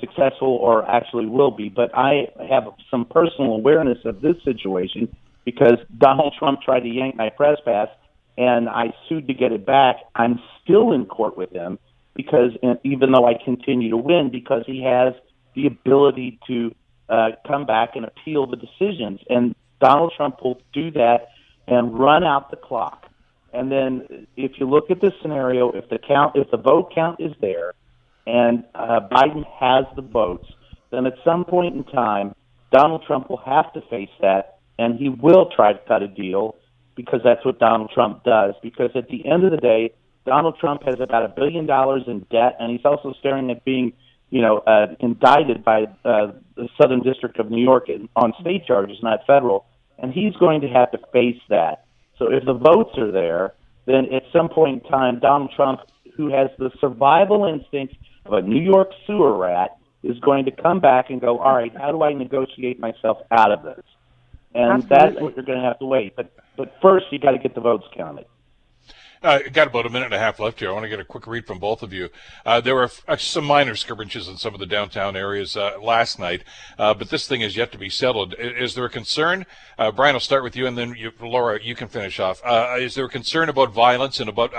successful 0.00 0.48
or 0.48 0.88
actually 0.90 1.26
will 1.26 1.52
be, 1.52 1.68
but 1.68 1.94
I 1.94 2.28
have 2.48 2.64
some 2.90 3.04
personal 3.04 3.52
awareness 3.52 3.98
of 4.04 4.20
this 4.20 4.36
situation 4.44 5.14
because 5.44 5.78
Donald 5.96 6.34
Trump 6.38 6.62
tried 6.62 6.80
to 6.80 6.88
yank 6.88 7.16
my 7.16 7.30
press 7.30 7.58
pass 7.64 7.88
and 8.36 8.68
I 8.68 8.94
sued 9.08 9.28
to 9.28 9.34
get 9.34 9.52
it 9.52 9.64
back. 9.64 9.96
I'm 10.14 10.40
still 10.62 10.92
in 10.92 11.06
court 11.06 11.36
with 11.36 11.52
him 11.52 11.78
because 12.14 12.52
even 12.82 13.12
though 13.12 13.26
I 13.26 13.34
continue 13.34 13.90
to 13.90 13.96
win, 13.96 14.30
because 14.30 14.64
he 14.66 14.82
has 14.82 15.14
the 15.54 15.66
ability 15.66 16.38
to 16.46 16.74
uh, 17.08 17.30
come 17.46 17.66
back 17.66 17.96
and 17.96 18.04
appeal 18.04 18.46
the 18.46 18.56
decisions. 18.56 19.20
And 19.28 19.54
Donald 19.80 20.12
Trump 20.16 20.42
will 20.42 20.60
do 20.72 20.90
that 20.92 21.28
and 21.66 21.98
run 21.98 22.24
out 22.24 22.50
the 22.50 22.56
clock. 22.56 23.06
And 23.52 23.70
then 23.70 24.26
if 24.36 24.52
you 24.58 24.68
look 24.68 24.90
at 24.90 25.00
this 25.00 25.12
scenario, 25.22 25.70
if 25.72 25.88
the 25.88 25.98
count, 25.98 26.34
if 26.34 26.50
the 26.50 26.56
vote 26.56 26.92
count 26.94 27.20
is 27.20 27.32
there, 27.40 27.74
and 28.26 28.64
uh, 28.74 29.00
Biden 29.10 29.44
has 29.60 29.84
the 29.96 30.02
votes, 30.02 30.46
then 30.90 31.06
at 31.06 31.14
some 31.24 31.44
point 31.44 31.76
in 31.76 31.84
time, 31.84 32.34
Donald 32.72 33.04
Trump 33.06 33.28
will 33.30 33.42
have 33.44 33.72
to 33.74 33.80
face 33.82 34.10
that 34.20 34.53
and 34.78 34.98
he 34.98 35.08
will 35.08 35.50
try 35.54 35.72
to 35.72 35.78
cut 35.86 36.02
a 36.02 36.08
deal 36.08 36.56
because 36.96 37.20
that's 37.24 37.44
what 37.44 37.58
Donald 37.58 37.90
Trump 37.92 38.24
does. 38.24 38.54
Because 38.62 38.90
at 38.94 39.08
the 39.08 39.26
end 39.26 39.44
of 39.44 39.50
the 39.50 39.56
day, 39.56 39.92
Donald 40.26 40.56
Trump 40.58 40.82
has 40.84 40.96
about 41.00 41.24
a 41.24 41.28
billion 41.28 41.66
dollars 41.66 42.02
in 42.06 42.20
debt, 42.30 42.56
and 42.58 42.70
he's 42.70 42.84
also 42.84 43.14
staring 43.18 43.50
at 43.50 43.64
being, 43.64 43.92
you 44.30 44.40
know, 44.40 44.58
uh, 44.58 44.86
indicted 45.00 45.64
by 45.64 45.82
uh, 46.04 46.32
the 46.56 46.68
Southern 46.80 47.02
District 47.02 47.38
of 47.38 47.50
New 47.50 47.62
York 47.62 47.88
on 48.16 48.32
state 48.40 48.66
charges, 48.66 48.98
not 49.02 49.20
federal, 49.26 49.66
and 49.98 50.12
he's 50.12 50.34
going 50.36 50.60
to 50.62 50.68
have 50.68 50.90
to 50.92 50.98
face 51.12 51.40
that. 51.50 51.84
So 52.18 52.32
if 52.32 52.44
the 52.44 52.54
votes 52.54 52.96
are 52.96 53.10
there, 53.10 53.54
then 53.86 54.06
at 54.14 54.22
some 54.32 54.48
point 54.48 54.82
in 54.82 54.90
time, 54.90 55.20
Donald 55.20 55.52
Trump, 55.54 55.80
who 56.16 56.32
has 56.32 56.48
the 56.58 56.70
survival 56.80 57.44
instincts 57.44 57.96
of 58.24 58.32
a 58.32 58.42
New 58.42 58.62
York 58.62 58.88
sewer 59.06 59.36
rat, 59.36 59.76
is 60.02 60.18
going 60.20 60.44
to 60.44 60.50
come 60.50 60.80
back 60.80 61.10
and 61.10 61.20
go, 61.20 61.38
all 61.38 61.54
right, 61.54 61.72
how 61.76 61.90
do 61.90 62.02
I 62.02 62.12
negotiate 62.12 62.78
myself 62.78 63.18
out 63.30 63.50
of 63.52 63.62
this? 63.62 63.84
And 64.54 64.82
Absolutely. 64.82 64.96
that's 64.96 65.20
what 65.20 65.36
you're 65.36 65.44
going 65.44 65.58
to 65.58 65.64
have 65.64 65.78
to 65.80 65.86
wait. 65.86 66.16
But 66.16 66.32
but 66.56 66.74
first, 66.80 67.06
you 67.10 67.18
got 67.18 67.32
to 67.32 67.38
get 67.38 67.54
the 67.54 67.60
votes 67.60 67.86
counted. 67.96 68.26
Uh, 69.24 69.38
got 69.54 69.66
about 69.66 69.86
a 69.86 69.88
minute 69.88 70.04
and 70.04 70.14
a 70.14 70.18
half 70.18 70.38
left 70.38 70.60
here. 70.60 70.68
I 70.68 70.72
want 70.72 70.84
to 70.84 70.88
get 70.90 71.00
a 71.00 71.04
quick 71.04 71.26
read 71.26 71.46
from 71.46 71.58
both 71.58 71.82
of 71.82 71.94
you. 71.94 72.10
Uh, 72.44 72.60
there 72.60 72.74
were 72.74 72.90
uh, 73.08 73.16
some 73.16 73.44
minor 73.44 73.74
skirmishes 73.74 74.28
in 74.28 74.36
some 74.36 74.52
of 74.52 74.60
the 74.60 74.66
downtown 74.66 75.16
areas 75.16 75.56
uh, 75.56 75.78
last 75.82 76.18
night, 76.18 76.44
uh, 76.78 76.92
but 76.92 77.08
this 77.08 77.26
thing 77.26 77.40
is 77.40 77.56
yet 77.56 77.72
to 77.72 77.78
be 77.78 77.88
settled. 77.88 78.34
Is, 78.38 78.70
is 78.70 78.74
there 78.74 78.84
a 78.84 78.90
concern? 78.90 79.46
Uh, 79.78 79.90
Brian, 79.90 80.14
I'll 80.14 80.20
start 80.20 80.42
with 80.42 80.56
you, 80.56 80.66
and 80.66 80.76
then 80.76 80.94
you, 80.94 81.10
Laura, 81.22 81.58
you 81.62 81.74
can 81.74 81.88
finish 81.88 82.20
off. 82.20 82.42
is 82.78 82.96
there 82.96 83.06
a 83.06 83.08
concern 83.08 83.48
about 83.48 83.72
violence 83.72 84.20
and 84.20 84.28
about 84.28 84.52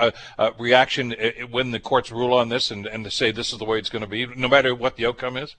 reaction 0.58 1.14
when 1.48 1.70
the 1.70 1.78
courts 1.78 2.10
rule 2.10 2.34
on 2.34 2.48
this 2.48 2.72
and, 2.72 2.86
and 2.86 3.04
to 3.04 3.10
say 3.10 3.30
this 3.30 3.52
is 3.52 3.60
the 3.60 3.64
way 3.64 3.78
it's 3.78 3.88
going 3.88 4.02
to 4.02 4.08
be, 4.08 4.26
no 4.26 4.48
matter 4.48 4.74
what 4.74 4.96
the 4.96 5.06
outcome 5.06 5.36
is? 5.36 5.54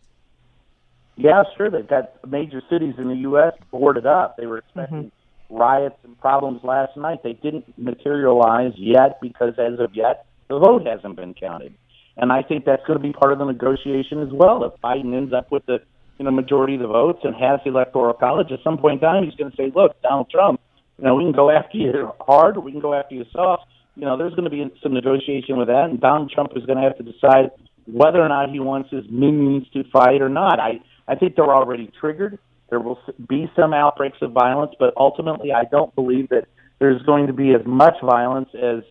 Yeah, 1.17 1.43
sure. 1.57 1.69
They've 1.71 1.87
got 1.87 2.11
major 2.27 2.61
cities 2.69 2.93
in 2.97 3.07
the 3.09 3.15
U.S. 3.15 3.53
boarded 3.71 4.05
up. 4.05 4.37
They 4.37 4.45
were 4.45 4.59
expecting 4.59 5.11
mm-hmm. 5.49 5.55
riots 5.55 5.97
and 6.03 6.17
problems 6.19 6.61
last 6.63 6.95
night. 6.95 7.23
They 7.23 7.33
didn't 7.33 7.65
materialize 7.77 8.73
yet 8.77 9.19
because, 9.19 9.53
as 9.57 9.79
of 9.79 9.95
yet, 9.95 10.27
the 10.47 10.59
vote 10.59 10.85
hasn't 10.85 11.15
been 11.15 11.33
counted. 11.33 11.73
And 12.17 12.31
I 12.31 12.43
think 12.43 12.65
that's 12.65 12.85
going 12.85 12.99
to 12.99 13.03
be 13.03 13.13
part 13.13 13.31
of 13.31 13.39
the 13.39 13.45
negotiation 13.45 14.21
as 14.21 14.29
well. 14.31 14.63
If 14.63 14.79
Biden 14.81 15.15
ends 15.15 15.33
up 15.33 15.51
with 15.51 15.65
the 15.65 15.79
you 16.19 16.25
know 16.25 16.31
majority 16.31 16.75
of 16.75 16.81
the 16.81 16.87
votes 16.87 17.19
and 17.23 17.35
has 17.35 17.59
the 17.63 17.71
electoral 17.71 18.13
college, 18.13 18.51
at 18.51 18.59
some 18.63 18.77
point 18.77 18.95
in 18.95 18.99
time, 18.99 19.23
he's 19.23 19.35
going 19.35 19.51
to 19.51 19.57
say, 19.57 19.71
"Look, 19.75 19.99
Donald 20.01 20.29
Trump, 20.29 20.59
you 20.97 21.05
know, 21.05 21.15
we 21.15 21.23
can 21.23 21.31
go 21.31 21.49
after 21.49 21.77
you 21.77 22.11
hard, 22.21 22.57
or 22.57 22.61
we 22.61 22.71
can 22.71 22.81
go 22.81 22.93
after 22.93 23.15
you 23.15 23.25
soft." 23.31 23.63
You 23.95 24.05
know, 24.05 24.17
there's 24.17 24.33
going 24.33 24.45
to 24.45 24.51
be 24.51 24.63
some 24.81 24.93
negotiation 24.93 25.57
with 25.57 25.67
that, 25.67 25.89
and 25.89 25.99
Donald 25.99 26.31
Trump 26.31 26.51
is 26.55 26.65
going 26.65 26.77
to 26.77 26.83
have 26.83 26.97
to 26.97 27.03
decide 27.03 27.51
whether 27.85 28.21
or 28.21 28.29
not 28.29 28.49
he 28.49 28.59
wants 28.59 28.89
his 28.91 29.05
minions 29.09 29.67
to 29.73 29.83
fight 29.91 30.21
or 30.21 30.29
not. 30.29 30.59
I 30.59 30.81
I 31.07 31.15
think 31.15 31.35
they're 31.35 31.45
already 31.45 31.91
triggered. 31.99 32.39
There 32.69 32.79
will 32.79 32.99
be 33.29 33.49
some 33.55 33.73
outbreaks 33.73 34.17
of 34.21 34.31
violence, 34.31 34.73
but 34.77 34.93
ultimately, 34.97 35.53
I 35.53 35.63
don't 35.63 35.93
believe 35.95 36.29
that 36.29 36.47
there's 36.79 37.01
going 37.03 37.27
to 37.27 37.33
be 37.33 37.53
as 37.53 37.65
much 37.65 37.95
violence 38.03 38.49
as 38.53 38.83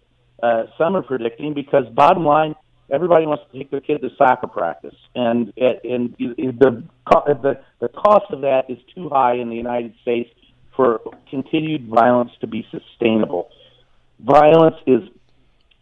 uh, 0.43 0.65
some 0.79 0.97
are 0.97 1.03
predicting. 1.03 1.53
Because 1.53 1.85
bottom 1.95 2.25
line, 2.25 2.55
everybody 2.91 3.27
wants 3.27 3.45
to 3.53 3.59
take 3.59 3.71
their 3.71 3.81
kid 3.81 4.01
to 4.01 4.09
soccer 4.17 4.47
practice, 4.47 4.95
and 5.15 5.53
and 5.57 6.15
the 6.19 6.35
the 6.37 7.59
the 7.81 7.89
cost 7.89 8.33
of 8.33 8.41
that 8.41 8.65
is 8.71 8.79
too 8.95 9.09
high 9.11 9.35
in 9.35 9.51
the 9.51 9.57
United 9.57 9.95
States 10.03 10.31
for 10.75 11.01
continued 11.31 11.89
violence 11.89 12.31
to 12.41 12.47
be 12.47 12.67
sustainable. 12.71 13.51
Violence 14.21 14.77
is 14.87 15.03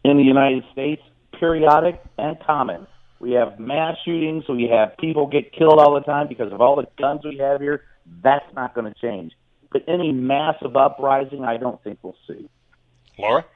in 0.05 0.17
the 0.17 0.23
United 0.23 0.65
States 0.73 1.03
periodic 1.39 2.01
and 2.19 2.39
common. 2.45 2.87
We 3.25 3.33
have 3.33 3.59
mass 3.59 3.97
shootings. 4.05 4.45
We 4.51 4.69
have 4.71 4.99
people 4.99 5.27
get 5.27 5.51
killed 5.51 5.79
all 5.79 5.95
the 5.95 6.03
time 6.03 6.29
because 6.29 6.53
of 6.53 6.61
all 6.61 6.77
the 6.77 6.87
guns 6.99 7.23
we 7.25 7.39
have 7.39 7.59
here. 7.59 7.83
That's 8.23 8.45
not 8.55 8.75
going 8.75 8.93
to 8.93 9.01
change. 9.01 9.33
But 9.73 9.85
any 9.89 10.13
massive 10.13 10.77
uprising, 10.77 11.43
I 11.43 11.57
don't 11.57 11.83
think 11.83 12.01
we'll 12.03 12.19
see. 12.29 12.51
Laura? 13.19 13.47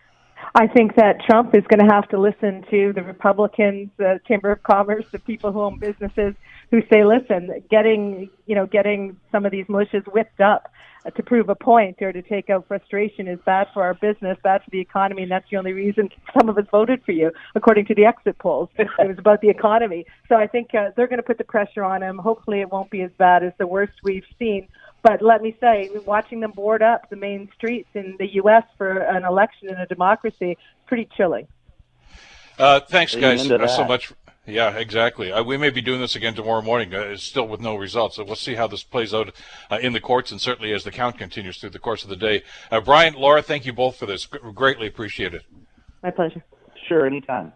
I 0.55 0.67
think 0.67 0.97
that 0.97 1.21
Trump 1.25 1.55
is 1.55 1.65
going 1.69 1.87
to 1.87 1.95
have 1.95 2.09
to 2.09 2.19
listen 2.19 2.65
to 2.71 2.93
the 2.93 3.03
Republicans, 3.03 3.91
the 3.97 4.21
Chamber 4.27 4.51
of 4.51 4.63
Commerce, 4.63 5.05
the 5.13 5.19
people 5.19 5.53
who 5.53 5.63
own 5.63 5.79
businesses 5.79 6.35
who 6.71 6.83
say, 6.91 7.05
listen, 7.05 7.63
getting, 7.71 8.31
you 8.47 8.55
know, 8.55 8.67
getting 8.67 9.17
some 9.33 9.47
of 9.47 9.53
these 9.53 9.67
militias 9.67 10.05
whipped 10.13 10.41
up 10.41 10.71
to 11.17 11.23
prove 11.23 11.49
a 11.49 11.55
point 11.55 11.97
or 12.03 12.13
to 12.13 12.23
take 12.23 12.51
out 12.51 12.67
frustration 12.69 13.29
is 13.29 13.39
bad 13.47 13.67
for 13.73 13.83
our 13.83 13.95
business, 13.95 14.37
bad 14.43 14.63
for 14.63 14.71
the 14.71 14.81
economy, 14.81 15.23
and 15.23 15.31
that's 15.31 15.49
the 15.51 15.57
only 15.57 15.73
reason 15.73 16.09
some 16.39 16.49
of 16.49 16.59
us 16.59 16.65
voted 16.71 17.03
for 17.05 17.13
you, 17.13 17.31
according 17.55 17.87
to 17.87 17.95
the 17.95 18.05
exit 18.05 18.37
polls. 18.39 18.69
it 18.79 18.89
was 18.99 19.19
about 19.19 19.41
the 19.41 19.49
economy. 19.49 20.05
So 20.29 20.35
I 20.35 20.47
think 20.47 20.75
uh, 20.75 20.91
they're 20.97 21.07
going 21.07 21.19
to 21.19 21.23
put 21.23 21.39
the 21.39 21.45
pressure 21.45 21.85
on 21.85 22.03
him. 22.03 22.19
Hopefully, 22.19 22.61
it 22.61 22.71
won't 22.71 22.91
be 22.91 23.03
as 23.03 23.11
bad 23.17 23.43
as 23.43 23.53
the 23.59 23.67
worst 23.67 23.93
we've 24.03 24.27
seen. 24.39 24.69
But 25.03 25.23
let 25.23 25.43
me 25.43 25.57
say, 25.61 25.91
watching 26.05 26.41
them 26.41 26.51
board 26.51 26.83
up 26.83 27.09
the 27.09 27.17
main 27.17 27.49
streets 27.55 27.89
in 27.95 28.17
the 28.19 28.35
U.S. 28.35 28.65
for 28.77 28.99
an 28.99 29.25
election 29.25 29.69
in 29.69 29.77
a 29.77 29.87
democracy, 29.87 30.59
pretty 30.87 31.09
chilling. 31.17 31.47
Uh, 32.59 32.81
thanks, 32.81 33.15
guys, 33.15 33.49
uh, 33.51 33.67
so 33.69 33.85
much. 33.85 34.13
Yeah, 34.49 34.77
exactly. 34.79 35.31
Uh, 35.31 35.45
we 35.45 35.59
may 35.59 35.69
be 35.69 35.83
doing 35.83 36.01
this 36.01 36.17
again 36.17 36.35
tomorrow 36.35 36.63
morning, 36.63 36.95
uh, 36.95 37.17
still 37.19 37.47
with 37.47 37.61
no 37.61 37.77
results. 37.77 38.17
So 38.17 38.25
we'll 38.25 38.35
see 38.35 38.55
how 38.55 38.67
this 38.67 38.83
plays 38.83 39.13
out 39.13 39.35
uh, 39.71 39.79
in 39.81 39.93
the 39.93 40.01
courts 40.01 40.33
and 40.33 40.41
certainly 40.41 40.73
as 40.73 40.85
the 40.85 40.91
count 40.91 41.19
continues 41.19 41.59
through 41.59 41.71
the 41.71 41.79
course 41.79 42.03
of 42.03 42.09
the 42.09 42.17
day. 42.17 42.43
Uh, 42.71 42.81
Brian, 42.81 43.13
Laura, 43.13 43.43
thank 43.43 43.67
you 43.67 43.75
both 43.75 43.97
for 43.97 44.07
this. 44.07 44.25
G- 44.25 44.39
greatly 44.55 44.87
appreciate 44.87 45.35
it. 45.35 45.43
My 46.03 46.11
pleasure. 46.11 46.43
Sure, 46.89 47.07
anytime. 47.07 47.53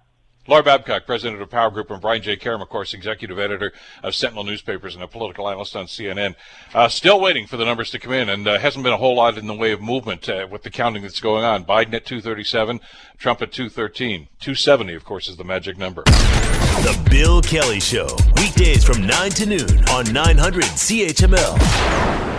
Laura 0.48 0.62
Babcock, 0.62 1.06
president 1.06 1.40
of 1.40 1.48
Power 1.50 1.70
Group, 1.70 1.90
and 1.90 2.00
Brian 2.00 2.20
J. 2.20 2.36
Karem, 2.36 2.60
of 2.60 2.68
course, 2.68 2.94
executive 2.94 3.38
editor 3.38 3.72
of 4.02 4.12
Sentinel 4.14 4.42
Newspapers 4.42 4.96
and 4.96 5.04
a 5.04 5.06
political 5.06 5.48
analyst 5.48 5.76
on 5.76 5.86
CNN. 5.86 6.34
Uh, 6.74 6.88
still 6.88 7.20
waiting 7.20 7.46
for 7.46 7.56
the 7.56 7.64
numbers 7.64 7.90
to 7.92 8.00
come 8.00 8.12
in, 8.12 8.28
and 8.28 8.48
uh, 8.48 8.58
hasn't 8.58 8.82
been 8.82 8.92
a 8.92 8.96
whole 8.96 9.14
lot 9.14 9.38
in 9.38 9.46
the 9.46 9.54
way 9.54 9.70
of 9.70 9.80
movement 9.80 10.28
uh, 10.28 10.48
with 10.50 10.64
the 10.64 10.70
counting 10.70 11.02
that's 11.02 11.20
going 11.20 11.44
on. 11.44 11.64
Biden 11.64 11.94
at 11.94 12.04
237, 12.04 12.80
Trump 13.18 13.40
at 13.40 13.52
213. 13.52 14.28
270, 14.40 14.94
of 14.94 15.04
course, 15.04 15.28
is 15.28 15.36
the 15.36 15.44
magic 15.44 15.78
number. 15.78 16.02
The 16.02 17.00
Bill 17.08 17.40
Kelly 17.40 17.78
Show, 17.78 18.08
weekdays 18.36 18.84
from 18.84 19.06
9 19.06 19.30
to 19.30 19.46
noon 19.46 19.88
on 19.90 20.12
900 20.12 20.64
CHML. 20.64 22.31